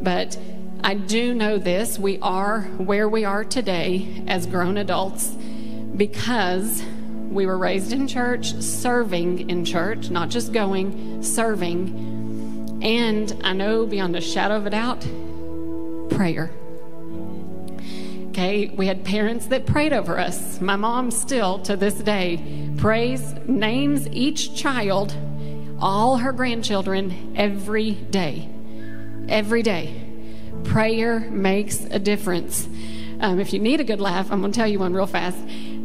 But 0.01 0.39
I 0.85 0.95
do 0.95 1.35
know 1.35 1.59
this 1.59 1.99
we 1.99 2.21
are 2.21 2.61
where 2.79 3.09
we 3.09 3.25
are 3.25 3.43
today 3.43 4.23
as 4.29 4.47
grown 4.47 4.77
adults 4.77 5.27
because 5.97 6.85
we 7.31 7.47
were 7.47 7.57
raised 7.57 7.93
in 7.93 8.09
church, 8.09 8.53
serving 8.61 9.49
in 9.49 9.65
church, 9.65 10.11
not 10.11 10.29
just 10.29 10.53
going, 10.53 11.23
serving. 11.23 12.81
And 12.83 13.41
I 13.45 13.53
know 13.53 13.87
beyond 13.87 14.17
a 14.17 14.21
shadow 14.21 14.57
of 14.57 14.67
a 14.67 14.71
doubt, 14.71 15.07
prayer. 16.11 16.51
Okay, 18.31 18.69
we 18.77 18.87
had 18.87 19.05
parents 19.05 19.47
that 19.47 19.67
prayed 19.67 19.93
over 19.93 20.19
us. 20.19 20.61
My 20.61 20.77
mom 20.77 21.11
still 21.11 21.61
to 21.61 21.77
this 21.77 21.95
day 21.95 22.69
prays, 22.79 23.35
names 23.47 24.09
each 24.09 24.57
child, 24.57 25.15
all 25.79 26.17
her 26.17 26.33
grandchildren 26.33 27.35
every 27.37 27.93
day. 27.93 28.49
Every 29.29 29.63
day. 29.63 30.03
Prayer 30.65 31.21
makes 31.21 31.85
a 31.85 31.99
difference. 31.99 32.67
Um, 33.21 33.39
if 33.39 33.53
you 33.53 33.59
need 33.59 33.81
a 33.81 33.85
good 33.85 34.01
laugh, 34.01 34.31
I'm 34.33 34.41
going 34.41 34.53
to 34.53 34.57
tell 34.57 34.67
you 34.67 34.79
one 34.79 34.95
real 34.95 35.07
fast. 35.07 35.39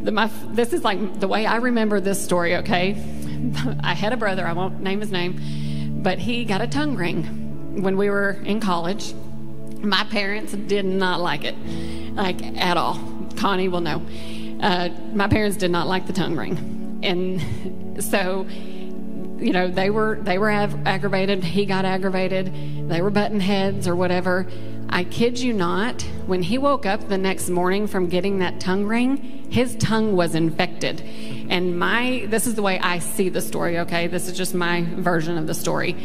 The, 0.06 0.12
my, 0.12 0.30
this 0.50 0.72
is 0.72 0.84
like 0.84 1.18
the 1.18 1.26
way 1.26 1.46
I 1.46 1.56
remember 1.56 1.98
this 1.98 2.22
story, 2.22 2.54
okay? 2.58 2.92
I 3.82 3.92
had 3.92 4.12
a 4.12 4.16
brother, 4.16 4.46
I 4.46 4.52
won't 4.52 4.80
name 4.80 5.00
his 5.00 5.10
name, 5.10 6.00
but 6.00 6.20
he 6.20 6.44
got 6.44 6.60
a 6.60 6.68
tongue 6.68 6.94
ring 6.94 7.82
when 7.82 7.96
we 7.96 8.08
were 8.08 8.38
in 8.44 8.60
college. 8.60 9.14
My 9.80 10.04
parents 10.04 10.52
did 10.52 10.84
not 10.84 11.20
like 11.20 11.42
it, 11.42 11.56
like 12.14 12.40
at 12.56 12.76
all. 12.76 13.00
Connie 13.36 13.66
will 13.66 13.80
know. 13.80 14.00
Uh, 14.60 14.90
my 15.12 15.26
parents 15.26 15.56
did 15.56 15.72
not 15.72 15.88
like 15.88 16.06
the 16.06 16.12
tongue 16.12 16.36
ring. 16.36 17.00
And 17.02 18.00
so 18.04 18.46
you 19.38 19.52
know 19.52 19.68
they 19.68 19.90
were 19.90 20.18
they 20.22 20.38
were 20.38 20.50
ag- 20.50 20.86
aggravated. 20.86 21.44
He 21.44 21.66
got 21.66 21.84
aggravated. 21.84 22.88
They 22.88 23.00
were 23.02 23.10
button 23.10 23.40
heads 23.40 23.86
or 23.86 23.94
whatever. 23.94 24.46
I 24.88 25.04
kid 25.04 25.38
you 25.38 25.52
not 25.52 26.02
when 26.26 26.42
he 26.42 26.58
woke 26.58 26.86
up 26.86 27.08
the 27.08 27.18
next 27.18 27.50
morning 27.50 27.86
from 27.86 28.08
getting 28.08 28.38
that 28.38 28.60
tongue 28.60 28.84
ring 28.84 29.36
his 29.50 29.76
tongue 29.76 30.16
was 30.16 30.34
infected. 30.34 31.00
And 31.48 31.78
my 31.78 32.26
this 32.28 32.46
is 32.46 32.54
the 32.54 32.62
way 32.62 32.78
i 32.80 32.98
see 32.98 33.28
the 33.28 33.40
story 33.40 33.78
okay? 33.80 34.06
This 34.06 34.28
is 34.28 34.36
just 34.36 34.54
my 34.54 34.82
version 34.96 35.38
of 35.38 35.46
the 35.46 35.54
story. 35.54 35.96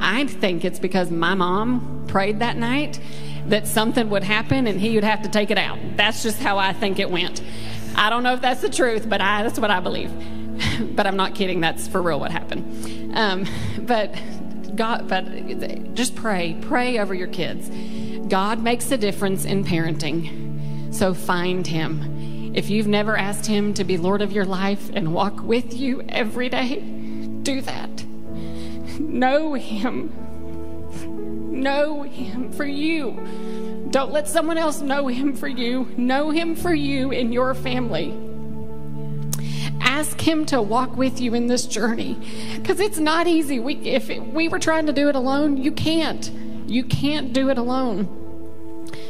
I 0.00 0.26
think 0.26 0.64
it's 0.64 0.78
because 0.78 1.10
my 1.10 1.34
mom 1.34 2.04
prayed 2.08 2.40
that 2.40 2.56
night 2.56 3.00
that 3.46 3.66
something 3.66 4.10
would 4.10 4.24
happen 4.24 4.66
and 4.66 4.80
he 4.80 4.94
would 4.94 5.04
have 5.04 5.22
to 5.22 5.28
take 5.28 5.50
it 5.50 5.58
out. 5.58 5.78
That's 5.96 6.22
just 6.22 6.38
how 6.40 6.58
i 6.58 6.72
think 6.72 6.98
it 6.98 7.10
went. 7.10 7.42
I 7.96 8.10
don't 8.10 8.22
know 8.22 8.34
if 8.34 8.40
that's 8.40 8.60
the 8.60 8.70
truth 8.70 9.08
but 9.08 9.20
I, 9.20 9.42
that's 9.42 9.58
what 9.58 9.70
i 9.70 9.80
believe 9.80 10.37
but 10.94 11.06
I'm 11.06 11.16
not 11.16 11.34
kidding. 11.34 11.60
That's 11.60 11.88
for 11.88 12.02
real 12.02 12.20
what 12.20 12.30
happened. 12.30 13.16
Um, 13.16 13.46
but 13.80 14.14
God, 14.74 15.08
but 15.08 15.24
just 15.94 16.14
pray, 16.14 16.56
pray 16.62 16.98
over 16.98 17.14
your 17.14 17.28
kids. 17.28 17.68
God 18.28 18.62
makes 18.62 18.90
a 18.90 18.98
difference 18.98 19.44
in 19.44 19.64
parenting, 19.64 20.94
so 20.94 21.14
find 21.14 21.66
Him. 21.66 22.54
If 22.54 22.70
you've 22.70 22.86
never 22.86 23.16
asked 23.16 23.46
Him 23.46 23.74
to 23.74 23.84
be 23.84 23.96
Lord 23.96 24.22
of 24.22 24.32
your 24.32 24.44
life 24.44 24.90
and 24.92 25.14
walk 25.14 25.42
with 25.42 25.74
you 25.74 26.02
every 26.08 26.48
day, 26.48 26.80
do 27.42 27.60
that. 27.62 28.04
Know 29.00 29.54
Him. 29.54 30.12
Know 31.50 32.02
Him 32.02 32.52
for 32.52 32.64
you. 32.64 33.86
Don't 33.90 34.12
let 34.12 34.28
someone 34.28 34.58
else 34.58 34.80
know 34.80 35.06
Him 35.06 35.34
for 35.34 35.48
you. 35.48 35.88
Know 35.96 36.30
Him 36.30 36.54
for 36.54 36.74
you 36.74 37.10
and 37.10 37.32
your 37.32 37.54
family 37.54 38.27
ask 39.98 40.20
Him 40.20 40.46
to 40.46 40.62
walk 40.62 40.96
with 40.96 41.20
you 41.20 41.34
in 41.34 41.48
this 41.48 41.66
journey 41.66 42.16
because 42.54 42.78
it's 42.78 43.00
not 43.00 43.26
easy. 43.26 43.58
We, 43.58 43.74
if 43.78 44.10
it, 44.10 44.22
we 44.22 44.46
were 44.46 44.60
trying 44.60 44.86
to 44.86 44.92
do 44.92 45.08
it 45.08 45.16
alone, 45.16 45.56
you 45.56 45.72
can't. 45.72 46.30
You 46.68 46.84
can't 46.84 47.32
do 47.32 47.50
it 47.50 47.58
alone. 47.58 48.14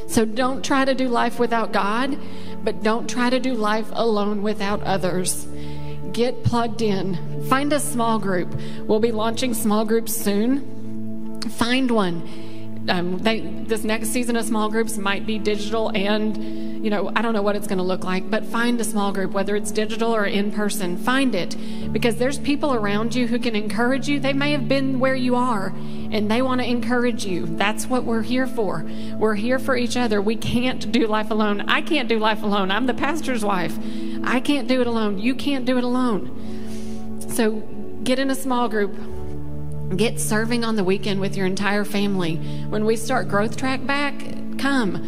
So 0.06 0.24
don't 0.24 0.64
try 0.64 0.86
to 0.86 0.94
do 0.94 1.08
life 1.08 1.38
without 1.38 1.74
God, 1.74 2.18
but 2.64 2.82
don't 2.82 3.08
try 3.08 3.28
to 3.28 3.38
do 3.38 3.52
life 3.52 3.88
alone 3.92 4.42
without 4.42 4.82
others. 4.82 5.46
Get 6.12 6.42
plugged 6.42 6.80
in. 6.80 7.44
Find 7.50 7.70
a 7.74 7.80
small 7.80 8.18
group. 8.18 8.58
We'll 8.84 8.98
be 8.98 9.12
launching 9.12 9.52
small 9.52 9.84
groups 9.84 10.16
soon. 10.16 11.42
Find 11.50 11.90
one 11.90 12.47
um, 12.88 13.18
they, 13.18 13.40
this 13.40 13.84
next 13.84 14.08
season 14.08 14.36
of 14.36 14.44
small 14.44 14.68
groups 14.68 14.96
might 14.96 15.26
be 15.26 15.38
digital 15.38 15.90
and, 15.94 16.82
you 16.84 16.90
know, 16.90 17.12
I 17.14 17.22
don't 17.22 17.34
know 17.34 17.42
what 17.42 17.56
it's 17.56 17.66
going 17.66 17.78
to 17.78 17.84
look 17.84 18.04
like, 18.04 18.30
but 18.30 18.44
find 18.44 18.80
a 18.80 18.84
small 18.84 19.12
group, 19.12 19.32
whether 19.32 19.56
it's 19.56 19.70
digital 19.70 20.14
or 20.14 20.24
in 20.24 20.50
person. 20.52 20.96
Find 20.96 21.34
it 21.34 21.56
because 21.92 22.16
there's 22.16 22.38
people 22.38 22.74
around 22.74 23.14
you 23.14 23.26
who 23.26 23.38
can 23.38 23.54
encourage 23.54 24.08
you. 24.08 24.20
They 24.20 24.32
may 24.32 24.52
have 24.52 24.68
been 24.68 25.00
where 25.00 25.14
you 25.14 25.36
are 25.36 25.68
and 26.10 26.30
they 26.30 26.42
want 26.42 26.60
to 26.60 26.66
encourage 26.66 27.24
you. 27.24 27.46
That's 27.46 27.86
what 27.86 28.04
we're 28.04 28.22
here 28.22 28.46
for. 28.46 28.86
We're 29.16 29.34
here 29.34 29.58
for 29.58 29.76
each 29.76 29.96
other. 29.96 30.22
We 30.22 30.36
can't 30.36 30.90
do 30.90 31.06
life 31.06 31.30
alone. 31.30 31.62
I 31.62 31.82
can't 31.82 32.08
do 32.08 32.18
life 32.18 32.42
alone. 32.42 32.70
I'm 32.70 32.86
the 32.86 32.94
pastor's 32.94 33.44
wife. 33.44 33.76
I 34.24 34.40
can't 34.40 34.68
do 34.68 34.80
it 34.80 34.86
alone. 34.86 35.18
You 35.18 35.34
can't 35.34 35.64
do 35.64 35.78
it 35.78 35.84
alone. 35.84 37.20
So 37.28 37.62
get 38.04 38.18
in 38.18 38.30
a 38.30 38.34
small 38.34 38.68
group 38.68 38.96
Get 39.96 40.20
serving 40.20 40.64
on 40.64 40.76
the 40.76 40.84
weekend 40.84 41.18
with 41.18 41.34
your 41.34 41.46
entire 41.46 41.84
family. 41.84 42.36
When 42.68 42.84
we 42.84 42.94
start 42.94 43.28
Growth 43.28 43.56
Track 43.56 43.86
back, 43.86 44.14
come. 44.58 45.02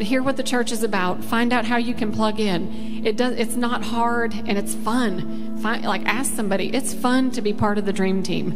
Hear 0.00 0.22
what 0.22 0.36
the 0.36 0.42
church 0.42 0.72
is 0.72 0.82
about. 0.82 1.22
Find 1.24 1.52
out 1.52 1.64
how 1.64 1.76
you 1.76 1.94
can 1.94 2.10
plug 2.10 2.40
in. 2.40 3.06
It 3.06 3.16
does 3.16 3.38
it's 3.38 3.54
not 3.54 3.84
hard 3.84 4.34
and 4.34 4.58
it's 4.58 4.74
fun. 4.74 5.58
Find, 5.62 5.84
like 5.84 6.04
ask 6.06 6.34
somebody. 6.34 6.74
It's 6.74 6.92
fun 6.92 7.30
to 7.32 7.40
be 7.40 7.52
part 7.52 7.78
of 7.78 7.86
the 7.86 7.92
dream 7.92 8.22
team. 8.22 8.50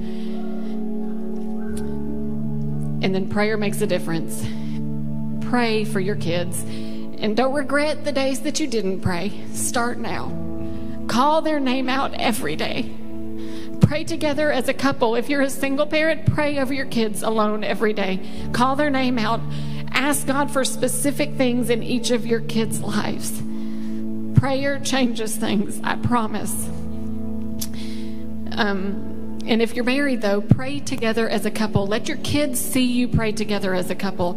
And 3.02 3.14
then 3.14 3.28
prayer 3.28 3.56
makes 3.56 3.80
a 3.80 3.86
difference. 3.86 4.44
Pray 5.48 5.84
for 5.84 6.00
your 6.00 6.16
kids. 6.16 6.62
And 6.62 7.36
don't 7.36 7.54
regret 7.54 8.04
the 8.04 8.12
days 8.12 8.40
that 8.40 8.58
you 8.58 8.66
didn't 8.66 9.00
pray. 9.00 9.32
Start 9.52 9.98
now. 9.98 10.36
Call 11.06 11.42
their 11.42 11.60
name 11.60 11.88
out 11.88 12.12
every 12.14 12.56
day 12.56 12.99
pray 13.90 14.04
together 14.04 14.52
as 14.52 14.68
a 14.68 14.72
couple. 14.72 15.16
If 15.16 15.28
you're 15.28 15.40
a 15.40 15.50
single 15.50 15.84
parent, 15.84 16.24
pray 16.32 16.60
over 16.60 16.72
your 16.72 16.86
kids 16.86 17.24
alone 17.24 17.64
every 17.64 17.92
day. 17.92 18.20
Call 18.52 18.76
their 18.76 18.88
name 18.88 19.18
out. 19.18 19.40
Ask 19.90 20.28
God 20.28 20.48
for 20.48 20.64
specific 20.64 21.34
things 21.34 21.70
in 21.70 21.82
each 21.82 22.12
of 22.12 22.24
your 22.24 22.38
kids' 22.38 22.80
lives. 22.82 23.42
Prayer 24.38 24.78
changes 24.78 25.34
things, 25.34 25.80
I 25.82 25.96
promise. 25.96 26.68
Um, 28.52 29.40
and 29.44 29.60
if 29.60 29.74
you're 29.74 29.84
married, 29.84 30.22
though, 30.22 30.40
pray 30.40 30.78
together 30.78 31.28
as 31.28 31.44
a 31.44 31.50
couple. 31.50 31.88
Let 31.88 32.06
your 32.06 32.18
kids 32.18 32.60
see 32.60 32.84
you 32.84 33.08
pray 33.08 33.32
together 33.32 33.74
as 33.74 33.90
a 33.90 33.96
couple. 33.96 34.34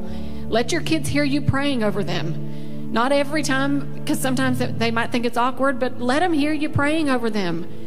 Let 0.48 0.72
your 0.72 0.82
kids 0.82 1.10
hear 1.10 1.24
you 1.24 1.42
praying 1.42 1.84
over 1.84 2.04
them. 2.04 2.92
Not 2.92 3.12
every 3.12 3.44
time, 3.44 3.94
because 4.00 4.20
sometimes 4.20 4.58
they 4.58 4.90
might 4.90 5.12
think 5.12 5.28
it's 5.28 5.38
awkward, 5.38 5.80
but 5.80 6.02
let 6.02 6.22
them 6.22 6.34
hear 6.34 6.54
you 6.54 6.70
praying 6.70 7.12
over 7.12 7.30
them. 7.30 7.83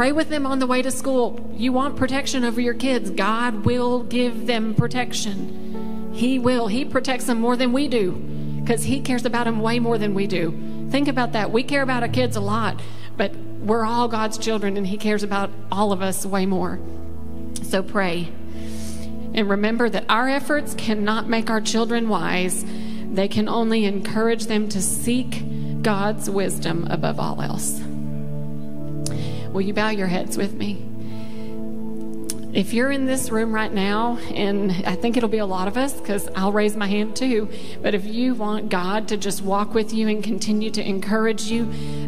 Pray 0.00 0.12
with 0.12 0.30
them 0.30 0.46
on 0.46 0.60
the 0.60 0.66
way 0.66 0.80
to 0.80 0.90
school. 0.90 1.52
You 1.54 1.72
want 1.72 1.98
protection 1.98 2.42
over 2.42 2.58
your 2.58 2.72
kids. 2.72 3.10
God 3.10 3.66
will 3.66 4.02
give 4.02 4.46
them 4.46 4.74
protection. 4.74 6.10
He 6.14 6.38
will. 6.38 6.68
He 6.68 6.86
protects 6.86 7.26
them 7.26 7.38
more 7.38 7.54
than 7.54 7.74
we 7.74 7.86
do 7.86 8.12
because 8.62 8.82
He 8.82 9.02
cares 9.02 9.26
about 9.26 9.44
them 9.44 9.60
way 9.60 9.78
more 9.78 9.98
than 9.98 10.14
we 10.14 10.26
do. 10.26 10.88
Think 10.90 11.06
about 11.06 11.32
that. 11.32 11.52
We 11.52 11.62
care 11.64 11.82
about 11.82 12.02
our 12.02 12.08
kids 12.08 12.34
a 12.34 12.40
lot, 12.40 12.80
but 13.18 13.36
we're 13.36 13.84
all 13.84 14.08
God's 14.08 14.38
children 14.38 14.78
and 14.78 14.86
He 14.86 14.96
cares 14.96 15.22
about 15.22 15.50
all 15.70 15.92
of 15.92 16.00
us 16.00 16.24
way 16.24 16.46
more. 16.46 16.78
So 17.64 17.82
pray. 17.82 18.32
And 19.34 19.50
remember 19.50 19.90
that 19.90 20.06
our 20.08 20.30
efforts 20.30 20.72
cannot 20.72 21.28
make 21.28 21.50
our 21.50 21.60
children 21.60 22.08
wise. 22.08 22.64
they 23.12 23.28
can 23.28 23.50
only 23.50 23.84
encourage 23.84 24.46
them 24.46 24.66
to 24.70 24.80
seek 24.80 25.82
God's 25.82 26.30
wisdom 26.30 26.86
above 26.88 27.20
all 27.20 27.42
else. 27.42 27.82
Will 29.52 29.62
you 29.62 29.74
bow 29.74 29.90
your 29.90 30.06
heads 30.06 30.36
with 30.36 30.54
me? 30.54 30.86
If 32.52 32.72
you're 32.72 32.90
in 32.90 33.06
this 33.06 33.30
room 33.30 33.52
right 33.52 33.72
now, 33.72 34.18
and 34.34 34.72
I 34.84 34.96
think 34.96 35.16
it'll 35.16 35.28
be 35.28 35.38
a 35.38 35.46
lot 35.46 35.68
of 35.68 35.76
us 35.76 35.92
because 35.92 36.28
I'll 36.34 36.50
raise 36.50 36.76
my 36.76 36.88
hand 36.88 37.14
too, 37.14 37.48
but 37.80 37.94
if 37.94 38.04
you 38.04 38.34
want 38.34 38.70
God 38.70 39.08
to 39.08 39.16
just 39.16 39.42
walk 39.42 39.72
with 39.72 39.92
you 39.92 40.08
and 40.08 40.22
continue 40.22 40.70
to 40.72 40.82
encourage 40.82 41.44
you 41.44 41.66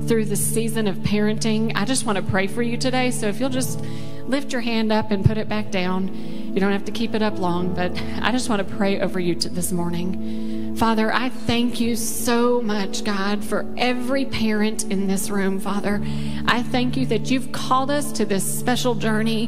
through 0.08 0.24
the 0.24 0.36
season 0.36 0.88
of 0.88 0.96
parenting, 0.98 1.72
I 1.76 1.84
just 1.84 2.06
want 2.06 2.16
to 2.16 2.22
pray 2.24 2.48
for 2.48 2.62
you 2.62 2.76
today. 2.76 3.12
So 3.12 3.28
if 3.28 3.38
you'll 3.38 3.50
just 3.50 3.80
lift 4.26 4.52
your 4.52 4.62
hand 4.62 4.92
up 4.92 5.10
and 5.10 5.24
put 5.24 5.38
it 5.38 5.48
back 5.48 5.70
down, 5.70 6.12
you 6.54 6.60
don't 6.60 6.72
have 6.72 6.84
to 6.86 6.92
keep 6.92 7.14
it 7.14 7.22
up 7.22 7.38
long, 7.38 7.72
but 7.74 7.92
I 8.20 8.32
just 8.32 8.48
want 8.48 8.66
to 8.66 8.76
pray 8.76 9.00
over 9.00 9.20
you 9.20 9.34
this 9.34 9.70
morning. 9.70 10.61
Father, 10.82 11.12
I 11.12 11.28
thank 11.28 11.78
you 11.78 11.94
so 11.94 12.60
much, 12.60 13.04
God, 13.04 13.44
for 13.44 13.64
every 13.78 14.24
parent 14.24 14.82
in 14.90 15.06
this 15.06 15.30
room, 15.30 15.60
Father. 15.60 16.02
I 16.48 16.64
thank 16.64 16.96
you 16.96 17.06
that 17.06 17.30
you've 17.30 17.52
called 17.52 17.88
us 17.88 18.10
to 18.14 18.24
this 18.24 18.42
special 18.42 18.96
journey 18.96 19.46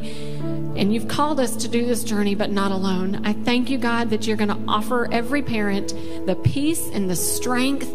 and 0.76 0.94
you've 0.94 1.08
called 1.08 1.40
us 1.40 1.56
to 1.56 1.66
do 1.66 1.84
this 1.86 2.04
journey, 2.04 2.36
but 2.36 2.52
not 2.52 2.70
alone. 2.70 3.26
I 3.26 3.32
thank 3.32 3.68
you, 3.68 3.78
God, 3.78 4.10
that 4.10 4.28
you're 4.28 4.36
going 4.36 4.50
to 4.50 4.60
offer 4.68 5.12
every 5.12 5.42
parent 5.42 5.88
the 6.24 6.36
peace 6.36 6.88
and 6.92 7.10
the 7.10 7.16
strength 7.16 7.92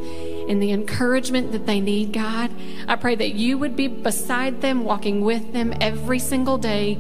and 0.50 0.62
the 0.62 0.74
encouragement 0.74 1.54
that 1.54 1.66
they 1.66 1.80
need, 1.80 2.12
God. 2.12 2.52
I 2.90 2.98
pray 2.98 3.16
that 3.16 3.36
you 3.36 3.58
would 3.58 3.78
be 3.78 3.88
beside 3.88 4.60
them, 4.60 4.84
walking 4.84 5.22
with 5.22 5.54
them 5.54 5.74
every 5.80 6.20
single 6.20 6.58
day, 6.58 6.98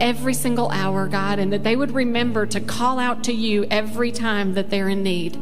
every 0.00 0.34
single 0.34 0.70
hour, 0.70 1.06
God, 1.06 1.38
and 1.38 1.52
that 1.52 1.62
they 1.62 1.76
would 1.76 1.92
remember 1.92 2.46
to 2.46 2.60
call 2.60 2.98
out 2.98 3.22
to 3.24 3.32
you 3.32 3.64
every 3.70 4.10
time 4.10 4.54
that 4.54 4.70
they're 4.70 4.88
in 4.88 5.04
need. 5.04 5.38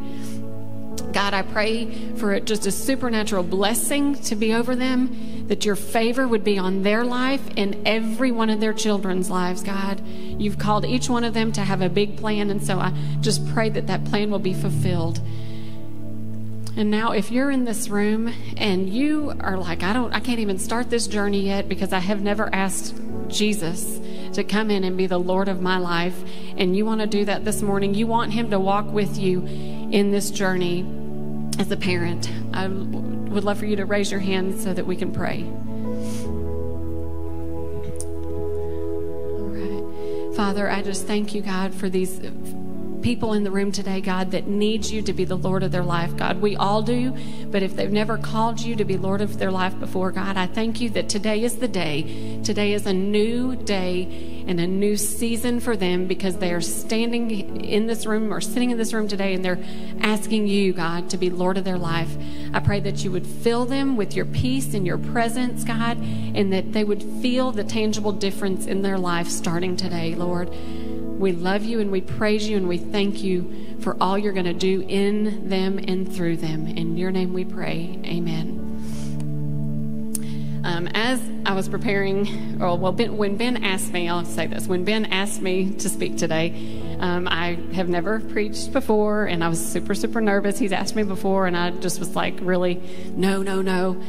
God, 1.16 1.32
I 1.32 1.40
pray 1.40 1.90
for 2.16 2.38
just 2.40 2.66
a 2.66 2.70
supernatural 2.70 3.42
blessing 3.42 4.16
to 4.24 4.36
be 4.36 4.52
over 4.52 4.76
them, 4.76 5.46
that 5.48 5.64
your 5.64 5.74
favor 5.74 6.28
would 6.28 6.44
be 6.44 6.58
on 6.58 6.82
their 6.82 7.06
life 7.06 7.40
and 7.56 7.74
every 7.88 8.30
one 8.30 8.50
of 8.50 8.60
their 8.60 8.74
children's 8.74 9.30
lives, 9.30 9.62
God. 9.62 10.06
You've 10.06 10.58
called 10.58 10.84
each 10.84 11.08
one 11.08 11.24
of 11.24 11.32
them 11.32 11.52
to 11.52 11.62
have 11.62 11.80
a 11.80 11.88
big 11.88 12.18
plan, 12.18 12.50
and 12.50 12.62
so 12.62 12.78
I 12.78 12.92
just 13.22 13.48
pray 13.54 13.70
that 13.70 13.86
that 13.86 14.04
plan 14.04 14.30
will 14.30 14.38
be 14.38 14.52
fulfilled. 14.52 15.20
And 16.76 16.90
now, 16.90 17.12
if 17.12 17.30
you're 17.30 17.50
in 17.50 17.64
this 17.64 17.88
room 17.88 18.30
and 18.58 18.86
you 18.86 19.32
are 19.40 19.56
like, 19.56 19.82
I 19.82 19.94
don't, 19.94 20.12
I 20.12 20.20
can't 20.20 20.40
even 20.40 20.58
start 20.58 20.90
this 20.90 21.06
journey 21.06 21.46
yet 21.46 21.66
because 21.66 21.94
I 21.94 22.00
have 22.00 22.20
never 22.20 22.54
asked 22.54 22.94
Jesus 23.28 23.98
to 24.34 24.44
come 24.44 24.70
in 24.70 24.84
and 24.84 24.98
be 24.98 25.06
the 25.06 25.16
Lord 25.16 25.48
of 25.48 25.62
my 25.62 25.78
life, 25.78 26.22
and 26.58 26.76
you 26.76 26.84
want 26.84 27.00
to 27.00 27.06
do 27.06 27.24
that 27.24 27.46
this 27.46 27.62
morning, 27.62 27.94
you 27.94 28.06
want 28.06 28.34
Him 28.34 28.50
to 28.50 28.60
walk 28.60 28.84
with 28.92 29.16
you 29.16 29.46
in 29.46 30.10
this 30.10 30.30
journey 30.30 30.84
as 31.58 31.70
a 31.70 31.76
parent, 31.76 32.30
I 32.52 32.66
would 32.66 33.44
love 33.44 33.58
for 33.58 33.66
you 33.66 33.76
to 33.76 33.84
raise 33.84 34.10
your 34.10 34.20
hand 34.20 34.60
so 34.60 34.72
that 34.74 34.86
we 34.86 34.96
can 34.96 35.12
pray. 35.12 35.44
All 39.34 39.48
right. 39.48 40.36
Father, 40.36 40.70
I 40.70 40.82
just 40.82 41.06
thank 41.06 41.34
you, 41.34 41.42
God, 41.42 41.74
for 41.74 41.88
these 41.88 42.20
people 43.02 43.34
in 43.34 43.44
the 43.44 43.50
room 43.50 43.70
today, 43.70 44.00
God, 44.00 44.32
that 44.32 44.48
needs 44.48 44.90
you 44.90 45.00
to 45.02 45.12
be 45.12 45.24
the 45.24 45.36
Lord 45.36 45.62
of 45.62 45.70
their 45.70 45.84
life. 45.84 46.16
God, 46.16 46.40
we 46.40 46.56
all 46.56 46.82
do, 46.82 47.16
but 47.52 47.62
if 47.62 47.76
they've 47.76 47.92
never 47.92 48.18
called 48.18 48.60
you 48.60 48.74
to 48.74 48.84
be 48.84 48.96
Lord 48.96 49.20
of 49.20 49.38
their 49.38 49.52
life 49.52 49.78
before, 49.78 50.10
God, 50.10 50.36
I 50.36 50.46
thank 50.46 50.80
you 50.80 50.90
that 50.90 51.08
today 51.08 51.44
is 51.44 51.58
the 51.58 51.68
day. 51.68 52.40
Today 52.42 52.72
is 52.72 52.84
a 52.84 52.92
new 52.92 53.54
day 53.54 54.35
and 54.46 54.60
a 54.60 54.66
new 54.66 54.96
season 54.96 55.60
for 55.60 55.76
them 55.76 56.06
because 56.06 56.36
they 56.36 56.52
are 56.52 56.60
standing 56.60 57.64
in 57.64 57.86
this 57.86 58.06
room 58.06 58.32
or 58.32 58.40
sitting 58.40 58.70
in 58.70 58.78
this 58.78 58.92
room 58.92 59.08
today 59.08 59.34
and 59.34 59.44
they're 59.44 59.62
asking 60.00 60.46
you, 60.46 60.72
God, 60.72 61.10
to 61.10 61.16
be 61.16 61.30
Lord 61.30 61.58
of 61.58 61.64
their 61.64 61.78
life. 61.78 62.16
I 62.52 62.60
pray 62.60 62.80
that 62.80 63.04
you 63.04 63.10
would 63.10 63.26
fill 63.26 63.64
them 63.66 63.96
with 63.96 64.14
your 64.14 64.26
peace 64.26 64.74
and 64.74 64.86
your 64.86 64.98
presence, 64.98 65.64
God, 65.64 65.98
and 65.98 66.52
that 66.52 66.72
they 66.72 66.84
would 66.84 67.02
feel 67.02 67.52
the 67.52 67.64
tangible 67.64 68.12
difference 68.12 68.66
in 68.66 68.82
their 68.82 68.98
life 68.98 69.28
starting 69.28 69.76
today, 69.76 70.14
Lord. 70.14 70.48
We 71.18 71.32
love 71.32 71.64
you 71.64 71.80
and 71.80 71.90
we 71.90 72.02
praise 72.02 72.48
you 72.48 72.56
and 72.56 72.68
we 72.68 72.78
thank 72.78 73.22
you 73.22 73.76
for 73.80 73.96
all 74.00 74.18
you're 74.18 74.32
going 74.32 74.44
to 74.44 74.52
do 74.52 74.84
in 74.86 75.48
them 75.48 75.78
and 75.78 76.12
through 76.12 76.36
them. 76.36 76.66
In 76.66 76.96
your 76.96 77.10
name 77.10 77.32
we 77.32 77.44
pray. 77.44 77.98
Amen. 78.04 78.55
Um, 80.76 80.88
as 80.88 81.22
I 81.46 81.54
was 81.54 81.70
preparing, 81.70 82.60
or 82.62 82.76
well, 82.76 82.92
ben, 82.92 83.16
when 83.16 83.38
Ben 83.38 83.64
asked 83.64 83.94
me, 83.94 84.10
I'll 84.10 84.26
say 84.26 84.46
this: 84.46 84.66
when 84.66 84.84
Ben 84.84 85.06
asked 85.06 85.40
me 85.40 85.70
to 85.70 85.88
speak 85.88 86.18
today, 86.18 86.98
um, 87.00 87.26
I 87.28 87.58
have 87.72 87.88
never 87.88 88.20
preached 88.20 88.74
before, 88.74 89.24
and 89.24 89.42
I 89.42 89.48
was 89.48 89.64
super, 89.64 89.94
super 89.94 90.20
nervous. 90.20 90.58
He's 90.58 90.72
asked 90.72 90.94
me 90.94 91.02
before, 91.02 91.46
and 91.46 91.56
I 91.56 91.70
just 91.70 91.98
was 91.98 92.14
like, 92.14 92.34
really, 92.42 92.74
no, 93.14 93.40
no, 93.40 93.62
no. 93.62 94.02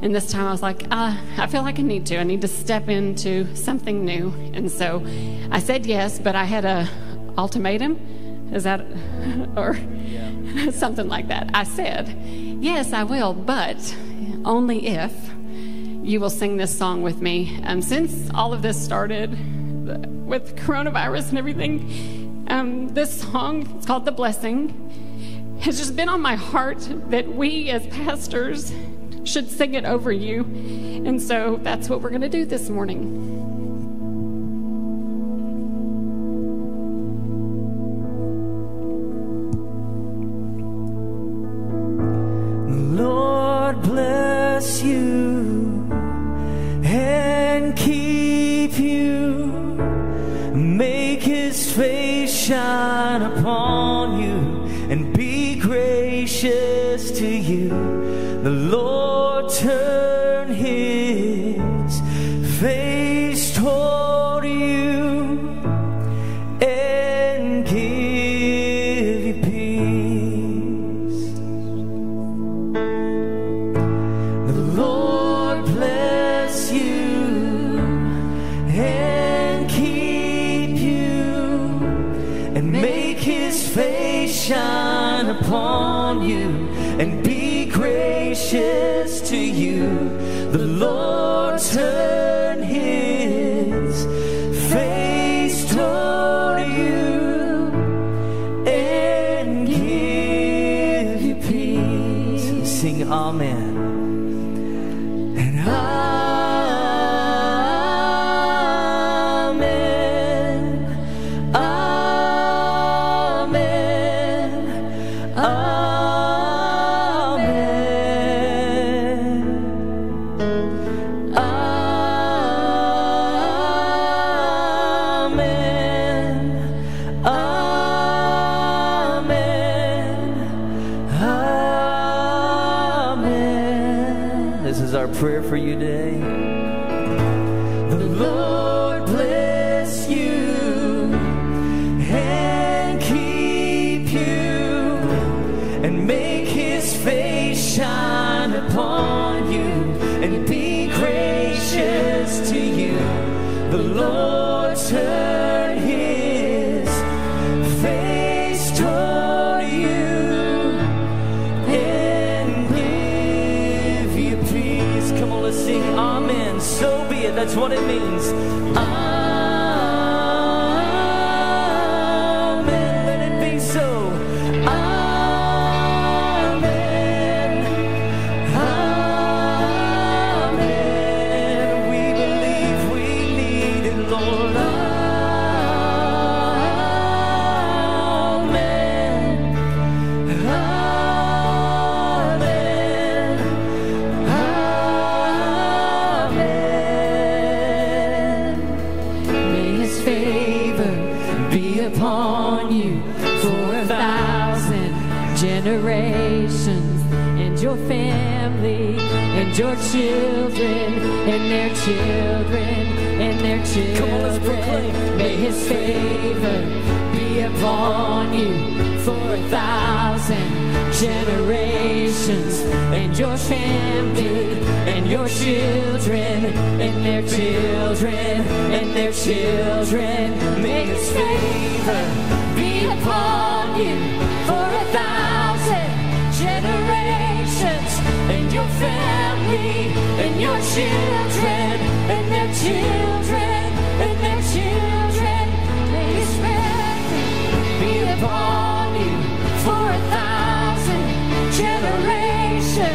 And 0.00 0.14
this 0.14 0.30
time 0.30 0.46
I 0.46 0.52
was 0.52 0.62
like, 0.62 0.84
uh, 0.90 1.18
I 1.36 1.46
feel 1.48 1.60
like 1.60 1.78
I 1.78 1.82
need 1.82 2.06
to. 2.06 2.18
I 2.18 2.22
need 2.22 2.40
to 2.40 2.48
step 2.48 2.88
into 2.88 3.54
something 3.54 4.02
new. 4.02 4.32
And 4.54 4.70
so 4.72 5.04
I 5.50 5.58
said 5.58 5.84
yes, 5.84 6.18
but 6.18 6.34
I 6.34 6.44
had 6.44 6.64
a 6.64 6.88
ultimatum. 7.36 8.52
Is 8.54 8.64
that, 8.64 8.80
or 9.56 9.76
yeah. 10.06 10.70
something 10.70 11.08
like 11.08 11.28
that. 11.28 11.50
I 11.52 11.64
said, 11.64 12.08
yes, 12.62 12.94
I 12.94 13.04
will, 13.04 13.34
but 13.34 13.94
only 14.46 14.86
if 14.86 15.12
you 16.06 16.20
will 16.20 16.30
sing 16.30 16.56
this 16.56 16.76
song 16.76 17.02
with 17.02 17.20
me. 17.20 17.60
Um, 17.64 17.82
since 17.82 18.30
all 18.32 18.52
of 18.52 18.62
this 18.62 18.80
started 18.80 19.32
with 20.24 20.54
coronavirus 20.54 21.30
and 21.30 21.38
everything, 21.38 22.46
um, 22.48 22.88
this 22.94 23.22
song, 23.22 23.68
it's 23.76 23.86
called 23.86 24.04
The 24.04 24.12
Blessing, 24.12 25.58
has 25.62 25.78
just 25.78 25.96
been 25.96 26.08
on 26.08 26.20
my 26.20 26.36
heart 26.36 26.88
that 27.10 27.26
we 27.26 27.70
as 27.70 27.84
pastors 27.88 28.72
should 29.24 29.50
sing 29.50 29.74
it 29.74 29.84
over 29.84 30.12
you. 30.12 30.42
And 31.04 31.20
so 31.20 31.58
that's 31.62 31.88
what 31.88 32.02
we're 32.02 32.10
going 32.10 32.20
to 32.22 32.28
do 32.28 32.44
this 32.44 32.70
morning. 32.70 33.35
Gracious 88.36 89.22
to 89.22 89.36
you. 89.36 90.10
The 90.50 90.58
Lord 90.58 91.58
turn 91.58 92.15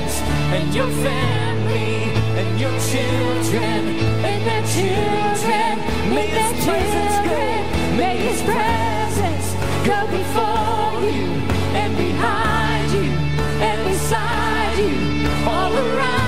generations 0.01 0.21
and 0.53 0.73
your 0.73 0.87
family 0.87 2.11
and 2.39 2.59
your 2.59 2.71
children 2.79 3.99
and 4.25 4.45
their 4.45 4.63
children. 4.67 6.13
May 6.13 6.27
His 6.27 6.65
presence. 6.65 7.11
May 7.97 8.17
his 8.17 8.41
presence 8.41 9.53
go 9.85 10.07
before 10.07 11.11
you 11.11 11.27
and 11.75 11.95
behind 11.97 12.91
you 12.93 13.11
and 13.61 13.89
beside 13.89 14.77
you, 14.79 15.29
all 15.45 15.73
around 15.75 16.20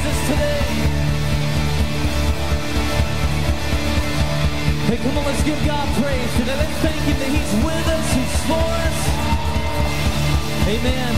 Jesus 0.00 0.28
today. 0.28 0.60
Hey, 4.86 4.96
come 4.96 5.18
on, 5.18 5.24
let's 5.26 5.42
give 5.44 5.66
God 5.66 6.02
praise 6.02 6.36
today. 6.38 6.56
Let's 6.56 6.72
thank 6.80 6.96
Him 7.02 7.18
that 7.18 7.28
He's 7.28 7.52
with 7.64 7.86
us, 7.86 8.12
He's 8.14 8.36
for 8.46 8.70
us. 8.80 8.98
Amen. 10.68 11.14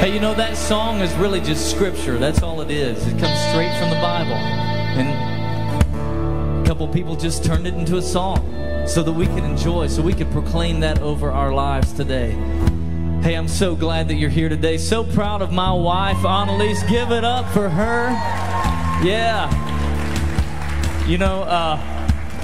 Hey, 0.00 0.12
you 0.12 0.20
know, 0.20 0.34
that 0.34 0.56
song 0.56 1.00
is 1.00 1.12
really 1.14 1.40
just 1.40 1.70
scripture. 1.70 2.18
That's 2.18 2.42
all 2.42 2.60
it 2.60 2.70
is. 2.70 3.06
It 3.06 3.18
comes 3.18 3.38
straight 3.48 3.74
from 3.78 3.88
the 3.88 4.00
Bible. 4.02 4.34
And 4.34 5.08
a 6.62 6.66
couple 6.66 6.86
people 6.88 7.16
just 7.16 7.42
turned 7.42 7.66
it 7.66 7.72
into 7.74 7.96
a 7.96 8.02
song 8.02 8.44
so 8.86 9.02
that 9.02 9.12
we 9.12 9.26
can 9.26 9.44
enjoy, 9.44 9.86
so 9.86 10.02
we 10.02 10.12
can 10.12 10.30
proclaim 10.30 10.80
that 10.80 11.00
over 11.00 11.30
our 11.30 11.52
lives 11.54 11.94
today. 11.94 12.36
Hey, 13.22 13.34
I'm 13.34 13.48
so 13.48 13.74
glad 13.74 14.06
that 14.08 14.14
you're 14.14 14.30
here 14.30 14.48
today. 14.48 14.78
So 14.78 15.02
proud 15.02 15.42
of 15.42 15.50
my 15.52 15.72
wife, 15.72 16.24
Annalise. 16.24 16.84
Give 16.84 17.10
it 17.10 17.24
up 17.24 17.46
for 17.52 17.68
her. 17.68 18.10
Yeah. 19.04 19.48
You 21.04 21.18
know, 21.18 21.42
uh, 21.42 21.78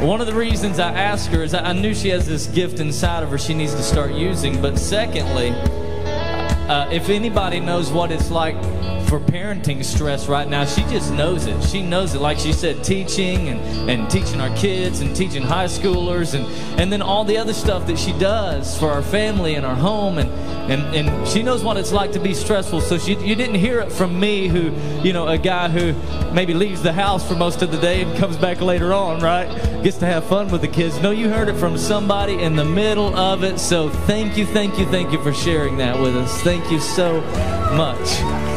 one 0.00 0.20
of 0.20 0.26
the 0.26 0.34
reasons 0.34 0.80
I 0.80 0.90
asked 0.90 1.28
her 1.28 1.44
is 1.44 1.54
I 1.54 1.72
knew 1.72 1.94
she 1.94 2.08
has 2.08 2.26
this 2.26 2.48
gift 2.48 2.80
inside 2.80 3.22
of 3.22 3.30
her 3.30 3.38
she 3.38 3.54
needs 3.54 3.72
to 3.74 3.84
start 3.84 4.12
using. 4.14 4.60
But 4.60 4.76
secondly, 4.76 5.50
uh, 5.50 6.90
if 6.90 7.08
anybody 7.08 7.60
knows 7.60 7.92
what 7.92 8.10
it's 8.10 8.32
like 8.32 8.56
for 9.04 9.20
parenting 9.20 9.84
stress 9.84 10.28
right 10.28 10.48
now, 10.48 10.64
she 10.64 10.82
just 10.82 11.12
knows 11.12 11.46
it. 11.46 11.62
She 11.62 11.82
knows 11.82 12.14
it. 12.14 12.20
Like 12.20 12.38
she 12.38 12.52
said, 12.52 12.82
teaching 12.82 13.48
and, 13.48 13.90
and 13.90 14.10
teaching 14.10 14.40
our 14.40 14.54
kids 14.56 15.00
and 15.00 15.14
teaching 15.14 15.42
high 15.42 15.66
schoolers 15.66 16.34
and, 16.34 16.46
and 16.80 16.92
then 16.92 17.02
all 17.02 17.24
the 17.24 17.38
other 17.38 17.52
stuff 17.52 17.86
that 17.86 17.98
she 17.98 18.12
does 18.18 18.78
for 18.78 18.90
our 18.90 19.02
family 19.02 19.54
and 19.54 19.64
our 19.64 19.74
home. 19.74 20.18
And, 20.18 20.30
and, 20.70 20.82
and 20.94 21.28
she 21.28 21.42
knows 21.42 21.62
what 21.62 21.76
it's 21.76 21.92
like 21.92 22.12
to 22.12 22.18
be 22.18 22.34
stressful. 22.34 22.80
So 22.80 22.98
she, 22.98 23.14
you 23.16 23.34
didn't 23.34 23.56
hear 23.56 23.80
it 23.80 23.92
from 23.92 24.18
me, 24.18 24.48
who, 24.48 24.70
you 25.02 25.12
know, 25.12 25.28
a 25.28 25.38
guy 25.38 25.68
who 25.68 25.92
maybe 26.32 26.54
leaves 26.54 26.82
the 26.82 26.92
house 26.92 27.26
for 27.26 27.34
most 27.34 27.62
of 27.62 27.70
the 27.70 27.78
day 27.78 28.02
and 28.02 28.16
comes 28.18 28.36
back 28.36 28.60
later 28.60 28.92
on, 28.92 29.20
right? 29.20 29.48
Gets 29.82 29.98
to 29.98 30.06
have 30.06 30.24
fun 30.24 30.50
with 30.50 30.62
the 30.62 30.68
kids. 30.68 31.00
No, 31.00 31.10
you 31.10 31.28
heard 31.28 31.48
it 31.48 31.56
from 31.56 31.76
somebody 31.76 32.42
in 32.42 32.56
the 32.56 32.64
middle 32.64 33.14
of 33.14 33.44
it. 33.44 33.58
So 33.58 33.90
thank 33.90 34.36
you, 34.36 34.46
thank 34.46 34.78
you, 34.78 34.86
thank 34.86 35.12
you 35.12 35.22
for 35.22 35.32
sharing 35.32 35.76
that 35.78 36.00
with 36.00 36.16
us. 36.16 36.42
Thank 36.42 36.70
you 36.70 36.80
so 36.80 37.20
much. 37.76 38.53